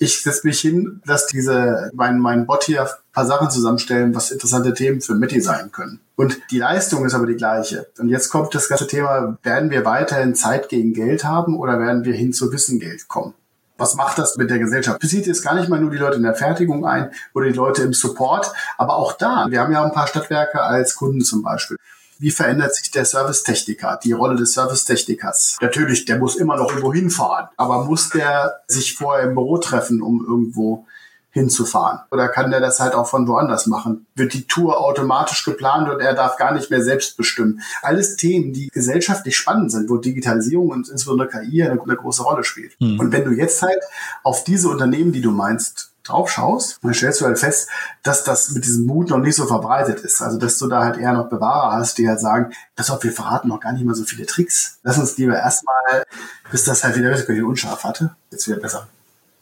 ich 0.00 0.22
setze 0.22 0.46
mich 0.46 0.60
hin, 0.60 1.02
dass 1.04 1.26
diese, 1.26 1.90
mein, 1.92 2.18
mein 2.18 2.46
Bot 2.46 2.64
hier 2.64 2.82
ein 2.82 2.88
paar 3.12 3.26
Sachen 3.26 3.50
zusammenstellen, 3.50 4.14
was 4.14 4.30
interessante 4.30 4.72
Themen 4.72 5.02
für 5.02 5.14
Meti 5.14 5.42
sein 5.42 5.70
können. 5.72 6.00
Und 6.16 6.40
die 6.50 6.58
Leistung 6.58 7.04
ist 7.04 7.12
aber 7.12 7.26
die 7.26 7.36
gleiche. 7.36 7.86
Und 7.98 8.08
jetzt 8.08 8.30
kommt 8.30 8.54
das 8.54 8.68
ganze 8.68 8.86
Thema, 8.86 9.36
werden 9.42 9.70
wir 9.70 9.84
weiterhin 9.84 10.34
Zeit 10.34 10.70
gegen 10.70 10.94
Geld 10.94 11.24
haben 11.24 11.54
oder 11.54 11.78
werden 11.78 12.04
wir 12.04 12.14
hin 12.14 12.32
zu 12.32 12.50
Wissengeld 12.50 13.08
kommen? 13.08 13.34
Was 13.76 13.94
macht 13.94 14.18
das 14.18 14.38
mit 14.38 14.48
der 14.48 14.58
Gesellschaft? 14.58 15.00
Bezieht 15.00 15.26
jetzt 15.26 15.44
gar 15.44 15.54
nicht 15.54 15.68
mal 15.68 15.80
nur 15.80 15.90
die 15.90 15.98
Leute 15.98 16.16
in 16.16 16.22
der 16.22 16.34
Fertigung 16.34 16.86
ein 16.86 17.10
oder 17.34 17.46
die 17.48 17.54
Leute 17.54 17.82
im 17.82 17.92
Support, 17.92 18.52
aber 18.78 18.96
auch 18.96 19.12
da. 19.12 19.46
Wir 19.50 19.60
haben 19.60 19.72
ja 19.72 19.84
ein 19.84 19.92
paar 19.92 20.06
Stadtwerke 20.06 20.62
als 20.62 20.94
Kunden 20.94 21.20
zum 21.20 21.42
Beispiel 21.42 21.76
wie 22.20 22.30
verändert 22.30 22.74
sich 22.74 22.90
der 22.90 23.04
Servicetechniker, 23.06 23.98
die 24.04 24.12
Rolle 24.12 24.36
des 24.36 24.52
Servicetechnikers. 24.52 25.56
Natürlich, 25.60 26.04
der 26.04 26.18
muss 26.18 26.36
immer 26.36 26.56
noch 26.56 26.68
irgendwo 26.68 26.92
hinfahren, 26.92 27.48
aber 27.56 27.84
muss 27.84 28.10
der 28.10 28.60
sich 28.68 28.94
vorher 28.94 29.28
im 29.28 29.34
Büro 29.34 29.56
treffen, 29.58 30.02
um 30.02 30.24
irgendwo 30.24 30.86
hinzufahren? 31.30 32.00
Oder 32.10 32.28
kann 32.28 32.50
der 32.50 32.60
das 32.60 32.80
halt 32.80 32.94
auch 32.94 33.06
von 33.06 33.26
woanders 33.26 33.66
machen? 33.66 34.06
Wird 34.14 34.34
die 34.34 34.46
Tour 34.46 34.80
automatisch 34.80 35.44
geplant 35.44 35.88
und 35.88 36.00
er 36.00 36.14
darf 36.14 36.36
gar 36.36 36.52
nicht 36.52 36.70
mehr 36.70 36.82
selbst 36.82 37.16
bestimmen? 37.16 37.60
Alles 37.82 38.16
Themen, 38.16 38.52
die 38.52 38.68
gesellschaftlich 38.68 39.36
spannend 39.36 39.70
sind, 39.70 39.88
wo 39.88 39.96
Digitalisierung 39.96 40.70
und 40.70 40.88
insbesondere 40.88 41.28
KI 41.28 41.62
eine, 41.62 41.80
eine 41.80 41.96
große 41.96 42.22
Rolle 42.22 42.44
spielt. 42.44 42.78
Mhm. 42.80 42.98
Und 42.98 43.12
wenn 43.12 43.24
du 43.24 43.30
jetzt 43.30 43.62
halt 43.62 43.80
auf 44.22 44.44
diese 44.44 44.68
Unternehmen, 44.68 45.12
die 45.12 45.20
du 45.20 45.30
meinst, 45.30 45.89
drauf 46.10 46.30
schaust, 46.30 46.78
dann 46.82 46.94
stellst 46.94 47.20
du 47.20 47.26
halt 47.26 47.38
fest, 47.38 47.68
dass 48.02 48.24
das 48.24 48.50
mit 48.50 48.64
diesem 48.64 48.86
Mut 48.86 49.10
noch 49.10 49.18
nicht 49.18 49.36
so 49.36 49.46
verbreitet 49.46 50.00
ist. 50.00 50.20
Also, 50.20 50.38
dass 50.38 50.58
du 50.58 50.68
da 50.68 50.84
halt 50.84 50.98
eher 50.98 51.12
noch 51.12 51.28
Bewahrer 51.28 51.72
hast, 51.72 51.98
die 51.98 52.08
halt 52.08 52.20
sagen, 52.20 52.52
pass 52.76 52.90
auf, 52.90 53.02
wir 53.02 53.12
verraten 53.12 53.48
noch 53.48 53.60
gar 53.60 53.72
nicht 53.72 53.84
mal 53.84 53.94
so 53.94 54.04
viele 54.04 54.26
Tricks. 54.26 54.78
Lass 54.82 54.98
uns 54.98 55.16
lieber 55.16 55.36
erstmal, 55.36 56.04
bis 56.50 56.64
das 56.64 56.84
halt 56.84 56.96
wieder 56.96 57.16
wirklich 57.16 57.42
unscharf 57.42 57.84
hatte. 57.84 58.14
Jetzt 58.30 58.46
wieder 58.46 58.58
besser. 58.58 58.88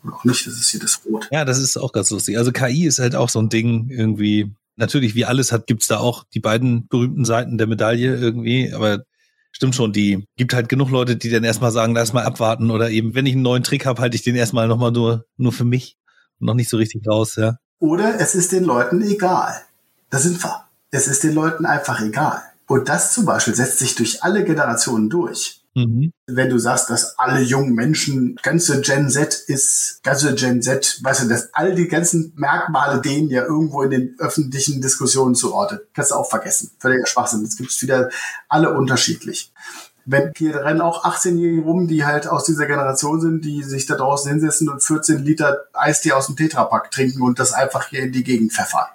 Und 0.02 0.12
auch 0.12 0.24
nicht, 0.24 0.46
das 0.46 0.54
ist 0.54 0.68
hier 0.68 0.80
das 0.80 1.00
Rot. 1.04 1.28
Ja, 1.30 1.44
das 1.44 1.58
ist 1.58 1.76
auch 1.76 1.92
ganz 1.92 2.10
lustig. 2.10 2.38
Also 2.38 2.52
KI 2.52 2.86
ist 2.86 2.98
halt 2.98 3.16
auch 3.16 3.28
so 3.28 3.40
ein 3.40 3.48
Ding 3.48 3.88
irgendwie. 3.90 4.54
Natürlich, 4.76 5.16
wie 5.16 5.24
alles 5.24 5.50
hat, 5.50 5.66
gibt's 5.66 5.88
da 5.88 5.98
auch 5.98 6.24
die 6.34 6.40
beiden 6.40 6.86
berühmten 6.86 7.24
Seiten 7.24 7.58
der 7.58 7.66
Medaille 7.66 8.14
irgendwie, 8.14 8.72
aber 8.72 9.02
stimmt 9.50 9.74
schon, 9.74 9.92
die 9.92 10.24
gibt 10.36 10.54
halt 10.54 10.68
genug 10.68 10.90
Leute, 10.90 11.16
die 11.16 11.30
dann 11.30 11.42
erstmal 11.42 11.72
sagen, 11.72 11.94
lass 11.94 12.12
mal 12.12 12.24
abwarten 12.24 12.70
oder 12.70 12.88
eben, 12.90 13.16
wenn 13.16 13.26
ich 13.26 13.32
einen 13.32 13.42
neuen 13.42 13.64
Trick 13.64 13.86
habe, 13.86 14.00
halte 14.00 14.14
ich 14.14 14.22
den 14.22 14.36
erstmal 14.36 14.68
nochmal 14.68 14.92
nur, 14.92 15.24
nur 15.36 15.52
für 15.52 15.64
mich 15.64 15.96
noch 16.40 16.54
nicht 16.54 16.70
so 16.70 16.76
richtig 16.76 17.06
raus, 17.06 17.36
ja. 17.36 17.58
Oder 17.80 18.20
es 18.20 18.34
ist 18.34 18.52
den 18.52 18.64
Leuten 18.64 19.02
egal. 19.02 19.62
Da 20.10 20.18
sind 20.18 20.42
wir. 20.42 20.64
Es 20.90 21.06
ist 21.06 21.22
den 21.22 21.34
Leuten 21.34 21.66
einfach 21.66 22.00
egal. 22.00 22.42
Und 22.66 22.88
das 22.88 23.12
zum 23.12 23.24
Beispiel 23.24 23.54
setzt 23.54 23.78
sich 23.78 23.94
durch 23.94 24.22
alle 24.22 24.44
Generationen 24.44 25.08
durch. 25.08 25.62
Mhm. 25.74 26.12
Wenn 26.26 26.50
du 26.50 26.58
sagst, 26.58 26.90
dass 26.90 27.18
alle 27.18 27.40
jungen 27.40 27.74
Menschen, 27.74 28.36
ganze 28.42 28.80
Gen 28.80 29.08
Z 29.08 29.34
ist, 29.46 30.00
ganze 30.02 30.34
Gen 30.34 30.60
Z, 30.60 31.00
weißt 31.02 31.24
du, 31.24 31.28
dass 31.28 31.54
all 31.54 31.74
die 31.74 31.88
ganzen 31.88 32.32
Merkmale 32.36 33.00
denen 33.00 33.28
ja 33.28 33.44
irgendwo 33.44 33.82
in 33.82 33.90
den 33.90 34.16
öffentlichen 34.18 34.80
Diskussionen 34.80 35.34
zuordnet. 35.34 35.86
Kannst 35.94 36.10
du 36.10 36.16
auch 36.16 36.28
vergessen. 36.28 36.70
Völliger 36.78 37.06
Schwachsinn. 37.06 37.44
Es 37.44 37.56
gibt 37.56 37.80
wieder 37.80 38.10
alle 38.48 38.76
unterschiedlich 38.76 39.52
wenn 40.10 40.32
hier 40.34 40.64
rennen 40.64 40.80
auch 40.80 41.04
18-Jährige 41.04 41.60
rum, 41.62 41.86
die 41.86 42.06
halt 42.06 42.26
aus 42.26 42.44
dieser 42.44 42.64
Generation 42.64 43.20
sind, 43.20 43.44
die 43.44 43.62
sich 43.62 43.84
da 43.84 43.94
draußen 43.94 44.30
hinsetzen 44.30 44.70
und 44.70 44.82
14 44.82 45.22
Liter 45.22 45.66
Eistee 45.74 46.12
aus 46.12 46.26
dem 46.26 46.36
Tetrapack 46.36 46.90
trinken 46.90 47.20
und 47.20 47.38
das 47.38 47.52
einfach 47.52 47.88
hier 47.88 48.00
in 48.00 48.12
die 48.12 48.24
Gegend 48.24 48.54
pfeffern. 48.54 48.86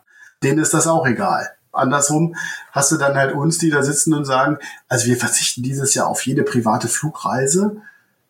Denen 0.42 0.58
ist 0.58 0.74
das 0.74 0.88
auch 0.88 1.06
egal. 1.06 1.52
Andersrum 1.72 2.36
hast 2.72 2.92
du 2.92 2.98
dann 2.98 3.16
halt 3.16 3.36
uns, 3.36 3.60
die 3.60 3.70
da 3.70 3.84
sitzen 3.84 4.16
und 4.16 4.26
sagen, 4.26 4.58
also 4.88 5.06
wir 5.06 5.18
verzichten 5.18 5.62
dieses 5.62 5.94
Jahr 5.94 6.08
auf 6.08 6.26
jede 6.26 6.42
private 6.42 6.88
Flugreise, 6.88 7.78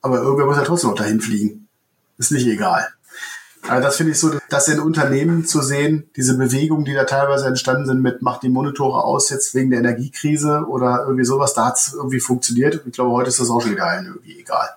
aber 0.01 0.17
irgendwer 0.17 0.45
muss 0.45 0.57
ja 0.57 0.63
trotzdem 0.63 0.89
noch 0.89 0.97
dahin 0.97 1.21
fliegen. 1.21 1.69
Ist 2.17 2.33
nicht 2.33 2.47
egal. 2.47 2.85
Also 3.67 3.81
das 3.81 3.95
finde 3.95 4.11
ich 4.11 4.19
so, 4.19 4.31
dass 4.49 4.67
in 4.67 4.79
Unternehmen 4.79 5.45
zu 5.45 5.61
sehen, 5.61 6.09
diese 6.15 6.37
Bewegungen, 6.37 6.85
die 6.85 6.93
da 6.93 7.05
teilweise 7.05 7.47
entstanden 7.47 7.85
sind 7.85 8.01
mit 8.01 8.21
macht 8.21 8.43
die 8.43 8.49
Monitore 8.49 9.03
aus 9.03 9.29
jetzt 9.29 9.55
wegen 9.55 9.69
der 9.69 9.79
Energiekrise 9.79 10.65
oder 10.67 11.03
irgendwie 11.03 11.25
sowas, 11.25 11.53
da 11.53 11.67
hat 11.67 11.77
es 11.77 11.93
irgendwie 11.93 12.19
funktioniert. 12.19 12.81
Ich 12.85 12.93
glaube, 12.93 13.11
heute 13.11 13.29
ist 13.29 13.39
das 13.39 13.49
auch 13.49 13.61
schon 13.61 13.71
wieder 13.71 14.03
irgendwie 14.03 14.39
egal. 14.39 14.69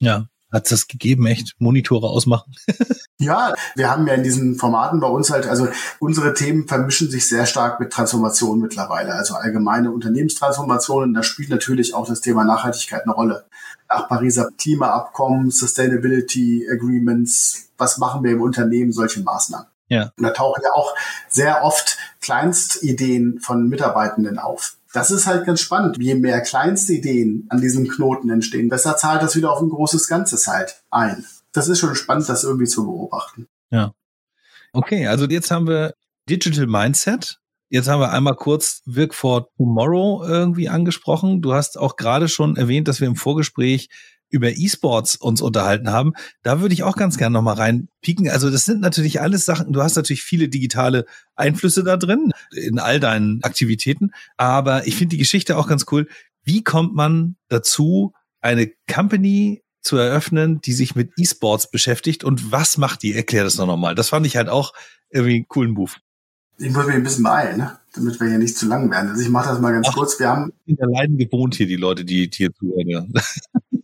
Ja, 0.00 0.26
hat 0.54 0.64
es 0.64 0.70
das 0.70 0.88
gegeben, 0.88 1.26
echt? 1.26 1.54
Monitore 1.58 2.08
ausmachen? 2.08 2.54
ja, 3.18 3.52
wir 3.74 3.90
haben 3.90 4.06
ja 4.06 4.14
in 4.14 4.22
diesen 4.22 4.56
Formaten 4.56 5.00
bei 5.00 5.08
uns 5.08 5.30
halt, 5.30 5.46
also 5.46 5.68
unsere 5.98 6.34
Themen 6.34 6.66
vermischen 6.66 7.10
sich 7.10 7.28
sehr 7.28 7.46
stark 7.46 7.80
mit 7.80 7.92
Transformation 7.92 8.60
mittlerweile, 8.60 9.12
also 9.14 9.34
allgemeine 9.34 9.90
Unternehmenstransformationen. 9.90 11.14
Da 11.14 11.22
spielt 11.22 11.50
natürlich 11.50 11.94
auch 11.94 12.06
das 12.06 12.20
Thema 12.20 12.44
Nachhaltigkeit 12.44 13.02
eine 13.02 13.14
Rolle. 13.14 13.44
Nach 13.88 14.08
Pariser 14.08 14.48
Klimaabkommen, 14.58 15.50
Sustainability 15.50 16.66
Agreements, 16.70 17.68
was 17.76 17.98
machen 17.98 18.24
wir 18.24 18.32
im 18.32 18.40
Unternehmen, 18.40 18.92
solche 18.92 19.20
Maßnahmen. 19.20 19.66
Ja. 19.88 20.12
Und 20.16 20.24
da 20.24 20.30
tauchen 20.30 20.62
ja 20.64 20.72
auch 20.72 20.94
sehr 21.28 21.62
oft 21.62 21.98
Kleinstideen 22.20 23.40
von 23.40 23.68
Mitarbeitenden 23.68 24.38
auf. 24.38 24.76
Das 24.94 25.10
ist 25.10 25.26
halt 25.26 25.44
ganz 25.44 25.60
spannend. 25.60 25.96
Je 25.98 26.14
mehr 26.14 26.40
Kleinstideen 26.40 27.46
an 27.48 27.60
diesem 27.60 27.88
Knoten 27.88 28.30
entstehen, 28.30 28.68
besser 28.68 28.96
zahlt 28.96 29.22
das 29.22 29.34
wieder 29.34 29.50
auf 29.50 29.60
ein 29.60 29.68
großes 29.68 30.06
Ganzes 30.06 30.46
halt 30.46 30.82
ein. 30.90 31.26
Das 31.52 31.66
ist 31.66 31.80
schon 31.80 31.96
spannend, 31.96 32.28
das 32.28 32.44
irgendwie 32.44 32.66
zu 32.66 32.84
beobachten. 32.84 33.48
Ja. 33.70 33.92
Okay, 34.72 35.08
also 35.08 35.26
jetzt 35.26 35.50
haben 35.50 35.66
wir 35.66 35.94
Digital 36.30 36.68
Mindset. 36.68 37.40
Jetzt 37.70 37.88
haben 37.88 37.98
wir 37.98 38.12
einmal 38.12 38.36
kurz 38.36 38.82
Work 38.86 39.14
for 39.14 39.48
Tomorrow 39.56 40.24
irgendwie 40.24 40.68
angesprochen. 40.68 41.42
Du 41.42 41.54
hast 41.54 41.76
auch 41.76 41.96
gerade 41.96 42.28
schon 42.28 42.56
erwähnt, 42.56 42.86
dass 42.86 43.00
wir 43.00 43.08
im 43.08 43.16
Vorgespräch 43.16 43.90
über 44.34 44.50
E-Sports 44.50 45.16
uns 45.16 45.40
unterhalten 45.40 45.90
haben, 45.90 46.12
da 46.42 46.60
würde 46.60 46.74
ich 46.74 46.82
auch 46.82 46.96
ganz 46.96 47.16
gerne 47.16 47.32
nochmal 47.32 47.54
reinpieken. 47.54 48.28
Also 48.28 48.50
das 48.50 48.64
sind 48.64 48.80
natürlich 48.80 49.20
alles 49.20 49.44
Sachen, 49.44 49.72
du 49.72 49.82
hast 49.82 49.96
natürlich 49.96 50.22
viele 50.22 50.48
digitale 50.48 51.06
Einflüsse 51.36 51.84
da 51.84 51.96
drin 51.96 52.32
in 52.52 52.78
all 52.78 53.00
deinen 53.00 53.42
Aktivitäten, 53.42 54.10
aber 54.36 54.86
ich 54.86 54.96
finde 54.96 55.12
die 55.12 55.18
Geschichte 55.18 55.56
auch 55.56 55.68
ganz 55.68 55.86
cool. 55.90 56.08
Wie 56.42 56.62
kommt 56.62 56.94
man 56.94 57.36
dazu, 57.48 58.12
eine 58.40 58.70
Company 58.92 59.62
zu 59.84 59.96
eröffnen, 59.96 60.60
die 60.62 60.72
sich 60.72 60.94
mit 60.94 61.12
E-Sports 61.18 61.70
beschäftigt. 61.70 62.24
Und 62.24 62.50
was 62.50 62.78
macht 62.78 63.02
die? 63.02 63.14
Erklär 63.14 63.44
das 63.44 63.56
doch 63.56 63.66
nochmal. 63.66 63.94
Das 63.94 64.08
fand 64.08 64.26
ich 64.26 64.36
halt 64.36 64.48
auch 64.48 64.72
irgendwie 65.10 65.36
einen 65.36 65.48
coolen 65.48 65.72
Move. 65.72 65.92
Ich 66.58 66.72
muss 66.72 66.86
mich 66.86 66.94
ein 66.94 67.02
bisschen 67.02 67.24
beeilen, 67.24 67.58
ne? 67.58 67.78
damit 67.94 68.18
wir 68.20 68.28
hier 68.28 68.38
nicht 68.38 68.56
zu 68.56 68.66
lang 68.66 68.90
werden. 68.90 69.10
Also 69.10 69.22
ich 69.22 69.28
mache 69.28 69.48
das 69.48 69.60
mal 69.60 69.72
ganz 69.72 69.88
Ach, 69.88 69.94
kurz. 69.94 70.18
Wir 70.18 70.28
haben 70.28 70.52
in 70.66 70.76
der 70.76 70.88
Leiden 70.88 71.18
gewohnt 71.18 71.54
hier 71.54 71.66
die 71.66 71.76
Leute, 71.76 72.04
die, 72.04 72.30
die 72.30 72.36
hier 72.36 72.54
zuhören. 72.54 73.12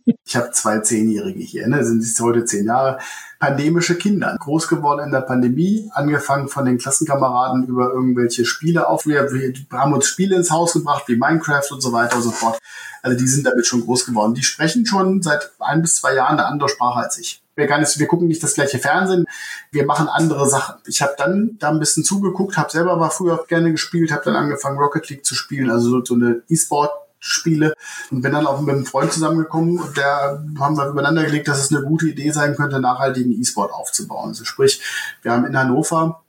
Ich 0.05 0.35
habe 0.35 0.51
zwei 0.51 0.79
Zehnjährige 0.79 1.39
hier, 1.39 1.67
ne? 1.67 1.83
sind 1.83 2.01
jetzt 2.01 2.19
heute 2.19 2.45
zehn 2.45 2.65
Jahre. 2.65 2.99
Pandemische 3.39 3.95
Kinder, 3.95 4.35
groß 4.39 4.67
geworden 4.67 5.05
in 5.05 5.11
der 5.11 5.21
Pandemie, 5.21 5.89
angefangen 5.93 6.47
von 6.47 6.65
den 6.65 6.77
Klassenkameraden 6.77 7.65
über 7.65 7.91
irgendwelche 7.91 8.45
Spiele 8.45 8.87
auf. 8.87 9.07
Wir, 9.07 9.31
wir 9.31 9.53
haben 9.73 9.93
uns 9.93 10.07
Spiele 10.07 10.35
ins 10.35 10.51
Haus 10.51 10.73
gebracht, 10.73 11.05
wie 11.07 11.15
Minecraft 11.15 11.71
und 11.71 11.81
so 11.81 11.91
weiter 11.91 12.17
und 12.17 12.21
so 12.21 12.31
fort. 12.31 12.59
Also 13.01 13.17
die 13.17 13.27
sind 13.27 13.47
damit 13.47 13.65
schon 13.65 13.81
groß 13.81 14.05
geworden. 14.05 14.35
Die 14.35 14.43
sprechen 14.43 14.85
schon 14.85 15.21
seit 15.23 15.51
ein 15.59 15.81
bis 15.81 15.95
zwei 15.95 16.13
Jahren 16.13 16.37
eine 16.37 16.45
andere 16.45 16.69
Sprache 16.69 16.99
als 16.99 17.17
ich 17.17 17.41
wir, 17.55 17.67
gar 17.67 17.79
nicht, 17.79 17.97
wir 17.99 18.07
gucken 18.07 18.27
nicht 18.27 18.43
das 18.43 18.53
gleiche 18.53 18.79
Fernsehen, 18.79 19.25
wir 19.71 19.85
machen 19.85 20.07
andere 20.07 20.49
Sachen. 20.49 20.75
Ich 20.87 21.01
habe 21.01 21.13
dann 21.17 21.57
da 21.59 21.69
ein 21.69 21.79
bisschen 21.79 22.03
zugeguckt, 22.03 22.57
habe 22.57 22.71
selber 22.71 22.95
mal 22.97 23.09
früher 23.09 23.43
gerne 23.47 23.71
gespielt, 23.71 24.11
habe 24.11 24.23
dann 24.25 24.35
angefangen 24.35 24.77
Rocket 24.77 25.09
League 25.09 25.25
zu 25.25 25.35
spielen, 25.35 25.69
also 25.69 25.89
so, 25.89 26.03
so 26.03 26.15
eine 26.15 26.41
E-Sport 26.49 26.91
Spiele 27.23 27.75
und 28.09 28.21
bin 28.21 28.31
dann 28.31 28.47
auch 28.47 28.59
mit 28.61 28.73
einem 28.73 28.85
Freund 28.85 29.13
zusammengekommen 29.13 29.79
und 29.79 29.95
der 29.95 30.43
haben 30.59 30.75
wir 30.75 30.87
übereinander 30.87 31.23
gelegt, 31.23 31.47
dass 31.47 31.63
es 31.63 31.71
eine 31.71 31.85
gute 31.85 32.07
Idee 32.07 32.31
sein 32.31 32.55
könnte, 32.55 32.81
nachhaltigen 32.81 33.39
E-Sport 33.39 33.71
aufzubauen. 33.71 34.29
Also 34.29 34.43
sprich, 34.43 34.81
wir 35.21 35.31
haben 35.31 35.45
in 35.45 35.55
Hannover 35.55 36.20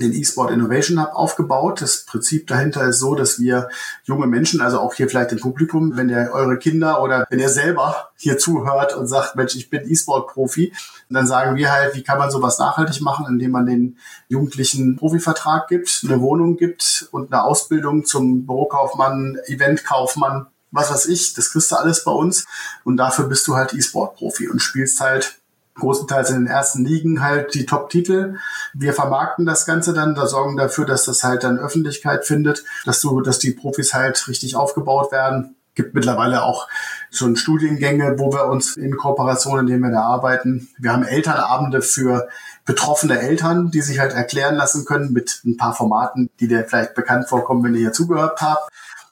den 0.00 0.12
eSport 0.12 0.50
Innovation 0.50 1.00
Hub 1.00 1.14
aufgebaut. 1.14 1.80
Das 1.82 2.04
Prinzip 2.04 2.46
dahinter 2.46 2.84
ist 2.84 2.98
so, 2.98 3.14
dass 3.14 3.38
wir 3.38 3.68
junge 4.04 4.26
Menschen, 4.26 4.60
also 4.60 4.80
auch 4.80 4.94
hier 4.94 5.08
vielleicht 5.08 5.32
im 5.32 5.40
Publikum, 5.40 5.96
wenn 5.96 6.08
ihr 6.08 6.30
eure 6.32 6.58
Kinder 6.58 7.02
oder 7.02 7.26
wenn 7.30 7.38
ihr 7.38 7.48
selber 7.48 8.10
hier 8.16 8.38
zuhört 8.38 8.96
und 8.96 9.06
sagt, 9.06 9.36
Mensch, 9.36 9.56
ich 9.56 9.70
bin 9.70 9.88
E-Sport-Profi, 9.88 10.72
dann 11.08 11.26
sagen 11.26 11.56
wir 11.56 11.72
halt, 11.72 11.94
wie 11.94 12.02
kann 12.02 12.18
man 12.18 12.30
sowas 12.30 12.58
nachhaltig 12.58 13.00
machen, 13.00 13.26
indem 13.28 13.50
man 13.50 13.66
den 13.66 13.98
Jugendlichen 14.28 14.96
Profivertrag 14.96 15.68
gibt, 15.68 16.02
eine 16.04 16.20
Wohnung 16.20 16.56
gibt 16.56 17.08
und 17.10 17.32
eine 17.32 17.42
Ausbildung 17.42 18.04
zum 18.04 18.46
Bürokaufmann, 18.46 19.38
Eventkaufmann, 19.46 20.46
was 20.70 20.90
weiß 20.90 21.06
ich, 21.06 21.34
das 21.34 21.50
kriegst 21.50 21.72
du 21.72 21.76
alles 21.76 22.04
bei 22.04 22.12
uns 22.12 22.46
und 22.84 22.96
dafür 22.96 23.26
bist 23.26 23.46
du 23.48 23.56
halt 23.56 23.74
E-Sport-Profi 23.74 24.48
und 24.48 24.60
spielst 24.60 25.00
halt 25.00 25.39
großenteils 25.80 26.30
in 26.30 26.44
den 26.44 26.46
ersten 26.46 26.84
Ligen 26.84 27.22
halt 27.22 27.54
die 27.54 27.66
Top-Titel. 27.66 28.36
Wir 28.72 28.94
vermarkten 28.94 29.46
das 29.46 29.66
Ganze 29.66 29.92
dann, 29.92 30.14
da 30.14 30.26
sorgen 30.26 30.56
dafür, 30.56 30.86
dass 30.86 31.04
das 31.04 31.24
halt 31.24 31.42
dann 31.42 31.58
Öffentlichkeit 31.58 32.24
findet, 32.24 32.64
dass 32.84 33.00
du, 33.00 33.20
dass 33.20 33.40
die 33.40 33.50
Profis 33.50 33.92
halt 33.94 34.28
richtig 34.28 34.54
aufgebaut 34.54 35.10
werden. 35.10 35.56
Gibt 35.74 35.94
mittlerweile 35.94 36.42
auch 36.42 36.68
schon 37.10 37.36
Studiengänge, 37.36 38.18
wo 38.18 38.32
wir 38.32 38.46
uns 38.46 38.76
in 38.76 38.96
Kooperation, 38.96 39.60
in 39.60 39.66
denen 39.66 39.82
wir 39.82 39.90
da 39.90 40.02
arbeiten. 40.02 40.68
Wir 40.78 40.92
haben 40.92 41.04
Elternabende 41.04 41.80
für 41.82 42.28
betroffene 42.64 43.18
Eltern, 43.18 43.70
die 43.70 43.80
sich 43.80 43.98
halt 43.98 44.12
erklären 44.12 44.56
lassen 44.56 44.84
können 44.84 45.12
mit 45.12 45.40
ein 45.44 45.56
paar 45.56 45.74
Formaten, 45.74 46.30
die 46.38 46.48
dir 46.48 46.64
vielleicht 46.64 46.94
bekannt 46.94 47.28
vorkommen, 47.28 47.64
wenn 47.64 47.74
ihr 47.74 47.80
hier 47.80 47.92
zugehört 47.92 48.40
habt. 48.40 48.70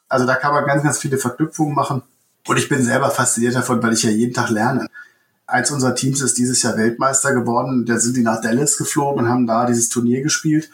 Also 0.09 0.27
da 0.27 0.35
kann 0.35 0.53
man 0.53 0.65
ganz, 0.65 0.83
ganz 0.83 0.99
viele 0.99 1.19
Verknüpfungen 1.19 1.75
machen. 1.75 2.03
Und 2.47 2.57
ich 2.57 2.69
bin 2.69 2.83
selber 2.83 3.11
fasziniert 3.11 3.55
davon, 3.55 3.83
weil 3.83 3.93
ich 3.93 4.03
ja 4.03 4.11
jeden 4.11 4.33
Tag 4.33 4.49
lerne. 4.49 4.89
Eins 5.49 5.71
unserer 5.71 5.95
Teams 5.95 6.21
ist 6.21 6.37
dieses 6.37 6.63
Jahr 6.63 6.77
Weltmeister 6.77 7.33
geworden. 7.33 7.87
Da 7.87 7.99
sind 7.99 8.17
die 8.17 8.23
nach 8.23 8.43
Dallas 8.43 8.77
geflogen 8.77 9.25
und 9.25 9.31
haben 9.31 9.47
da 9.47 9.65
dieses 9.65 9.89
Turnier 9.89 10.23
gespielt. 10.23 10.71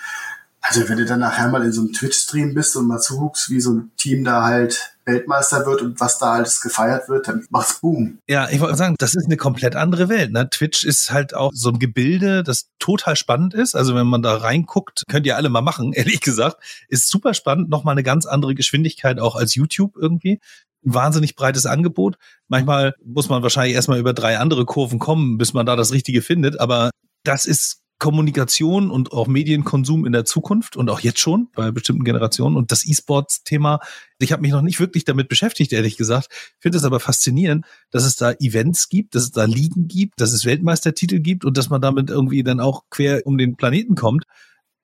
Also 0.61 0.89
wenn 0.89 0.99
du 0.99 1.05
dann 1.05 1.21
nachher 1.21 1.49
mal 1.49 1.63
in 1.63 1.73
so 1.73 1.83
einem 1.83 1.93
Twitch-Stream 1.93 2.55
bist 2.55 2.75
und 2.77 2.89
mal 2.89 2.99
zuguckst, 2.99 3.51
wie 3.51 3.61
so 3.61 3.73
ein 3.75 3.93
Team 3.97 4.25
da 4.25 4.43
halt 4.43 4.97
Weltmeister 5.05 5.65
wird 5.67 5.83
und 5.83 6.01
was 6.01 6.19
da 6.19 6.33
alles 6.33 6.61
gefeiert 6.61 7.09
wird, 7.09 7.29
dann 7.29 7.47
macht's 7.51 7.81
Boom. 7.81 8.19
Ja, 8.27 8.49
ich 8.49 8.61
wollte 8.61 8.77
sagen, 8.77 8.97
das 8.99 9.15
ist 9.15 9.27
eine 9.27 9.37
komplett 9.37 9.77
andere 9.77 10.09
Welt. 10.09 10.33
Ne? 10.33 10.49
Twitch 10.51 10.85
ist 10.85 11.13
halt 11.13 11.35
auch 11.35 11.53
so 11.55 11.69
ein 11.69 11.79
Gebilde, 11.79 12.43
das 12.43 12.71
total 12.81 13.15
spannend 13.15 13.55
ist. 13.55 13.77
Also 13.77 13.95
wenn 13.95 14.07
man 14.07 14.23
da 14.23 14.39
reinguckt, 14.39 15.05
könnt 15.09 15.27
ihr 15.27 15.37
alle 15.37 15.51
mal 15.51 15.61
machen, 15.61 15.93
ehrlich 15.95 16.21
gesagt. 16.21 16.57
Ist 16.89 17.09
super 17.09 17.35
spannend, 17.35 17.69
nochmal 17.69 17.93
eine 17.93 18.03
ganz 18.03 18.27
andere 18.27 18.55
Geschwindigkeit 18.55 19.21
auch 19.21 19.37
als 19.37 19.55
YouTube 19.55 19.97
irgendwie 19.97 20.41
wahnsinnig 20.85 21.35
breites 21.35 21.67
Angebot. 21.67 22.17
Manchmal 22.49 22.95
muss 23.05 23.29
man 23.29 23.43
wahrscheinlich 23.43 23.75
erstmal 23.75 23.99
über 23.99 24.13
drei 24.13 24.39
andere 24.39 24.65
Kurven 24.65 24.99
kommen, 24.99 25.39
bis 25.39 25.53
man 25.55 25.67
da 25.67 25.77
das 25.77 25.93
Richtige 25.93 26.23
findet. 26.23 26.61
Aber 26.61 26.91
das 27.25 27.47
ist 27.47 27.85
Kommunikation 27.99 28.91
und 28.91 29.13
auch 29.13 29.29
Medienkonsum 29.29 30.05
in 30.05 30.13
der 30.13 30.25
Zukunft 30.25 30.77
und 30.77 30.91
auch 30.91 31.01
jetzt 31.01 31.21
schon 31.21 31.49
bei 31.55 31.71
bestimmten 31.71 32.05
Generationen. 32.05 32.57
Und 32.57 32.73
das 32.73 32.85
E-Sports-Thema, 32.85 33.81
ich 34.19 34.33
habe 34.33 34.43
mich 34.43 34.51
noch 34.53 34.63
nicht 34.63 34.81
wirklich 34.81 35.05
damit 35.05 35.29
beschäftigt, 35.29 35.73
ehrlich 35.73 35.97
gesagt. 35.97 36.29
Finde 36.59 36.77
es 36.77 36.85
aber 36.85 37.01
faszinierend, 37.01 37.65
dass 37.91 38.05
es 38.05 38.17
da 38.17 38.33
Events 38.33 38.89
gibt, 38.89 39.15
dass 39.15 39.23
es 39.23 39.31
da 39.31 39.45
Ligen 39.45 39.89
gibt, 39.89 40.21
dass 40.21 40.33
es 40.33 40.45
Weltmeistertitel 40.45 41.21
gibt 41.21 41.45
und 41.45 41.57
dass 41.57 41.71
man 41.71 41.81
damit 41.81 42.11
irgendwie 42.11 42.43
dann 42.43 42.61
auch 42.61 42.85
quer 42.91 43.23
um 43.25 43.39
den 43.39 43.57
Planeten 43.57 43.95
kommt, 43.95 44.25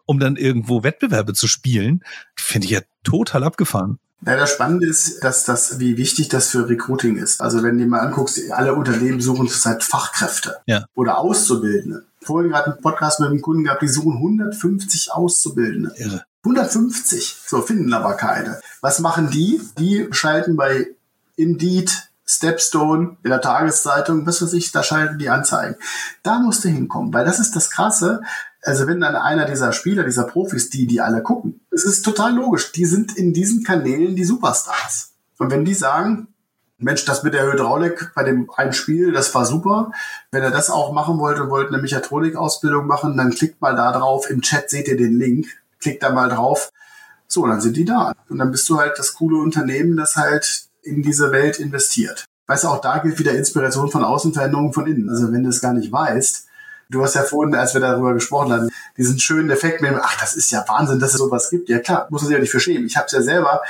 um 0.07 0.19
dann 0.19 0.37
irgendwo 0.37 0.83
Wettbewerbe 0.83 1.35
zu 1.35 1.47
spielen. 1.47 2.03
Finde 2.37 2.67
ich 2.67 2.71
ja 2.71 2.81
total 3.03 3.45
abgefahren. 3.45 3.99
Ja, 4.27 4.37
das 4.37 4.51
Spannende 4.51 4.87
ist, 4.87 5.25
dass 5.25 5.45
das, 5.45 5.79
wie 5.79 5.97
wichtig 5.97 6.29
das 6.29 6.49
für 6.49 6.69
Recruiting 6.69 7.17
ist. 7.17 7.41
Also 7.41 7.63
wenn 7.63 7.79
du 7.79 7.87
mal 7.87 8.01
anguckst, 8.01 8.39
alle 8.51 8.75
Unternehmen 8.75 9.21
suchen 9.21 9.49
zurzeit 9.49 9.83
Fachkräfte 9.83 10.59
ja. 10.67 10.85
oder 10.95 11.19
Auszubildende. 11.19 12.05
Vorhin 12.23 12.51
gerade 12.51 12.73
einen 12.73 12.83
Podcast 12.83 13.21
mit 13.21 13.31
einem 13.31 13.41
Kunden 13.41 13.65
gehabt, 13.65 13.81
die 13.81 13.89
suchen 13.89 14.17
150 14.17 15.13
Auszubildende. 15.13 15.93
Irre. 15.97 16.25
150. 16.45 17.39
So, 17.47 17.63
finden 17.63 17.93
aber 17.95 18.15
keine. 18.15 18.61
Was 18.83 18.99
machen 18.99 19.31
die? 19.31 19.61
Die 19.79 20.09
schalten 20.11 20.57
bei 20.57 20.89
Indeed, 21.37 22.11
Stepstone, 22.27 23.17
in 23.23 23.31
der 23.31 23.41
Tageszeitung, 23.41 24.27
was 24.27 24.43
weiß 24.43 24.53
ich, 24.53 24.71
da 24.71 24.83
schalten 24.83 25.19
die 25.19 25.31
Anzeigen. 25.31 25.77
Da 26.23 26.39
musst 26.39 26.63
du 26.65 26.69
hinkommen, 26.69 27.13
weil 27.13 27.25
das 27.25 27.41
ist 27.41 27.57
das 27.57 27.71
Krasse 27.71 28.23
also 28.63 28.87
wenn 28.87 29.01
dann 29.01 29.17
einer 29.17 29.47
dieser 29.47 29.73
Spieler, 29.73 30.05
dieser 30.05 30.25
Profis, 30.25 30.71
die 30.71 30.87
die 30.87 31.01
alle 31.01 31.23
gucken, 31.23 31.61
es 31.71 31.85
ist 31.85 32.03
total 32.03 32.35
logisch, 32.35 32.73
die 32.73 32.85
sind 32.85 33.17
in 33.17 33.33
diesen 33.33 33.65
Kanälen 33.65 34.17
die 34.17 34.25
Superstars. 34.25 35.13
Und 35.39 35.51
wenn 35.51 35.65
die 35.65 35.75
sagen, 35.75 36.29
Mensch, 36.79 37.05
das 37.05 37.23
mit 37.23 37.35
der 37.35 37.51
Hydraulik 37.51 38.13
bei 38.15 38.25
dem 38.25 38.51
einen 38.57 38.73
Spiel, 38.73 39.13
das 39.13 39.35
war 39.35 39.45
super. 39.45 39.93
Wenn 40.31 40.43
er 40.43 40.51
das 40.51 40.71
auch 40.71 40.93
machen 40.93 41.19
wollte 41.19 41.43
und 41.43 41.51
wollte 41.51 41.73
eine 41.73 41.83
Mechatronik-Ausbildung 41.83 42.87
machen, 42.87 43.17
dann 43.17 43.31
klickt 43.31 43.61
mal 43.61 43.77
da 43.77 43.93
drauf. 43.93 44.31
Im 44.31 44.41
Chat 44.41 44.71
seht 44.71 44.89
ihr 44.89 44.97
den 44.97 45.19
Link. 45.19 45.47
Klickt 45.79 46.03
da 46.03 46.11
mal 46.11 46.29
drauf. 46.31 46.71
So, 47.27 47.47
dann 47.47 47.61
sind 47.61 47.77
die 47.77 47.85
da. 47.85 48.15
Und 48.29 48.39
dann 48.39 48.51
bist 48.51 48.69
du 48.69 48.79
halt 48.79 48.99
das 48.99 49.15
coole 49.15 49.39
Unternehmen, 49.39 49.97
das 49.97 50.17
halt 50.17 50.65
in 50.83 51.03
diese 51.03 51.33
Welt 51.33 51.59
investiert. 51.59 52.25
Weißt 52.47 52.65
du, 52.65 52.69
auch 52.69 52.81
da 52.81 52.99
gilt 52.99 53.19
wieder 53.19 53.33
Inspiration 53.33 53.91
von 53.91 54.03
außen, 54.03 54.33
Veränderung 54.33 54.73
von 54.73 54.87
innen. 54.87 55.11
Also 55.11 55.31
wenn 55.33 55.45
du 55.45 55.51
es 55.51 55.61
gar 55.61 55.75
nicht 55.75 55.93
weißt, 55.93 56.47
Du 56.91 57.03
hast 57.03 57.15
ja 57.15 57.23
vorhin, 57.23 57.55
als 57.55 57.73
wir 57.75 57.81
darüber 57.81 58.15
gesprochen 58.15 58.53
haben, 58.53 58.69
diesen 58.97 59.19
schönen 59.19 59.51
Effekt 59.51 59.81
mit 59.81 59.91
dem, 59.91 59.99
ach, 60.03 60.19
das 60.21 60.35
ist 60.35 60.51
ja 60.51 60.65
Wahnsinn, 60.67 60.99
dass 60.99 61.13
es 61.13 61.19
sowas 61.19 61.49
gibt. 61.51 61.69
Ja 61.69 61.79
klar, 61.79 62.09
muss 62.11 62.23
man 62.23 62.29
sich 62.29 62.35
ja 62.35 62.41
nicht 62.41 62.51
für 62.51 62.61
schämen. 62.61 62.87
Ich 62.87 62.97
habe 62.97 63.07
es 63.07 63.13
ja 63.13 63.23
selber, 63.23 63.63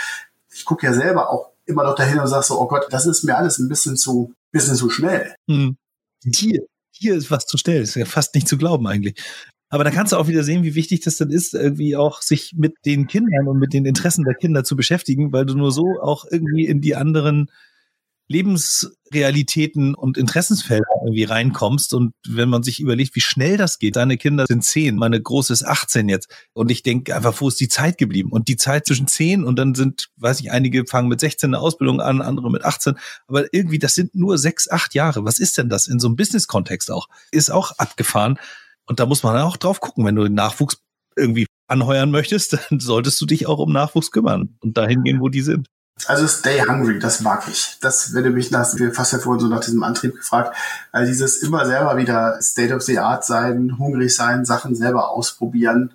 ich 0.53 0.65
gucke 0.65 0.87
ja 0.87 0.93
selber 0.93 1.31
auch 1.31 1.51
immer 1.67 1.85
noch 1.85 1.95
dahin 1.95 2.19
und 2.19 2.27
sage 2.27 2.45
so, 2.45 2.61
oh 2.61 2.67
Gott, 2.67 2.87
das 2.91 3.07
ist 3.07 3.23
mir 3.23 3.37
alles 3.37 3.59
ein 3.59 3.69
bisschen 3.69 3.97
zu, 3.97 4.35
bisschen 4.53 4.75
zu 4.75 4.91
schnell. 4.91 5.35
Hm. 5.49 5.77
Hier, 6.25 6.63
hier 6.91 7.15
ist 7.15 7.31
was 7.31 7.47
zu 7.47 7.59
schnell. 7.59 7.83
Ist 7.83 7.95
ja 7.95 8.07
fast 8.07 8.35
nicht 8.35 8.49
zu 8.49 8.59
glauben 8.59 8.87
eigentlich. 8.87 9.23
Aber 9.69 9.85
da 9.85 9.91
kannst 9.91 10.13
du 10.13 10.17
auch 10.17 10.27
wieder 10.27 10.43
sehen, 10.43 10.65
wie 10.65 10.75
wichtig 10.75 11.01
das 11.01 11.17
dann 11.17 11.31
ist, 11.31 11.55
irgendwie 11.55 11.97
auch 11.97 12.23
sich 12.23 12.55
mit 12.57 12.75
den 12.85 13.07
Kindern 13.07 13.47
und 13.47 13.59
mit 13.59 13.73
den 13.73 13.87
Interessen 13.87 14.25
der 14.25 14.35
Kinder 14.35 14.65
zu 14.65 14.75
beschäftigen, 14.75 15.33
weil 15.33 15.47
du 15.47 15.55
nur 15.55 15.71
so 15.71 15.85
auch 16.03 16.25
irgendwie 16.29 16.67
in 16.67 16.81
die 16.81 16.97
anderen 16.97 17.51
Lebensrealitäten 18.31 19.97
und 19.97 20.17
Interessensfelder 20.17 20.87
irgendwie 21.03 21.25
reinkommst. 21.25 21.93
Und 21.93 22.13
wenn 22.29 22.49
man 22.49 22.63
sich 22.63 22.79
überlegt, 22.79 23.17
wie 23.17 23.21
schnell 23.21 23.57
das 23.57 23.81
geht, 23.81 23.97
deine 23.97 24.17
Kinder 24.17 24.47
sind 24.47 24.65
zehn, 24.65 24.95
meine 24.95 25.21
Große 25.21 25.53
ist 25.53 25.67
18 25.67 26.09
jetzt. 26.09 26.33
Und 26.53 26.71
ich 26.71 26.85
denke 26.85 27.17
einfach, 27.17 27.41
wo 27.41 27.49
ist 27.49 27.59
die 27.59 27.69
Zeit 27.69 27.99
geblieben? 27.99 28.31
Und 28.31 28.47
die 28.47 28.57
Zeit 28.57 28.87
zwischen 28.87 29.09
zehn 29.09 29.43
und 29.43 29.59
dann 29.59 29.75
sind, 29.75 30.11
weiß 30.17 30.39
ich, 30.41 30.53
einige 30.53 30.87
fangen 30.87 31.09
mit 31.09 31.19
16 31.19 31.51
eine 31.51 31.59
Ausbildung 31.59 32.01
an, 32.01 32.23
andere 32.23 32.53
mit 32.53 32.65
18. 32.65 32.95
Aber 33.27 33.53
irgendwie, 33.53 33.81
das 33.81 33.97
sind 33.97 34.15
nur 34.15 34.39
sechs, 34.39 34.71
acht 34.71 34.95
Jahre. 34.95 35.25
Was 35.25 35.41
ist 35.41 35.59
denn 35.59 35.69
das 35.69 35.89
in 35.89 35.99
so 35.99 36.07
einem 36.07 36.17
Business-Kontext 36.17 36.93
auch? 36.93 37.09
Ist 37.33 37.51
auch 37.51 37.73
abgefahren. 37.79 38.39
Und 38.87 39.01
da 39.01 39.07
muss 39.07 39.25
man 39.25 39.37
auch 39.39 39.57
drauf 39.57 39.81
gucken, 39.81 40.05
wenn 40.05 40.15
du 40.15 40.23
den 40.23 40.35
Nachwuchs 40.35 40.79
irgendwie 41.17 41.47
anheuern 41.67 42.13
möchtest, 42.13 42.53
dann 42.71 42.79
solltest 42.79 43.21
du 43.21 43.27
dich 43.27 43.49
auch 43.49 43.59
um 43.59 43.73
Nachwuchs 43.73 44.13
kümmern 44.13 44.57
und 44.61 44.77
dahin 44.77 45.03
gehen, 45.03 45.21
wo 45.21 45.29
die 45.29 45.43
sind. 45.43 45.67
Also 46.07 46.27
Stay 46.27 46.61
Hungry, 46.61 46.99
das 46.99 47.21
mag 47.21 47.45
ich. 47.49 47.77
Das, 47.81 48.15
wenn 48.15 48.25
du 48.25 48.31
mich 48.31 48.51
nach, 48.51 48.67
fast 48.93 49.13
ja 49.13 49.19
vorhin 49.19 49.41
so 49.41 49.49
nach 49.49 49.61
diesem 49.61 49.83
Antrieb 49.83 50.17
gefragt, 50.17 50.57
also 50.93 51.09
dieses 51.11 51.43
immer 51.43 51.67
selber 51.67 51.97
wieder 51.97 52.41
State 52.41 52.75
of 52.75 52.83
the 52.83 52.99
Art 52.99 53.25
sein, 53.25 53.77
hungrig 53.79 54.15
sein, 54.15 54.45
Sachen 54.45 54.75
selber 54.75 55.11
ausprobieren. 55.11 55.93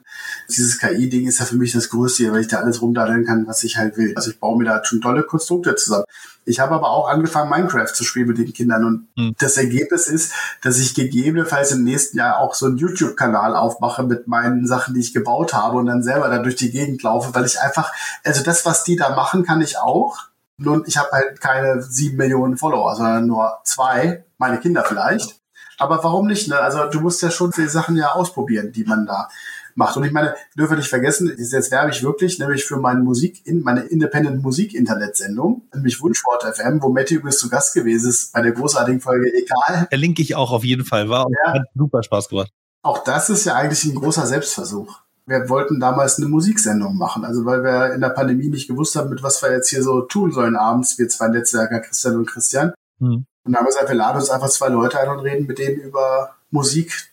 Dieses 0.49 0.80
KI-Ding 0.80 1.28
ist 1.28 1.39
ja 1.39 1.45
für 1.45 1.55
mich 1.55 1.72
das 1.72 1.89
Größte, 1.89 2.32
weil 2.32 2.41
ich 2.41 2.47
da 2.47 2.57
alles 2.57 2.82
rumdaddeln 2.82 3.26
kann, 3.26 3.47
was 3.47 3.63
ich 3.63 3.78
halt 3.78 3.97
will. 3.97 4.13
Also 4.16 4.32
ich 4.32 4.39
baue 4.39 4.57
mir 4.57 4.66
da 4.66 4.84
schon 4.84 5.01
tolle 5.01 5.24
Konstrukte 5.24 5.76
zusammen. 5.76 6.05
Ich 6.45 6.59
habe 6.59 6.76
aber 6.76 6.89
auch 6.91 7.09
angefangen, 7.09 7.49
Minecraft 7.49 7.91
zu 7.91 8.03
spielen 8.03 8.28
mit 8.28 8.38
den 8.38 8.53
Kindern 8.53 8.86
und 8.86 9.07
mhm. 9.16 9.36
das 9.39 9.57
Ergebnis 9.57 10.07
ist, 10.07 10.32
dass 10.61 10.78
ich 10.78 10.93
gegebenenfalls 10.93 11.72
im 11.72 11.84
nächsten 11.84 12.18
Jahr 12.18 12.38
auch 12.39 12.53
so 12.53 12.68
einen 12.68 12.78
YouTube-Kanal 12.78 13.55
aufmache 13.55 14.03
mit 14.03 14.28
meinen 14.28 14.68
Sachen, 14.68 14.93
die 14.93 14.99
ich 14.99 15.13
gebaut 15.13 15.53
habe 15.53 15.78
und 15.78 15.88
dann 15.88 16.03
selber 16.03 16.30
da 16.30 16.38
durch 16.38 16.55
die 16.55 16.72
Gegend 16.72 17.01
laufe, 17.01 17.34
weil 17.34 17.45
ich 17.45 17.59
einfach, 17.59 17.91
also 18.24 18.43
das, 18.43 18.66
was 18.66 18.84
die 18.84 18.95
da 18.95 19.16
machen, 19.16 19.43
kann 19.43 19.61
ich 19.61 19.80
auch. 19.80 20.20
Nun, 20.57 20.84
ich 20.86 20.97
habe 20.97 21.09
halt 21.11 21.41
keine 21.41 21.82
sieben 21.82 22.18
Millionen 22.18 22.57
Follower, 22.57 22.95
sondern 22.95 23.26
nur 23.26 23.57
zwei, 23.63 24.24
meine 24.38 24.59
Kinder 24.59 24.86
vielleicht. 24.88 25.39
Aber 25.78 26.03
warum 26.03 26.28
nicht? 26.28 26.47
Ne? 26.47 26.57
Also 26.57 26.86
du 26.86 27.01
musst 27.01 27.22
ja 27.22 27.32
schon 27.32 27.51
die 27.51 27.68
Sachen 27.68 27.97
ja 27.97 28.13
ausprobieren, 28.13 28.72
die 28.72 28.86
man 28.86 29.05
da 29.05 29.28
macht. 29.76 29.97
Und 29.97 30.03
ich 30.05 30.11
meine, 30.11 30.36
dürfen 30.57 30.78
nicht 30.78 30.89
vergessen, 30.89 31.32
jetzt 31.38 31.71
werbe 31.71 31.91
ich 31.91 32.01
wirklich, 32.01 32.39
nämlich 32.39 32.65
für 32.65 32.78
meine 32.78 33.01
Musik, 33.01 33.45
in 33.45 33.61
meine 33.61 33.82
Independent 33.82 34.41
Musik 34.41 34.73
Internetsendung, 34.73 35.63
nämlich 35.73 36.01
Wunschwort 36.01 36.43
FM, 36.43 36.82
wo 36.82 36.89
Matthew 36.89 37.17
übrigens 37.17 37.38
zu 37.38 37.49
Gast 37.49 37.73
gewesen 37.73 38.09
ist 38.09 38.34
bei 38.34 38.41
der 38.41 38.53
großartigen 38.53 39.01
Folge 39.01 39.32
Egal. 39.34 39.88
Verlinke 39.89 40.21
ich 40.21 40.36
auch 40.36 40.51
auf 40.51 40.63
jeden 40.63 40.86
Fall, 40.86 41.09
war 41.09 41.28
ja. 41.45 41.53
hat 41.53 41.67
super 41.76 42.01
Spaß 42.01 42.30
gemacht. 42.30 42.51
Auch 42.82 43.03
das 43.03 43.30
ist 43.30 43.45
ja 43.45 43.55
eigentlich 43.55 43.84
ein 43.84 43.95
großer 43.95 44.26
Selbstversuch. 44.26 44.99
Wir 45.26 45.49
wollten 45.49 45.80
damals 45.80 46.17
eine 46.17 46.28
Musiksendung 46.28 46.97
machen, 46.97 47.26
also 47.26 47.45
weil 47.45 47.63
wir 47.63 47.93
in 47.95 48.01
der 48.01 48.09
Pandemie 48.09 48.49
nicht 48.49 48.67
gewusst 48.67 48.95
haben, 48.95 49.09
mit 49.09 49.23
was 49.23 49.41
wir 49.41 49.51
jetzt 49.51 49.69
hier 49.69 49.82
so 49.82 50.01
tun 50.01 50.32
sollen 50.32 50.55
abends, 50.55 50.99
wir 50.99 51.09
zwei 51.09 51.30
Netzwerker, 51.30 51.80
Christian 51.80 52.17
und 52.17 52.28
Christian. 52.28 52.73
Hm. 52.99 53.26
Und 53.43 53.51
dann 53.51 53.55
haben 53.55 53.65
wir 53.65 53.71
gesagt, 53.71 53.89
wir 53.89 53.95
laden 53.95 54.17
uns 54.17 54.30
einfach 54.30 54.49
zwei 54.49 54.69
Leute 54.69 54.99
ein 54.99 55.09
und 55.09 55.19
reden 55.19 55.47
mit 55.47 55.57
denen 55.57 55.78
über 55.78 56.36
Musik, 56.51 57.09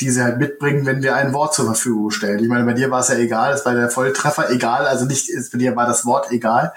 die 0.00 0.10
sie 0.10 0.22
halt 0.22 0.38
mitbringen, 0.38 0.86
wenn 0.86 1.02
wir 1.02 1.14
ein 1.14 1.32
Wort 1.34 1.54
zur 1.54 1.66
Verfügung 1.66 2.10
stellen. 2.10 2.38
Ich 2.38 2.48
meine, 2.48 2.64
bei 2.64 2.72
dir 2.72 2.90
war 2.90 3.00
es 3.00 3.08
ja 3.08 3.16
egal, 3.16 3.52
es 3.52 3.66
war 3.66 3.74
der 3.74 3.90
Volltreffer 3.90 4.50
egal, 4.50 4.86
also 4.86 5.04
nicht, 5.04 5.30
bei 5.52 5.58
dir 5.58 5.76
war 5.76 5.86
das 5.86 6.06
Wort 6.06 6.32
egal. 6.32 6.72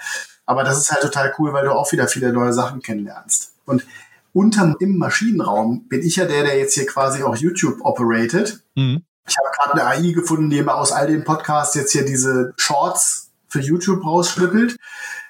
Aber 0.46 0.62
das 0.62 0.78
ist 0.78 0.92
halt 0.92 1.02
total 1.02 1.34
cool, 1.38 1.52
weil 1.54 1.64
du 1.64 1.72
auch 1.72 1.90
wieder 1.92 2.06
viele 2.06 2.32
neue 2.32 2.52
Sachen 2.52 2.82
kennenlernst. 2.82 3.52
Und 3.64 3.86
unterm 4.34 4.76
im 4.78 4.98
Maschinenraum 4.98 5.88
bin 5.88 6.02
ich 6.02 6.16
ja 6.16 6.26
der, 6.26 6.44
der 6.44 6.58
jetzt 6.58 6.74
hier 6.74 6.86
quasi 6.86 7.22
auch 7.22 7.36
YouTube 7.36 7.78
operated. 7.80 8.62
Mhm. 8.74 9.02
Ich 9.26 9.36
habe 9.38 9.48
gerade 9.56 9.86
eine 9.86 10.08
AI 10.08 10.12
gefunden, 10.12 10.50
die 10.50 10.62
mir 10.62 10.74
aus 10.74 10.92
all 10.92 11.06
den 11.06 11.24
Podcasts 11.24 11.74
jetzt 11.74 11.92
hier 11.92 12.04
diese 12.04 12.52
Shorts 12.58 13.30
für 13.48 13.60
YouTube 13.60 14.04
rausschnippelt, 14.04 14.76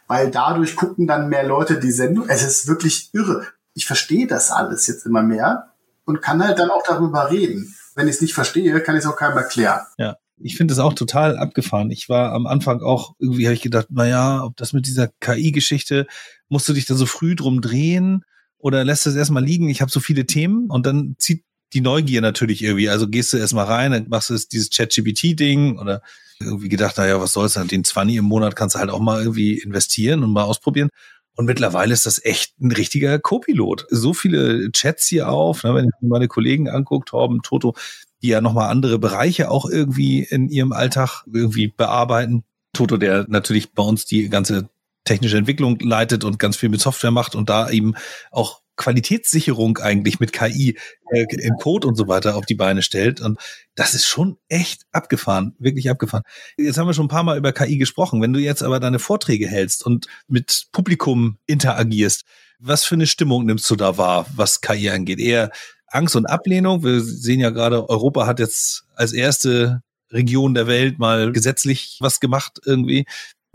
weil 0.09 0.33
dadurch 0.33 0.75
gucken 0.75 1.07
dann 1.07 1.29
mehr 1.29 1.45
Leute 1.45 1.79
die 1.79 1.93
Sendung. 1.93 2.29
Es 2.29 2.43
ist 2.43 2.67
wirklich 2.67 3.11
irre. 3.13 3.47
Ich 3.75 3.87
verstehe 3.87 4.27
das 4.27 4.51
alles 4.51 4.89
jetzt 4.89 5.07
immer 5.07 5.23
mehr 5.23 5.75
und 6.07 6.23
kann 6.23 6.45
halt 6.45 6.59
dann 6.59 6.71
auch 6.71 6.83
darüber 6.83 7.31
reden 7.31 7.73
wenn 7.95 8.09
ich 8.09 8.17
es 8.17 8.21
nicht 8.21 8.35
verstehe, 8.35 8.81
kann 8.81 8.97
ich 8.97 9.05
es 9.05 9.07
auch 9.07 9.17
keinem 9.17 9.39
erklären. 9.39 9.81
Ja. 9.99 10.17
Ich 10.37 10.57
finde 10.57 10.75
es 10.75 10.81
auch 10.81 10.95
total 10.95 11.39
abgefahren. 11.39 11.91
Ich 11.91 12.09
war 12.09 12.33
am 12.33 12.47
Anfang 12.47 12.83
auch, 12.83 13.15
irgendwie 13.19 13.47
habe 13.47 13.55
ich 13.55 13.63
gedacht, 13.63 13.87
naja, 13.91 14.43
ob 14.43 14.57
das 14.57 14.73
mit 14.73 14.87
dieser 14.87 15.09
KI-Geschichte, 15.21 16.07
musst 16.49 16.69
du 16.69 16.73
dich 16.73 16.87
da 16.87 16.95
so 16.95 17.07
früh 17.07 17.37
drum 17.37 17.61
drehen 17.61 18.25
oder 18.59 18.85
lässt 18.85 19.07
es 19.07 19.15
erstmal 19.15 19.45
liegen? 19.45 19.69
Ich 19.69 19.81
habe 19.81 19.93
so 19.93 20.01
viele 20.01 20.27
Themen 20.27 20.71
und 20.71 20.87
dann 20.87 21.15
zieht 21.19 21.45
die 21.73 21.81
Neugier 21.81 22.21
natürlich 22.21 22.63
irgendwie. 22.63 22.89
Also 22.89 23.09
gehst 23.09 23.33
du 23.33 23.37
erstmal 23.37 23.67
rein, 23.67 23.93
dann 23.93 24.09
machst 24.09 24.31
du 24.31 24.35
dieses 24.35 24.71
Chat-GBT-Ding 24.71 25.79
oder 25.79 26.03
irgendwie 26.41 26.69
gedacht, 26.69 26.99
naja, 26.99 27.21
was 27.21 27.33
soll's? 27.33 27.55
Den 27.55 27.85
20 27.85 28.17
im 28.17 28.25
Monat 28.25 28.57
kannst 28.57 28.75
du 28.75 28.81
halt 28.81 28.91
auch 28.91 29.01
mal 29.01 29.21
irgendwie 29.21 29.59
investieren 29.59 30.25
und 30.25 30.33
mal 30.33 30.43
ausprobieren. 30.43 30.89
Und 31.37 31.47
mittlerweile 31.47 31.93
ist 31.93 32.07
das 32.07 32.25
echt 32.25 32.61
ein 32.61 32.71
richtiger 32.71 33.19
Co-Pilot. 33.19 33.87
So 33.91 34.15
viele 34.15 34.71
Chats 34.73 35.07
hier 35.07 35.29
auf, 35.29 35.65
ne, 35.65 35.75
wenn 35.75 35.87
ich 35.87 35.93
meine 36.01 36.29
Kollegen 36.29 36.69
angucke, 36.69 37.07
Torben, 37.07 37.43
Toto, 37.43 37.75
die 38.23 38.29
ja 38.29 38.41
nochmal 38.41 38.71
andere 38.71 38.99
Bereiche 38.99 39.51
auch 39.51 39.69
irgendwie 39.69 40.23
in 40.23 40.49
ihrem 40.49 40.73
Alltag 40.73 41.25
irgendwie 41.33 41.69
bearbeiten. 41.69 42.45
Toto, 42.73 42.97
der 42.97 43.27
natürlich 43.29 43.73
bei 43.73 43.83
uns 43.83 44.07
die 44.07 44.29
ganze 44.29 44.69
technische 45.05 45.37
Entwicklung 45.37 45.79
leitet 45.81 46.25
und 46.25 46.39
ganz 46.39 46.57
viel 46.57 46.69
mit 46.69 46.81
Software 46.81 47.11
macht 47.11 47.35
und 47.35 47.51
da 47.51 47.69
eben 47.69 47.95
auch 48.31 48.63
Qualitätssicherung 48.77 49.79
eigentlich 49.79 50.21
mit 50.21 50.33
KI 50.33 50.79
äh, 51.11 51.25
im 51.31 51.57
Code 51.57 51.87
und 51.87 51.97
so 51.97 52.09
weiter 52.09 52.37
auf 52.37 52.47
die 52.47 52.55
Beine 52.55 52.83
stellt. 52.83 53.21
Und 53.21 53.39
das 53.75 53.95
ist 53.95 54.07
schon 54.07 54.39
echt 54.49 54.83
abgefahren, 54.93 55.55
wirklich 55.59 55.91
abgefahren. 55.91 56.25
Jetzt 56.57 56.79
haben 56.79 56.87
wir 56.87 56.95
schon 56.95 57.07
ein 57.07 57.09
paar 57.09 57.23
Mal 57.23 57.39
über 57.39 57.53
KI 57.53 57.79
gesprochen. 57.79 58.21
Wenn 58.21 58.33
du 58.33 58.41
jetzt 58.41 58.63
aber 58.63 58.81
deine 58.81 58.99
Vorträge 58.99 59.49
hältst 59.49 59.85
und 59.85 60.07
mit 60.27 60.67
Publikum 60.73 61.39
interagierst, 61.47 62.25
was 62.59 62.85
für 62.85 62.95
eine 62.95 63.07
Stimmung 63.07 63.47
nimmst 63.47 63.71
du 63.71 63.77
da 63.77 63.99
wahr, 63.99 64.27
was 64.35 64.61
KI 64.61 64.91
angeht? 64.91 65.21
Eher 65.21 65.51
Angst 65.89 66.17
und 66.17 66.27
Ablehnung. 66.27 66.83
Wir 66.83 67.01
sehen 67.01 67.41
ja 67.41 67.51
gerade, 67.51 67.89
Europa 67.89 68.27
hat 68.27 68.41
jetzt 68.41 68.85
als 68.95 69.13
erste 69.13 69.83
Region 70.11 70.55
der 70.55 70.67
Welt 70.67 70.99
mal 70.99 71.33
gesetzlich 71.33 71.99
was 72.01 72.21
gemacht 72.21 72.61
irgendwie 72.65 73.05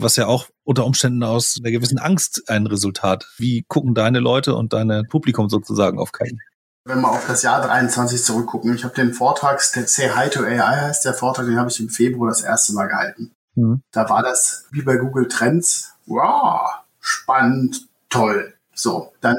was 0.02 0.16
ja 0.16 0.26
auch 0.26 0.48
unter 0.64 0.84
Umständen 0.84 1.22
aus 1.22 1.56
einer 1.60 1.70
gewissen 1.70 1.98
Angst 1.98 2.48
ein 2.48 2.66
Resultat. 2.66 3.26
Wie 3.36 3.64
gucken 3.68 3.94
deine 3.94 4.20
Leute 4.20 4.54
und 4.54 4.72
deine 4.72 5.04
Publikum 5.04 5.48
sozusagen 5.48 5.98
auf 5.98 6.12
KI? 6.12 6.38
Wenn 6.84 7.00
wir 7.00 7.10
auf 7.10 7.26
das 7.26 7.42
Jahr 7.42 7.60
23 7.60 8.22
zurückgucken, 8.22 8.74
ich 8.74 8.84
habe 8.84 8.94
den 8.94 9.12
Vortrag, 9.12 9.60
Say 9.60 10.10
Hi 10.10 10.28
to 10.30 10.42
AI 10.42 10.88
heißt 10.88 11.04
der 11.04 11.14
Vortrag, 11.14 11.46
den 11.46 11.58
habe 11.58 11.70
ich 11.70 11.78
im 11.78 11.88
Februar 11.88 12.30
das 12.30 12.42
erste 12.42 12.72
Mal 12.72 12.86
gehalten. 12.86 13.32
Mhm. 13.54 13.82
Da 13.92 14.08
war 14.08 14.22
das 14.22 14.66
wie 14.70 14.82
bei 14.82 14.96
Google 14.96 15.28
Trends, 15.28 15.92
wow, 16.06 16.70
spannend, 17.00 17.88
toll. 18.08 18.54
So, 18.72 19.12
dann, 19.20 19.36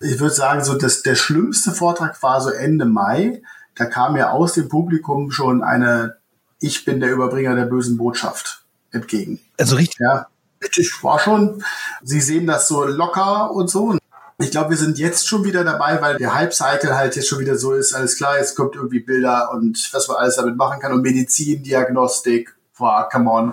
ich 0.00 0.20
würde 0.20 0.34
sagen, 0.34 0.62
so 0.62 0.74
dass 0.74 1.02
der 1.02 1.14
schlimmste 1.14 1.72
Vortrag 1.72 2.22
war 2.22 2.40
so 2.40 2.50
Ende 2.50 2.84
Mai. 2.84 3.42
Da 3.74 3.86
kam 3.86 4.16
ja 4.16 4.30
aus 4.30 4.52
dem 4.52 4.68
Publikum 4.68 5.30
schon 5.30 5.62
eine 5.62 6.16
Ich 6.60 6.84
bin 6.84 7.00
der 7.00 7.12
Überbringer 7.12 7.54
der 7.54 7.64
bösen 7.64 7.96
Botschaft 7.96 8.63
entgegen. 8.94 9.40
Also 9.58 9.76
richtig. 9.76 9.98
Ja, 10.00 10.26
richtig 10.62 10.92
war 11.02 11.18
schon. 11.18 11.62
Sie 12.02 12.20
sehen 12.20 12.46
das 12.46 12.68
so 12.68 12.84
locker 12.84 13.50
und 13.50 13.68
so. 13.68 13.98
Ich 14.38 14.50
glaube, 14.50 14.70
wir 14.70 14.76
sind 14.76 14.98
jetzt 14.98 15.28
schon 15.28 15.44
wieder 15.44 15.62
dabei, 15.62 16.02
weil 16.02 16.16
der 16.16 16.34
Hype-Cycle 16.34 16.96
halt 16.96 17.14
jetzt 17.14 17.28
schon 17.28 17.38
wieder 17.38 17.56
so 17.56 17.72
ist. 17.72 17.94
Alles 17.94 18.16
klar, 18.16 18.36
jetzt 18.38 18.56
kommt 18.56 18.74
irgendwie 18.74 19.00
Bilder 19.00 19.52
und 19.52 19.78
was 19.92 20.08
man 20.08 20.16
alles 20.16 20.36
damit 20.36 20.56
machen 20.56 20.80
kann 20.80 20.92
und 20.92 21.02
Medizin, 21.02 21.62
Diagnostik, 21.62 22.54
wow, 22.76 23.08
come 23.10 23.30
on. 23.30 23.52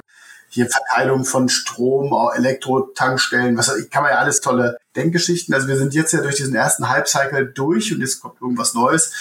Hier 0.50 0.68
Verteilung 0.68 1.24
von 1.24 1.50
Strom, 1.50 2.14
Elektrotankstellen, 2.36 3.58
was 3.58 3.72
kann 3.90 4.04
man 4.04 4.12
ja 4.12 4.18
alles 4.18 4.42
tolle 4.42 4.78
Denkgeschichten. 4.96 5.54
Also 5.54 5.68
wir 5.68 5.78
sind 5.78 5.94
jetzt 5.94 6.12
ja 6.14 6.22
durch 6.22 6.36
diesen 6.36 6.56
ersten 6.56 6.90
Hype-Cycle 6.90 7.54
durch 7.54 7.94
und 7.94 8.02
jetzt 8.02 8.20
kommt 8.20 8.42
irgendwas 8.42 8.74
Neues. 8.74 9.14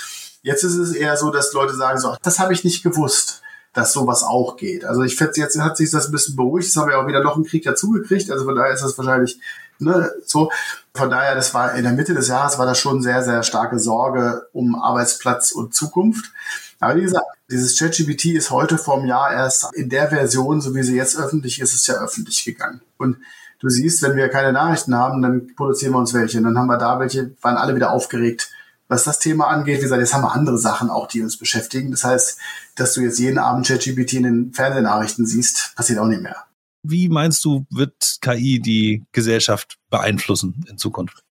Jetzt 0.43 0.65
ist 0.65 0.77
es 0.77 0.93
eher 0.93 1.17
so, 1.19 1.31
dass 1.31 1.53
Leute 1.53 1.77
sagen 1.77 2.01
so, 2.01 2.17
das 2.23 2.39
habe 2.39 2.55
ich 2.55 2.65
nicht 2.65 2.83
gewusst 2.83 3.43
dass 3.73 3.93
sowas 3.93 4.23
auch 4.23 4.57
geht. 4.57 4.85
Also 4.85 5.03
ich 5.03 5.17
finde, 5.17 5.35
jetzt 5.37 5.59
hat 5.59 5.77
sich 5.77 5.91
das 5.91 6.07
ein 6.07 6.13
bisschen 6.13 6.37
beruhigt. 6.37 6.67
Jetzt 6.67 6.77
haben 6.77 6.89
wir 6.89 6.99
auch 6.99 7.07
wieder 7.07 7.23
noch 7.23 7.37
einen 7.37 7.45
Krieg 7.45 7.65
dazugekriegt. 7.65 8.31
Also 8.31 8.45
von 8.45 8.57
daher 8.57 8.73
ist 8.73 8.83
das 8.83 8.99
wahrscheinlich 8.99 9.39
ne, 9.79 10.13
so. 10.27 10.51
Von 10.95 11.09
daher, 11.09 11.37
das 11.37 11.55
war 11.55 11.75
in 11.75 11.85
der 11.85 11.93
Mitte 11.93 12.15
des 12.15 12.29
Jahres 12.29 12.59
war 12.59 12.67
das 12.67 12.79
schon 12.79 13.01
sehr, 13.01 13.23
sehr 13.23 13.43
starke 13.45 13.79
Sorge 13.79 14.49
um 14.53 14.75
Arbeitsplatz 14.75 15.53
und 15.53 15.75
Zukunft. 15.75 16.33
Aber 16.81 16.97
wie 16.97 17.03
gesagt, 17.03 17.27
dieses 17.51 17.79
ChatGPT 17.79 18.27
ist 18.27 18.51
heute 18.51 18.77
vom 18.77 19.07
Jahr 19.07 19.33
erst 19.33 19.73
in 19.75 19.89
der 19.89 20.09
Version, 20.09 20.61
so 20.61 20.75
wie 20.75 20.83
sie 20.83 20.97
jetzt 20.97 21.17
öffentlich 21.17 21.61
ist, 21.61 21.75
ist 21.75 21.87
ja 21.87 21.95
öffentlich 21.95 22.45
gegangen. 22.45 22.81
Und 22.97 23.19
du 23.61 23.69
siehst, 23.69 24.03
wenn 24.03 24.17
wir 24.17 24.29
keine 24.29 24.53
Nachrichten 24.53 24.95
haben, 24.95 25.23
dann 25.23 25.55
produzieren 25.55 25.93
wir 25.93 25.99
uns 25.99 26.15
welche. 26.15 26.39
Und 26.39 26.45
dann 26.45 26.59
haben 26.59 26.69
wir 26.69 26.79
da 26.79 26.99
welche, 26.99 27.31
waren 27.43 27.57
alle 27.57 27.77
wieder 27.77 27.93
aufgeregt 27.93 28.50
was 28.91 29.05
das 29.05 29.21
Thema 29.21 29.47
angeht. 29.47 29.79
Wie 29.79 29.83
gesagt, 29.83 30.01
jetzt 30.01 30.13
haben 30.13 30.23
wir 30.23 30.33
andere 30.33 30.59
Sachen 30.59 30.91
auch, 30.91 31.07
die 31.07 31.23
uns 31.23 31.37
beschäftigen. 31.37 31.93
Das 31.93 32.05
heißt, 32.05 32.39
dass 32.75 32.93
du 32.93 33.01
jetzt 33.01 33.19
jeden 33.19 33.39
Abend 33.39 33.67
ChatGPT 33.67 34.15
in 34.15 34.23
den 34.25 34.53
Fernsehnachrichten 34.53 35.25
siehst, 35.25 35.75
passiert 35.77 36.01
auch 36.01 36.07
nicht 36.07 36.23
mehr. 36.23 36.45
Wie 36.83 37.09
meinst 37.09 37.45
du, 37.45 37.67
wird 37.71 38.19
KI 38.21 38.59
die 38.59 39.05
Gesellschaft 39.13 39.79
beeinflussen 39.91 40.65
in 40.69 40.77
Zukunft? 40.77 41.23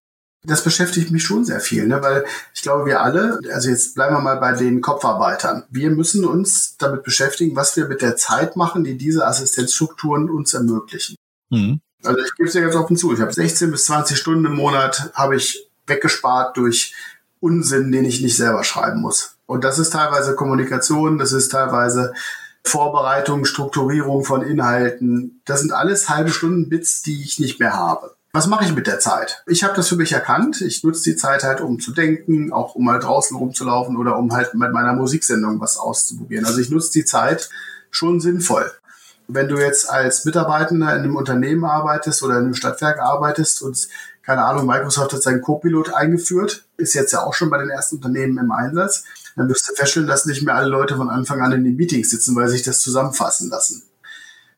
Das 0.42 0.64
beschäftigt 0.64 1.10
mich 1.10 1.22
schon 1.22 1.44
sehr 1.44 1.60
viel, 1.60 1.86
ne? 1.86 2.02
weil 2.02 2.24
ich 2.54 2.62
glaube, 2.62 2.86
wir 2.86 3.02
alle, 3.02 3.40
also 3.52 3.68
jetzt 3.68 3.94
bleiben 3.94 4.14
wir 4.14 4.20
mal 4.22 4.36
bei 4.36 4.54
den 4.54 4.80
Kopfarbeitern. 4.80 5.64
Wir 5.68 5.90
müssen 5.90 6.24
uns 6.24 6.78
damit 6.78 7.02
beschäftigen, 7.02 7.56
was 7.56 7.76
wir 7.76 7.88
mit 7.88 8.00
der 8.00 8.16
Zeit 8.16 8.56
machen, 8.56 8.84
die 8.84 8.96
diese 8.96 9.26
Assistenzstrukturen 9.26 10.30
uns 10.30 10.54
ermöglichen. 10.54 11.16
Mhm. 11.50 11.80
Also 12.02 12.20
ich 12.20 12.34
gebe 12.36 12.46
es 12.46 12.54
dir 12.54 12.62
ganz 12.62 12.74
offen 12.74 12.96
zu. 12.96 13.12
Ich 13.12 13.20
habe 13.20 13.34
16 13.34 13.70
bis 13.70 13.84
20 13.84 14.16
Stunden 14.16 14.46
im 14.46 14.54
Monat 14.54 15.10
habe 15.12 15.36
ich 15.36 15.70
weggespart 15.90 16.56
durch 16.56 16.94
Unsinn, 17.40 17.90
den 17.90 18.04
ich 18.04 18.20
nicht 18.20 18.36
selber 18.36 18.64
schreiben 18.64 19.00
muss. 19.00 19.36
Und 19.46 19.64
das 19.64 19.78
ist 19.78 19.90
teilweise 19.90 20.36
Kommunikation, 20.36 21.18
das 21.18 21.32
ist 21.32 21.48
teilweise 21.48 22.12
Vorbereitung, 22.62 23.44
Strukturierung 23.44 24.24
von 24.24 24.42
Inhalten. 24.42 25.40
Das 25.44 25.60
sind 25.60 25.72
alles 25.72 26.08
halbe 26.08 26.30
Stunden 26.30 26.68
Bits, 26.68 27.02
die 27.02 27.22
ich 27.22 27.40
nicht 27.40 27.58
mehr 27.58 27.74
habe. 27.74 28.14
Was 28.32 28.46
mache 28.46 28.64
ich 28.64 28.74
mit 28.74 28.86
der 28.86 29.00
Zeit? 29.00 29.42
Ich 29.46 29.64
habe 29.64 29.74
das 29.74 29.88
für 29.88 29.96
mich 29.96 30.12
erkannt. 30.12 30.60
Ich 30.60 30.84
nutze 30.84 31.02
die 31.02 31.16
Zeit 31.16 31.42
halt, 31.42 31.60
um 31.60 31.80
zu 31.80 31.92
denken, 31.92 32.52
auch 32.52 32.76
um 32.76 32.84
mal 32.84 33.00
draußen 33.00 33.36
rumzulaufen 33.36 33.96
oder 33.96 34.16
um 34.18 34.32
halt 34.32 34.54
mit 34.54 34.72
meiner 34.72 34.92
Musiksendung 34.92 35.60
was 35.60 35.76
auszuprobieren. 35.76 36.44
Also 36.44 36.60
ich 36.60 36.70
nutze 36.70 36.92
die 36.92 37.04
Zeit 37.04 37.50
schon 37.90 38.20
sinnvoll. 38.20 38.70
Wenn 39.32 39.48
du 39.48 39.58
jetzt 39.58 39.88
als 39.88 40.24
Mitarbeitender 40.24 40.92
in 40.94 41.02
einem 41.02 41.16
Unternehmen 41.16 41.64
arbeitest 41.64 42.22
oder 42.22 42.38
in 42.38 42.44
einem 42.44 42.54
Stadtwerk 42.54 42.98
arbeitest 42.98 43.62
und 43.62 43.88
keine 44.22 44.44
Ahnung, 44.44 44.66
Microsoft 44.66 45.12
hat 45.12 45.22
seinen 45.22 45.40
Copilot 45.40 45.94
eingeführt, 45.94 46.64
ist 46.76 46.94
jetzt 46.94 47.12
ja 47.12 47.22
auch 47.22 47.34
schon 47.34 47.50
bei 47.50 47.58
den 47.58 47.70
ersten 47.70 47.96
Unternehmen 47.96 48.38
im 48.38 48.52
Einsatz. 48.52 49.04
Dann 49.36 49.48
wirst 49.48 49.68
du 49.68 49.74
feststellen, 49.74 50.08
dass 50.08 50.26
nicht 50.26 50.42
mehr 50.42 50.54
alle 50.54 50.68
Leute 50.68 50.96
von 50.96 51.08
Anfang 51.08 51.40
an 51.40 51.52
in 51.52 51.64
den 51.64 51.76
Meetings 51.76 52.10
sitzen, 52.10 52.36
weil 52.36 52.48
sich 52.48 52.62
das 52.62 52.80
zusammenfassen 52.80 53.50
lassen. 53.50 53.82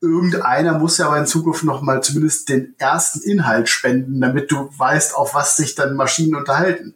Irgendeiner 0.01 0.79
muss 0.79 0.99
ja 0.99 1.07
aber 1.07 1.19
in 1.19 1.27
Zukunft 1.27 1.63
noch 1.63 1.81
mal 1.81 2.03
zumindest 2.03 2.49
den 2.49 2.75
ersten 2.79 3.21
Inhalt 3.21 3.69
spenden, 3.69 4.21
damit 4.21 4.51
du 4.51 4.69
weißt, 4.77 5.15
auf 5.15 5.35
was 5.35 5.57
sich 5.57 5.77
dann 5.77 5.95
Maschinen 5.95 6.35
unterhalten. 6.35 6.95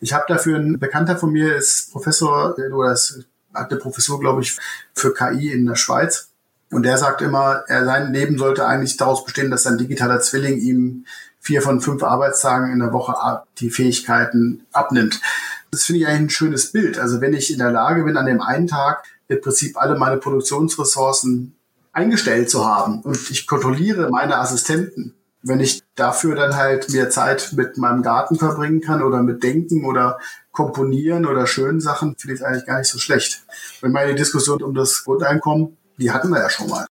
Ich 0.00 0.14
habe 0.14 0.24
dafür 0.26 0.56
ein 0.58 0.78
Bekannter 0.78 1.18
von 1.18 1.30
mir, 1.32 1.54
ist 1.54 1.92
Professor 1.92 2.56
oder 2.56 2.92
ist, 2.92 3.26
hat 3.52 3.70
eine 3.70 3.78
Professur, 3.78 4.18
glaube 4.20 4.40
ich, 4.40 4.56
für 4.94 5.12
KI 5.12 5.52
in 5.52 5.66
der 5.66 5.74
Schweiz. 5.74 6.30
Und 6.76 6.82
der 6.82 6.98
sagt 6.98 7.22
immer, 7.22 7.64
er, 7.68 7.86
sein 7.86 8.12
Leben 8.12 8.36
sollte 8.36 8.66
eigentlich 8.66 8.98
daraus 8.98 9.24
bestehen, 9.24 9.50
dass 9.50 9.62
sein 9.62 9.78
digitaler 9.78 10.20
Zwilling 10.20 10.58
ihm 10.58 11.06
vier 11.40 11.62
von 11.62 11.80
fünf 11.80 12.02
Arbeitstagen 12.02 12.70
in 12.70 12.80
der 12.80 12.92
Woche 12.92 13.14
die 13.60 13.70
Fähigkeiten 13.70 14.66
abnimmt. 14.72 15.22
Das 15.70 15.84
finde 15.84 16.02
ich 16.02 16.06
eigentlich 16.06 16.20
ein 16.20 16.28
schönes 16.28 16.72
Bild. 16.72 16.98
Also 16.98 17.22
wenn 17.22 17.32
ich 17.32 17.50
in 17.50 17.60
der 17.60 17.70
Lage 17.70 18.04
bin, 18.04 18.18
an 18.18 18.26
dem 18.26 18.42
einen 18.42 18.66
Tag 18.66 19.04
im 19.28 19.40
Prinzip 19.40 19.80
alle 19.80 19.98
meine 19.98 20.18
Produktionsressourcen 20.18 21.56
eingestellt 21.94 22.50
zu 22.50 22.66
haben 22.66 23.00
und 23.00 23.30
ich 23.30 23.46
kontrolliere 23.46 24.10
meine 24.10 24.36
Assistenten, 24.36 25.14
wenn 25.40 25.60
ich 25.60 25.82
dafür 25.94 26.34
dann 26.34 26.56
halt 26.56 26.90
mehr 26.90 27.08
Zeit 27.08 27.54
mit 27.56 27.78
meinem 27.78 28.02
Garten 28.02 28.36
verbringen 28.36 28.82
kann 28.82 29.02
oder 29.02 29.22
mit 29.22 29.42
Denken 29.42 29.86
oder 29.86 30.18
Komponieren 30.52 31.24
oder 31.24 31.46
schönen 31.46 31.80
Sachen, 31.80 32.16
finde 32.18 32.34
ich 32.34 32.44
eigentlich 32.44 32.66
gar 32.66 32.80
nicht 32.80 32.90
so 32.90 32.98
schlecht. 32.98 33.46
Wenn 33.80 33.92
meine 33.92 34.14
Diskussion 34.14 34.62
um 34.62 34.74
das 34.74 35.04
Grundeinkommen, 35.04 35.78
die 35.98 36.10
hatten 36.10 36.30
wir 36.30 36.40
ja 36.40 36.50
schon 36.50 36.68
mal. 36.68 36.86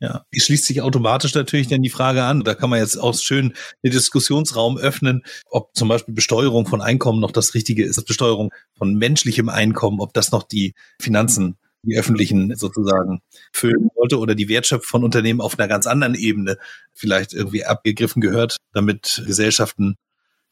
Ja, 0.00 0.24
die 0.34 0.40
schließt 0.40 0.66
sich 0.66 0.82
automatisch 0.82 1.34
natürlich 1.34 1.68
dann 1.68 1.82
die 1.82 1.88
Frage 1.88 2.24
an. 2.24 2.42
Da 2.42 2.54
kann 2.54 2.68
man 2.68 2.80
jetzt 2.80 2.98
auch 2.98 3.14
schön 3.14 3.54
den 3.82 3.92
Diskussionsraum 3.92 4.76
öffnen, 4.76 5.22
ob 5.50 5.74
zum 5.74 5.88
Beispiel 5.88 6.14
Besteuerung 6.14 6.66
von 6.66 6.82
Einkommen 6.82 7.20
noch 7.20 7.30
das 7.30 7.54
Richtige 7.54 7.84
ist, 7.84 8.04
Besteuerung 8.04 8.52
von 8.76 8.94
menschlichem 8.94 9.48
Einkommen, 9.48 10.00
ob 10.00 10.12
das 10.12 10.30
noch 10.30 10.42
die 10.42 10.74
Finanzen, 11.00 11.56
die 11.84 11.96
öffentlichen 11.96 12.54
sozusagen 12.56 13.20
füllen 13.52 13.88
sollte 13.94 14.18
oder 14.18 14.34
die 14.34 14.48
Wertschöpfung 14.48 14.88
von 14.88 15.04
Unternehmen 15.04 15.40
auf 15.40 15.58
einer 15.58 15.68
ganz 15.68 15.86
anderen 15.86 16.14
Ebene 16.14 16.58
vielleicht 16.92 17.32
irgendwie 17.32 17.64
abgegriffen 17.64 18.20
gehört, 18.20 18.56
damit 18.72 19.22
Gesellschaften 19.26 19.96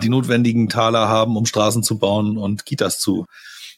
die 0.03 0.09
notwendigen 0.09 0.69
Taler 0.69 1.09
haben, 1.09 1.37
um 1.37 1.47
Straßen 1.47 1.83
zu 1.83 1.99
bauen 1.99 2.39
und 2.39 2.65
Kitas 2.65 3.01
zu. 3.01 3.27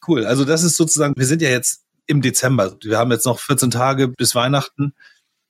Cool. 0.06 0.26
Also 0.26 0.44
das 0.44 0.62
ist 0.62 0.76
sozusagen, 0.76 1.14
wir 1.16 1.26
sind 1.26 1.42
ja 1.42 1.50
jetzt 1.50 1.83
im 2.06 2.22
Dezember. 2.22 2.76
Wir 2.82 2.98
haben 2.98 3.10
jetzt 3.10 3.26
noch 3.26 3.38
14 3.38 3.70
Tage 3.70 4.08
bis 4.08 4.34
Weihnachten 4.34 4.94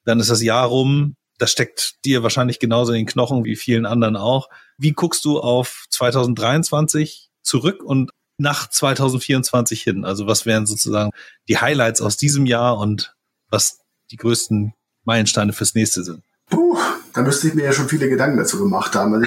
dann 0.05 0.21
ist 0.21 0.31
das 0.31 0.43
Jahr 0.43 0.67
rum. 0.67 1.17
Das 1.39 1.51
steckt 1.51 2.05
dir 2.05 2.23
wahrscheinlich 2.23 2.61
genauso 2.61 2.93
in 2.93 2.99
den 2.99 3.07
Knochen 3.07 3.45
wie 3.45 3.57
vielen 3.57 3.87
anderen 3.87 4.17
auch. 4.17 4.49
Wie 4.79 4.93
guckst 4.93 5.25
du 5.25 5.41
auf 5.41 5.87
2023 5.91 7.31
zurück 7.43 7.83
und 7.83 8.13
nach 8.39 8.69
2024 8.69 9.83
hin? 9.83 10.05
Also 10.05 10.27
was 10.27 10.47
wären 10.47 10.67
sozusagen 10.67 11.11
die 11.49 11.59
Highlights 11.59 12.01
aus 12.01 12.17
diesem 12.17 12.47
Jahr 12.47 12.79
und 12.79 13.15
was 13.51 13.81
die 14.11 14.17
größten 14.17 14.75
Meilensteine 15.05 15.53
fürs 15.53 15.75
nächste 15.75 16.05
sind? 16.05 16.23
Puh, 16.51 16.79
da 17.13 17.23
müsste 17.23 17.49
ich 17.49 17.55
mir 17.55 17.65
ja 17.65 17.73
schon 17.73 17.89
viele 17.89 18.09
Gedanken 18.09 18.37
dazu 18.37 18.59
gemacht 18.59 18.95
haben. 18.95 19.15
Also 19.15 19.27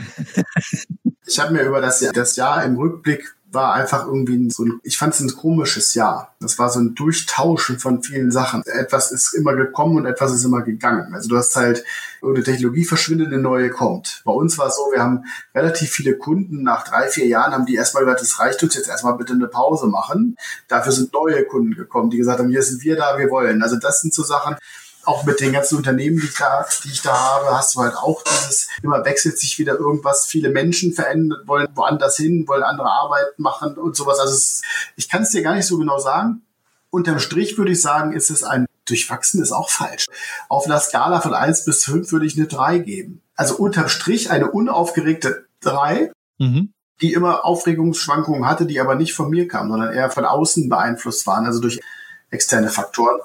ich 1.26 1.40
habe 1.40 1.54
mir 1.54 1.64
über 1.64 1.82
das 1.82 2.00
das 2.14 2.36
Jahr 2.36 2.64
im 2.64 2.78
Rückblick 2.78 3.36
war 3.50 3.74
einfach 3.74 4.06
irgendwie 4.06 4.50
so 4.52 4.66
ein, 4.66 4.80
ich 4.84 4.98
fand 4.98 5.14
es 5.14 5.22
ein 5.22 5.34
komisches 5.34 5.94
Jahr. 5.94 6.36
Das 6.42 6.60
war 6.60 6.70
so 6.70 6.80
ein 6.80 6.96
Durchtauschen 6.96 7.80
von 7.80 8.04
vielen 8.04 8.30
Sachen. 8.30 8.62
Etwas 8.66 9.12
ist 9.12 9.34
immer 9.34 9.56
gekommen 9.56 9.98
und 9.98 10.06
etwas 10.06 10.34
ist 10.34 10.44
immer 10.44 10.62
gegangen. 10.64 11.14
Also 11.14 11.30
du 11.30 11.38
hast 11.38 11.56
halt 11.56 11.84
irgendeine 12.22 12.44
Technologie 12.44 12.84
verschwindet, 12.84 13.28
eine 13.28 13.38
neue 13.38 13.70
kommt. 13.70 14.22
Bei 14.26 14.34
uns 14.34 14.58
war 14.58 14.68
es 14.68 14.76
so, 14.76 14.92
wir 14.92 15.02
haben 15.02 15.24
relativ 15.56 15.92
viele 15.92 16.18
Kunden, 16.18 16.62
nach 16.64 16.84
drei, 16.84 17.08
vier 17.08 17.28
Jahren 17.28 17.54
haben 17.54 17.66
die 17.66 17.76
erstmal 17.76 18.04
gesagt, 18.04 18.22
es 18.22 18.40
reicht 18.40 18.62
uns 18.64 18.76
jetzt 18.76 18.90
erstmal 18.90 19.16
bitte 19.16 19.34
eine 19.34 19.48
Pause 19.48 19.88
machen. 19.88 20.36
Dafür 20.68 20.92
sind 20.92 21.14
neue 21.14 21.46
Kunden 21.46 21.76
gekommen, 21.76 22.10
die 22.10 22.18
gesagt 22.18 22.40
haben, 22.40 22.50
hier 22.50 22.64
sind 22.64 22.84
wir 22.84 22.98
da, 22.98 23.18
wir 23.18 23.30
wollen. 23.30 23.64
Also 23.64 23.78
das 23.78 24.02
sind 24.02 24.14
so 24.14 24.24
Sachen, 24.24 24.58
auch 25.08 25.24
mit 25.24 25.40
den 25.40 25.54
ganzen 25.54 25.78
Unternehmen, 25.78 26.20
die 26.20 26.28
ich 26.28 26.36
da, 26.36 26.66
die 26.84 26.90
ich 26.90 27.02
da 27.02 27.18
habe, 27.18 27.58
hast 27.58 27.76
du 27.76 27.80
halt 27.80 27.96
auch 27.96 28.24
dieses, 28.24 28.68
immer 28.84 29.06
wechselt 29.06 29.40
sich 29.40 29.58
wieder 29.58 29.76
irgendwas. 29.76 30.26
Viele 30.26 30.50
Menschen 30.50 30.94
verändern, 30.94 31.40
wollen 31.46 31.68
woanders 31.76 32.18
hin, 32.18 32.48
wollen 32.48 32.64
andere 32.64 32.90
Arbeit 32.90 33.38
machen 33.38 33.76
und 33.76 33.96
sowas. 33.96 34.20
Also 34.20 34.34
es, 34.34 34.62
ich 34.98 35.08
kann 35.08 35.24
es 35.24 35.30
dir 35.30 35.44
gar 35.44 35.56
nicht 35.56 35.66
so 35.66 35.78
genau 35.78 35.98
sagen. 35.98 36.42
Unterm 36.90 37.20
Strich 37.20 37.58
würde 37.58 37.72
ich 37.72 37.82
sagen, 37.82 38.12
ist 38.12 38.30
es 38.30 38.44
ein 38.44 38.66
durchwachsen 38.86 39.42
ist 39.42 39.52
auch 39.52 39.70
falsch. 39.70 40.08
Auf 40.48 40.66
einer 40.66 40.80
Skala 40.80 41.20
von 41.20 41.34
eins 41.34 41.66
bis 41.66 41.84
fünf 41.84 42.12
würde 42.12 42.26
ich 42.26 42.38
eine 42.38 42.48
drei 42.48 42.78
geben. 42.80 43.22
Also 43.36 43.56
unterm 43.56 43.90
Strich 43.90 44.32
eine 44.32 44.52
unaufgeregte 44.52 45.46
drei, 45.60 46.12
mhm. 46.38 46.72
die 47.02 47.14
immer 47.14 47.46
Aufregungsschwankungen 47.46 48.48
hatte, 48.48 48.66
die 48.66 48.80
aber 48.80 48.96
nicht 48.96 49.14
von 49.14 49.30
mir 49.30 49.48
kamen, 49.48 49.70
sondern 49.70 49.94
eher 49.94 50.10
von 50.10 50.26
außen 50.26 50.70
beeinflusst 50.70 51.28
waren, 51.28 51.46
also 51.46 51.60
durch 51.60 51.80
externe 52.30 52.70
Faktoren. 52.70 53.20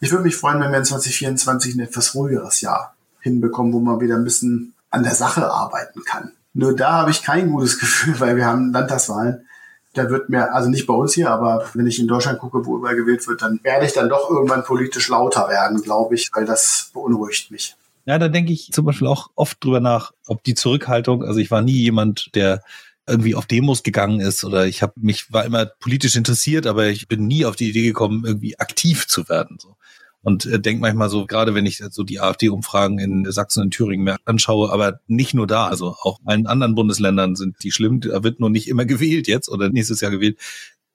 Ich 0.00 0.12
würde 0.12 0.24
mich 0.24 0.36
freuen, 0.36 0.60
wenn 0.60 0.70
wir 0.70 0.78
in 0.78 0.84
2024 0.84 1.74
ein 1.74 1.80
etwas 1.80 2.14
ruhigeres 2.14 2.60
Jahr 2.60 2.94
hinbekommen, 3.20 3.72
wo 3.72 3.80
man 3.80 4.00
wieder 4.00 4.14
ein 4.14 4.24
bisschen 4.24 4.74
an 4.90 5.02
der 5.02 5.14
Sache 5.14 5.50
arbeiten 5.50 6.04
kann. 6.04 6.32
Nur 6.54 6.74
da 6.74 6.92
habe 6.92 7.10
ich 7.10 7.22
kein 7.22 7.50
gutes 7.50 7.78
Gefühl, 7.80 8.18
weil 8.20 8.36
wir 8.36 8.46
haben 8.46 8.72
Landtagswahlen. 8.72 9.46
Da 9.94 10.10
wird 10.10 10.28
mir, 10.28 10.54
also 10.54 10.68
nicht 10.68 10.86
bei 10.86 10.94
uns 10.94 11.14
hier, 11.14 11.30
aber 11.30 11.64
wenn 11.74 11.86
ich 11.86 11.98
in 11.98 12.06
Deutschland 12.06 12.38
gucke, 12.38 12.64
wo 12.64 12.76
überall 12.76 12.94
gewählt 12.94 13.26
wird, 13.26 13.42
dann 13.42 13.58
werde 13.62 13.86
ich 13.86 13.92
dann 13.92 14.08
doch 14.08 14.30
irgendwann 14.30 14.62
politisch 14.62 15.08
lauter 15.08 15.48
werden, 15.48 15.82
glaube 15.82 16.14
ich, 16.14 16.30
weil 16.32 16.44
das 16.44 16.90
beunruhigt 16.92 17.50
mich. 17.50 17.74
Ja, 18.04 18.18
da 18.18 18.28
denke 18.28 18.52
ich 18.52 18.70
zum 18.72 18.84
Beispiel 18.84 19.08
auch 19.08 19.30
oft 19.34 19.62
drüber 19.62 19.80
nach, 19.80 20.12
ob 20.26 20.44
die 20.44 20.54
Zurückhaltung, 20.54 21.24
also 21.24 21.40
ich 21.40 21.50
war 21.50 21.62
nie 21.62 21.76
jemand, 21.76 22.30
der 22.34 22.62
irgendwie 23.08 23.34
auf 23.34 23.46
Demos 23.46 23.82
gegangen 23.82 24.20
ist 24.20 24.44
oder 24.44 24.66
ich 24.66 24.82
habe 24.82 24.94
mich 24.96 25.32
war 25.32 25.44
immer 25.44 25.66
politisch 25.66 26.16
interessiert, 26.16 26.66
aber 26.66 26.86
ich 26.88 27.08
bin 27.08 27.26
nie 27.26 27.44
auf 27.44 27.56
die 27.56 27.70
Idee 27.70 27.86
gekommen, 27.86 28.24
irgendwie 28.24 28.58
aktiv 28.58 29.06
zu 29.06 29.28
werden. 29.28 29.58
So. 29.60 29.76
Und 30.22 30.46
äh, 30.46 30.60
denke 30.60 30.80
manchmal 30.80 31.08
so, 31.08 31.26
gerade 31.26 31.54
wenn 31.54 31.66
ich 31.66 31.82
so 31.90 32.02
die 32.02 32.20
AfD-Umfragen 32.20 32.98
in 32.98 33.30
Sachsen 33.30 33.62
und 33.62 33.70
Thüringen 33.70 34.04
mir 34.04 34.16
anschaue, 34.24 34.70
aber 34.70 35.00
nicht 35.06 35.34
nur 35.34 35.46
da, 35.46 35.68
also 35.68 35.96
auch 36.00 36.20
in 36.28 36.46
anderen 36.46 36.74
Bundesländern 36.74 37.36
sind 37.36 37.56
die 37.62 37.72
schlimm, 37.72 38.00
da 38.00 38.22
wird 38.22 38.40
nur 38.40 38.50
nicht 38.50 38.68
immer 38.68 38.84
gewählt 38.84 39.28
jetzt 39.28 39.48
oder 39.48 39.68
nächstes 39.68 40.00
Jahr 40.00 40.10
gewählt, 40.10 40.38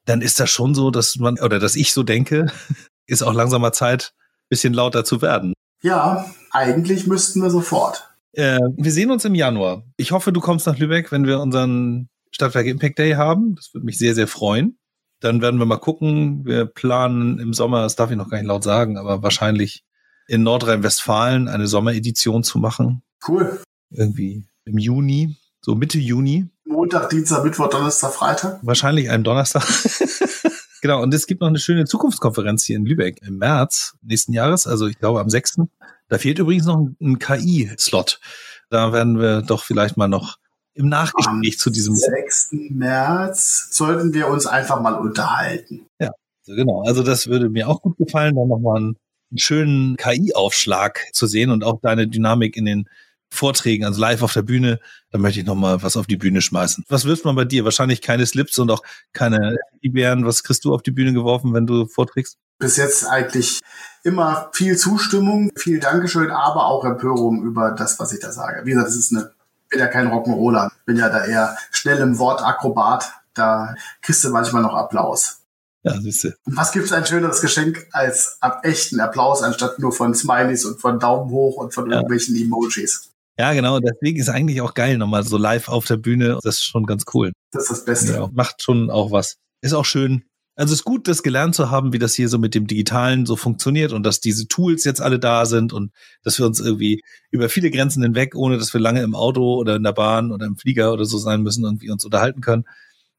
dann 0.05 0.21
ist 0.21 0.39
das 0.39 0.49
schon 0.49 0.75
so, 0.75 0.91
dass 0.91 1.15
man, 1.17 1.39
oder 1.39 1.59
dass 1.59 1.75
ich 1.75 1.93
so 1.93 2.03
denke, 2.03 2.51
ist 3.07 3.23
auch 3.23 3.33
langsamer 3.33 3.71
Zeit, 3.71 4.13
bisschen 4.49 4.73
lauter 4.73 5.05
zu 5.05 5.21
werden. 5.21 5.53
Ja, 5.81 6.31
eigentlich 6.51 7.07
müssten 7.07 7.41
wir 7.41 7.49
sofort. 7.49 8.12
Äh, 8.33 8.59
wir 8.75 8.91
sehen 8.91 9.11
uns 9.11 9.25
im 9.25 9.35
Januar. 9.35 9.83
Ich 9.95 10.11
hoffe, 10.11 10.33
du 10.33 10.41
kommst 10.41 10.67
nach 10.67 10.77
Lübeck, 10.77 11.11
wenn 11.11 11.25
wir 11.25 11.39
unseren 11.39 12.09
Stadtwerke 12.31 12.69
Impact 12.69 12.99
Day 12.99 13.13
haben. 13.13 13.55
Das 13.55 13.73
würde 13.73 13.85
mich 13.85 13.97
sehr, 13.97 14.15
sehr 14.15 14.27
freuen. 14.27 14.77
Dann 15.19 15.41
werden 15.41 15.59
wir 15.59 15.65
mal 15.65 15.77
gucken. 15.77 16.45
Wir 16.45 16.65
planen 16.65 17.39
im 17.39 17.53
Sommer, 17.53 17.83
das 17.83 17.95
darf 17.95 18.11
ich 18.11 18.17
noch 18.17 18.29
gar 18.29 18.37
nicht 18.37 18.47
laut 18.47 18.63
sagen, 18.63 18.97
aber 18.97 19.23
wahrscheinlich 19.23 19.85
in 20.27 20.43
Nordrhein-Westfalen 20.43 21.47
eine 21.47 21.67
Sommeredition 21.67 22.43
zu 22.43 22.59
machen. 22.59 23.03
Cool. 23.27 23.61
Irgendwie 23.91 24.45
im 24.65 24.77
Juni, 24.77 25.37
so 25.61 25.75
Mitte 25.75 25.99
Juni. 25.99 26.49
Montag, 26.65 27.09
Dienstag, 27.09 27.43
Mittwoch, 27.43 27.69
Donnerstag, 27.69 28.13
Freitag. 28.13 28.59
Wahrscheinlich 28.63 29.09
einen 29.09 29.23
Donnerstag. 29.23 29.63
genau. 30.81 31.01
Und 31.03 31.13
es 31.13 31.27
gibt 31.27 31.41
noch 31.41 31.49
eine 31.49 31.59
schöne 31.59 31.85
Zukunftskonferenz 31.85 32.63
hier 32.63 32.77
in 32.77 32.85
Lübeck 32.85 33.21
im 33.21 33.37
März 33.37 33.95
nächsten 34.01 34.33
Jahres, 34.33 34.65
also 34.65 34.87
ich 34.87 34.97
glaube 34.97 35.21
am 35.21 35.29
6. 35.29 35.59
Da 36.09 36.17
fehlt 36.17 36.39
übrigens 36.39 36.65
noch 36.65 36.87
ein 37.01 37.19
KI-Slot. 37.19 38.19
Da 38.69 38.93
werden 38.93 39.19
wir 39.19 39.41
doch 39.41 39.63
vielleicht 39.63 39.97
mal 39.97 40.07
noch 40.07 40.37
im 40.73 40.89
Nachgespräch 40.89 41.53
Am 41.53 41.57
zu 41.57 41.69
diesem 41.69 41.95
6. 41.95 42.49
März 42.71 43.69
sollten 43.71 44.13
wir 44.13 44.27
uns 44.27 44.47
einfach 44.47 44.81
mal 44.81 44.95
unterhalten. 44.95 45.85
Ja, 45.99 46.11
genau. 46.45 46.83
Also 46.85 47.03
das 47.03 47.27
würde 47.27 47.49
mir 47.49 47.69
auch 47.69 47.81
gut 47.81 47.97
gefallen, 47.97 48.35
da 48.35 48.45
nochmal 48.45 48.77
einen, 48.77 48.97
einen 49.31 49.37
schönen 49.37 49.97
KI-Aufschlag 49.97 51.01
zu 51.13 51.27
sehen 51.27 51.51
und 51.51 51.63
auch 51.63 51.79
deine 51.81 52.07
Dynamik 52.07 52.57
in 52.57 52.65
den 52.65 52.89
Vorträgen, 53.33 53.83
also 53.83 53.99
live 53.99 54.21
auf 54.21 54.33
der 54.33 54.43
Bühne, 54.43 54.79
da 55.09 55.17
möchte 55.17 55.39
ich 55.39 55.45
nochmal 55.45 55.81
was 55.81 55.97
auf 55.97 56.05
die 56.05 56.17
Bühne 56.17 56.41
schmeißen. 56.41 56.85
Was 56.87 57.05
wirft 57.05 57.25
man 57.25 57.35
bei 57.35 57.45
dir? 57.45 57.65
Wahrscheinlich 57.65 58.01
keine 58.01 58.25
Slips 58.27 58.59
und 58.59 58.69
auch 58.69 58.83
keine 59.11 59.57
Ibären. 59.81 60.25
Was 60.25 60.43
kriegst 60.43 60.63
du 60.65 60.73
auf 60.73 60.83
die 60.83 60.91
Bühne 60.91 61.13
geworfen, 61.13 61.53
wenn 61.53 61.65
du 61.65 61.87
vorträgst? 61.87 62.37
Bis 62.59 62.77
jetzt 62.77 63.05
eigentlich 63.05 63.59
immer 64.03 64.49
viel 64.53 64.77
Zustimmung, 64.77 65.49
viel 65.55 65.79
Dankeschön, 65.79 66.31
aber 66.31 66.65
auch 66.65 66.85
Empörung 66.85 67.43
über 67.43 67.71
das, 67.71 67.99
was 67.99 68.13
ich 68.13 68.19
da 68.19 68.31
sage. 68.31 68.65
Wie 68.65 68.71
gesagt, 68.71 68.89
das 68.89 68.95
ist 68.95 69.11
eine, 69.11 69.31
ich 69.63 69.69
bin 69.69 69.79
ja 69.79 69.87
kein 69.87 70.07
Rock'n'Roller, 70.09 70.71
bin 70.85 70.97
ja 70.97 71.09
da 71.09 71.25
eher 71.25 71.57
schnell 71.71 71.99
im 71.99 72.19
Wort 72.19 72.41
Akrobat, 72.43 73.11
da 73.33 73.75
kriegst 74.01 74.23
du 74.23 74.29
manchmal 74.29 74.61
noch 74.61 74.75
Applaus. 74.75 75.39
Ja, 75.83 75.99
siehst 75.99 76.23
du. 76.23 76.29
Und 76.45 76.55
was 76.55 76.71
gibt 76.71 76.85
es 76.85 76.93
ein 76.93 77.05
schöneres 77.05 77.41
Geschenk 77.41 77.87
als 77.91 78.37
ab 78.39 78.61
echten 78.63 78.99
Applaus, 78.99 79.43
anstatt 79.43 79.79
nur 79.79 79.91
von 79.91 80.13
Smileys 80.15 80.63
und 80.65 80.79
von 80.79 80.99
Daumen 80.99 81.29
hoch 81.31 81.57
und 81.57 81.73
von 81.73 81.89
ja. 81.89 81.97
irgendwelchen 81.97 82.35
Emojis? 82.35 83.09
Ja, 83.37 83.51
genau. 83.53 83.79
Deswegen 83.79 84.19
ist 84.19 84.29
eigentlich 84.29 84.61
auch 84.61 84.75
geil, 84.75 84.97
nochmal 84.97 85.23
so 85.23 85.37
live 85.37 85.67
auf 85.67 85.85
der 85.85 85.97
Bühne. 85.97 86.39
Das 86.43 86.55
ist 86.55 86.63
schon 86.63 86.85
ganz 86.85 87.03
cool. 87.13 87.33
Das 87.51 87.63
ist 87.63 87.71
das 87.71 87.85
Beste. 87.85 88.13
Ja, 88.13 88.29
macht 88.31 88.61
schon 88.61 88.89
auch 88.89 89.11
was. 89.11 89.35
Ist 89.61 89.73
auch 89.73 89.85
schön, 89.85 90.23
also 90.55 90.73
es 90.73 90.79
ist 90.79 90.85
gut, 90.85 91.07
das 91.07 91.23
gelernt 91.23 91.55
zu 91.55 91.71
haben, 91.71 91.93
wie 91.93 91.99
das 91.99 92.13
hier 92.13 92.29
so 92.29 92.37
mit 92.37 92.53
dem 92.53 92.67
Digitalen 92.67 93.25
so 93.25 93.35
funktioniert 93.35 93.91
und 93.91 94.03
dass 94.03 94.19
diese 94.19 94.47
Tools 94.47 94.83
jetzt 94.83 95.01
alle 95.01 95.17
da 95.17 95.45
sind 95.45 95.73
und 95.73 95.91
dass 96.23 96.37
wir 96.37 96.45
uns 96.45 96.59
irgendwie 96.59 97.01
über 97.31 97.49
viele 97.49 97.71
Grenzen 97.71 98.03
hinweg, 98.03 98.35
ohne 98.35 98.57
dass 98.57 98.73
wir 98.73 98.81
lange 98.81 99.01
im 99.01 99.15
Auto 99.15 99.55
oder 99.55 99.75
in 99.75 99.83
der 99.83 99.93
Bahn 99.93 100.31
oder 100.31 100.45
im 100.45 100.55
Flieger 100.55 100.93
oder 100.93 101.05
so 101.05 101.17
sein 101.17 101.41
müssen, 101.41 101.63
irgendwie 101.63 101.89
uns 101.89 102.05
unterhalten 102.05 102.41
können. 102.41 102.65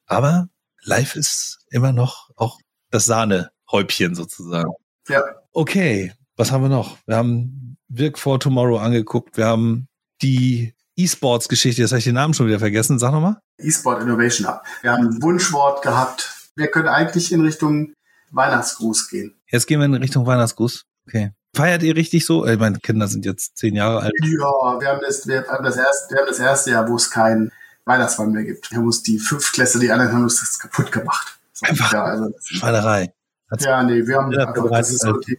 Aber 0.06 0.48
live 0.82 1.16
ist 1.16 1.58
immer 1.70 1.92
noch 1.92 2.30
auch 2.36 2.60
das 2.90 3.06
Sahnehäubchen 3.06 4.14
sozusagen. 4.14 4.70
Ja. 5.08 5.24
Okay, 5.52 6.12
was 6.36 6.52
haben 6.52 6.62
wir 6.62 6.68
noch? 6.68 6.98
Wir 7.06 7.16
haben 7.16 7.78
Wirk 7.88 8.18
for 8.18 8.38
Tomorrow 8.38 8.78
angeguckt. 8.78 9.36
Wir 9.36 9.46
haben 9.46 9.88
die 10.22 10.74
E-Sports-Geschichte, 10.96 11.82
jetzt 11.82 11.90
habe 11.90 11.98
ich 11.98 12.04
den 12.04 12.14
Namen 12.14 12.34
schon 12.34 12.46
wieder 12.46 12.60
vergessen. 12.60 13.00
Sag 13.00 13.10
nochmal. 13.10 13.38
E-Sport 13.58 14.02
Innovation 14.02 14.46
Hub. 14.46 14.62
Wir 14.82 14.92
haben 14.92 15.08
ein 15.08 15.22
Wunschwort 15.22 15.82
gehabt 15.82 16.43
wir 16.56 16.68
können 16.68 16.88
eigentlich 16.88 17.32
in 17.32 17.40
Richtung 17.40 17.94
Weihnachtsgruß 18.30 19.08
gehen. 19.08 19.34
Jetzt 19.46 19.66
gehen 19.66 19.80
wir 19.80 19.86
in 19.86 19.94
Richtung 19.94 20.26
Weihnachtsgruß. 20.26 20.84
Okay. 21.06 21.32
Feiert 21.54 21.82
ihr 21.84 21.94
richtig 21.94 22.26
so? 22.26 22.44
Ich 22.46 22.58
meine, 22.58 22.78
Kinder 22.80 23.06
sind 23.06 23.24
jetzt 23.24 23.56
zehn 23.56 23.76
Jahre 23.76 24.00
alt. 24.00 24.12
Ja, 24.22 24.80
wir 24.80 24.88
haben 24.88 25.00
das, 25.00 25.26
wir 25.26 25.46
haben 25.46 25.64
das, 25.64 25.76
erste, 25.76 26.14
wir 26.14 26.20
haben 26.20 26.26
das 26.26 26.40
erste 26.40 26.70
Jahr, 26.72 26.88
wo 26.88 26.96
es 26.96 27.10
keinen 27.10 27.52
Weihnachtsmann 27.84 28.32
mehr 28.32 28.44
gibt. 28.44 28.70
Wir 28.70 28.78
haben 28.78 28.86
uns 28.86 29.02
die 29.02 29.18
Fünftklässler, 29.18 29.80
die 29.80 29.92
anderen 29.92 30.12
haben 30.12 30.22
uns 30.24 30.40
das 30.40 30.58
kaputt 30.58 30.90
gemacht. 30.90 31.38
So, 31.52 31.66
Einfach 31.66 31.92
ja, 31.92 32.04
also 32.04 32.30
Schweinerei. 32.42 33.12
Ja, 33.60 33.82
nee, 33.84 34.04
wir 34.04 34.16
haben 34.16 34.32
ja, 34.32 34.48
einfach, 34.48 34.68
das 34.68 34.90
ist 34.90 35.02
so 35.02 35.12
die, 35.12 35.38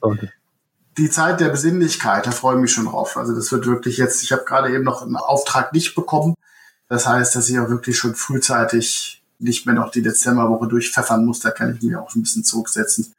die 0.97 1.09
Zeit 1.09 1.41
der 1.41 1.49
Besinnlichkeit, 1.49 2.25
da 2.25 2.31
freue 2.31 2.55
ich 2.55 2.61
mich 2.61 2.71
schon 2.71 2.85
drauf. 2.85 3.17
Also 3.17 3.35
das 3.35 3.51
wird 3.51 3.65
wirklich 3.65 3.97
jetzt, 3.97 4.23
ich 4.23 4.31
habe 4.31 4.45
gerade 4.45 4.73
eben 4.73 4.85
noch 4.85 5.01
einen 5.01 5.17
Auftrag 5.17 5.73
nicht 5.73 5.95
bekommen. 5.95 6.35
Das 6.87 7.07
heißt, 7.07 7.35
dass 7.35 7.49
ich 7.49 7.59
auch 7.59 7.69
wirklich 7.69 7.97
schon 7.97 8.15
frühzeitig 8.15 9.24
nicht 9.39 9.65
mehr 9.65 9.75
noch 9.75 9.91
die 9.91 10.01
Dezemberwoche 10.01 10.67
durchpfeffern 10.67 11.25
muss. 11.25 11.39
Da 11.39 11.51
kann 11.51 11.75
ich 11.75 11.81
mich 11.81 11.95
auch 11.95 12.13
ein 12.15 12.21
bisschen 12.21 12.43
zurücksetzen 12.43 13.13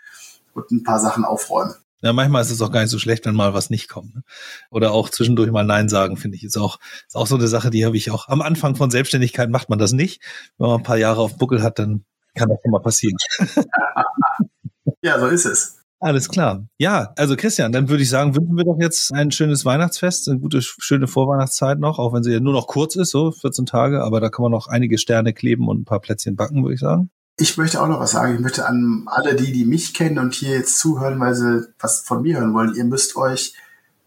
und 0.55 0.71
ein 0.71 0.83
paar 0.83 1.01
Sachen 1.01 1.25
aufräumen. 1.25 1.75
Ja, 2.03 2.13
manchmal 2.13 2.43
ist 2.43 2.51
es 2.51 2.61
auch 2.61 2.71
gar 2.71 2.83
nicht 2.83 2.91
so 2.91 2.99
schlecht, 2.99 3.25
wenn 3.25 3.35
mal 3.35 3.55
was 3.55 3.71
nicht 3.71 3.89
kommt. 3.89 4.15
Ne? 4.15 4.23
Oder 4.71 4.93
auch 4.93 5.09
zwischendurch 5.09 5.51
mal 5.51 5.65
Nein 5.65 5.89
sagen, 5.89 6.17
finde 6.17 6.37
ich, 6.37 6.45
ist 6.45 6.59
auch, 6.59 6.79
ist 7.07 7.17
auch 7.17 7.27
so 7.27 7.37
eine 7.37 7.49
Sache, 7.49 7.71
die 7.71 7.87
habe 7.87 7.97
ich 7.97 8.11
auch 8.11 8.29
am 8.29 8.43
Anfang 8.43 8.77
von 8.77 8.91
Selbstständigkeit 8.91 9.51
macht 9.51 9.71
man 9.71 9.79
das 9.79 9.93
nicht. 9.93 10.23
Wenn 10.59 10.69
man 10.69 10.81
ein 10.81 10.83
paar 10.83 10.99
Jahre 10.99 11.21
auf 11.21 11.39
Buckel 11.39 11.63
hat, 11.63 11.79
dann 11.79 12.05
kann 12.35 12.51
das 12.51 12.59
schon 12.63 12.71
mal 12.71 12.83
passieren. 12.83 13.17
ja, 15.03 15.19
so 15.19 15.27
ist 15.27 15.47
es. 15.47 15.79
Alles 15.99 16.29
klar. 16.29 16.67
Ja, 16.79 17.13
also 17.17 17.37
Christian, 17.37 17.73
dann 17.73 17.89
würde 17.89 18.03
ich 18.03 18.11
sagen, 18.11 18.35
wünschen 18.35 18.57
wir 18.57 18.65
doch 18.65 18.79
jetzt 18.79 19.15
ein 19.15 19.31
schönes 19.31 19.65
Weihnachtsfest, 19.65 20.29
eine 20.29 20.39
gute, 20.39 20.61
schöne 20.61 21.07
Vorweihnachtszeit 21.07 21.79
noch, 21.79 21.99
auch 21.99 22.13
wenn 22.13 22.23
sie 22.23 22.33
ja 22.33 22.41
nur 22.41 22.53
noch 22.53 22.67
kurz 22.67 22.97
ist, 22.97 23.11
so 23.11 23.33
14 23.33 23.65
Tage, 23.65 24.05
aber 24.05 24.21
da 24.21 24.29
kann 24.29 24.43
man 24.43 24.53
noch 24.53 24.67
einige 24.69 24.99
Sterne 24.99 25.33
kleben 25.33 25.69
und 25.69 25.81
ein 25.81 25.85
paar 25.85 26.01
Plätzchen 26.01 26.37
backen, 26.37 26.63
würde 26.63 26.75
ich 26.75 26.81
sagen. 26.81 27.11
Ich 27.39 27.57
möchte 27.57 27.83
auch 27.83 27.89
noch 27.89 28.01
was 28.01 28.13
sagen. 28.13 28.35
Ich 28.35 28.41
möchte 28.41 28.67
an 28.67 29.05
alle 29.07 29.35
die, 29.35 29.53
die 29.53 29.65
mich 29.65 29.95
kennen 29.95 30.19
und 30.19 30.35
hier 30.35 30.57
jetzt 30.57 30.79
zuhören, 30.79 31.21
weil 31.21 31.35
sie 31.35 31.67
was 31.79 32.01
von 32.01 32.23
mir 32.23 32.39
hören 32.39 32.55
wollen, 32.55 32.75
ihr 32.75 32.85
müsst 32.85 33.17
euch 33.17 33.55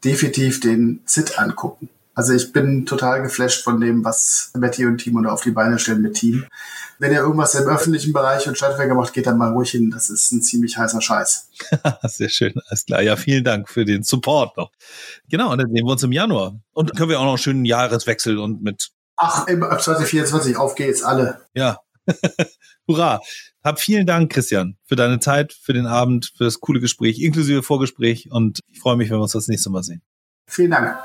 definitiv 0.03 0.59
den 0.59 1.01
Sit 1.05 1.39
angucken. 1.39 1.89
Also 2.16 2.34
ich 2.34 2.51
bin 2.51 2.86
total 2.86 3.22
geflasht 3.22 3.64
von 3.64 3.80
dem, 3.80 4.03
was 4.03 4.51
Betty 4.53 4.86
und 4.86 4.97
Timo 4.97 5.22
da 5.22 5.30
auf 5.30 5.41
die 5.41 5.51
Beine 5.51 5.80
stellen 5.80 6.01
mit 6.01 6.16
Team. 6.16 6.45
Wenn 6.97 7.14
ihr 7.14 7.20
irgendwas 7.20 7.55
im 7.55 7.68
öffentlichen 7.68 8.12
Bereich 8.12 8.47
und 8.47 8.57
Stadtwerke 8.57 8.93
macht, 8.93 9.14
geht 9.14 9.26
dann 9.26 9.38
mal 9.38 9.53
ruhig 9.53 9.72
hin. 9.72 9.89
Das 9.89 10.10
ist 10.10 10.32
ein 10.34 10.41
ziemlich 10.41 10.78
heißer 10.78 11.01
Scheiß. 11.01 11.49
Sehr 12.03 12.30
schön, 12.30 12.53
alles 12.68 12.86
klar. 12.86 13.01
Ja, 13.01 13.16
vielen 13.16 13.45
Dank 13.45 13.70
für 13.70 13.86
den 13.86 14.03
Support 14.03 14.57
noch. 14.57 14.72
Genau, 15.30 15.51
und 15.51 15.60
dann 15.60 15.72
sehen 15.72 15.86
wir 15.86 15.91
uns 15.91 16.03
im 16.03 16.12
Januar. 16.12 16.60
Und 16.74 16.95
können 16.97 17.10
wir 17.10 17.20
auch 17.20 17.24
noch 17.24 17.32
einen 17.32 17.38
schönen 17.38 17.66
Jahreswechsel 17.66 18.38
und 18.38 18.62
mit. 18.62 18.89
Ach, 19.16 19.47
ab 19.47 19.82
2024, 19.82 20.57
auf 20.57 20.76
geht's, 20.76 21.03
alle. 21.03 21.41
Ja. 21.53 21.80
Hurra. 22.88 23.22
Hab 23.64 23.80
vielen 23.80 24.05
Dank, 24.05 24.32
Christian, 24.32 24.78
für 24.86 24.95
deine 24.95 25.20
Zeit, 25.20 25.53
für 25.53 25.74
den 25.74 25.86
Abend, 25.86 26.32
für 26.36 26.45
das 26.45 26.60
coole 26.60 26.80
Gespräch, 26.80 27.22
inklusive 27.22 27.62
Vorgespräch. 27.64 28.30
Und 28.32 28.60
ich 28.68 28.80
freue 28.80 28.97
mich, 28.97 29.10
wenn 29.10 29.18
wir 29.18 29.24
uns 29.24 29.34
das 29.34 29.47
nächste 29.47 29.70
Mal 29.70 29.84
sehen. 29.84 30.01
Vielen 30.47 30.72
Dank. 30.72 30.97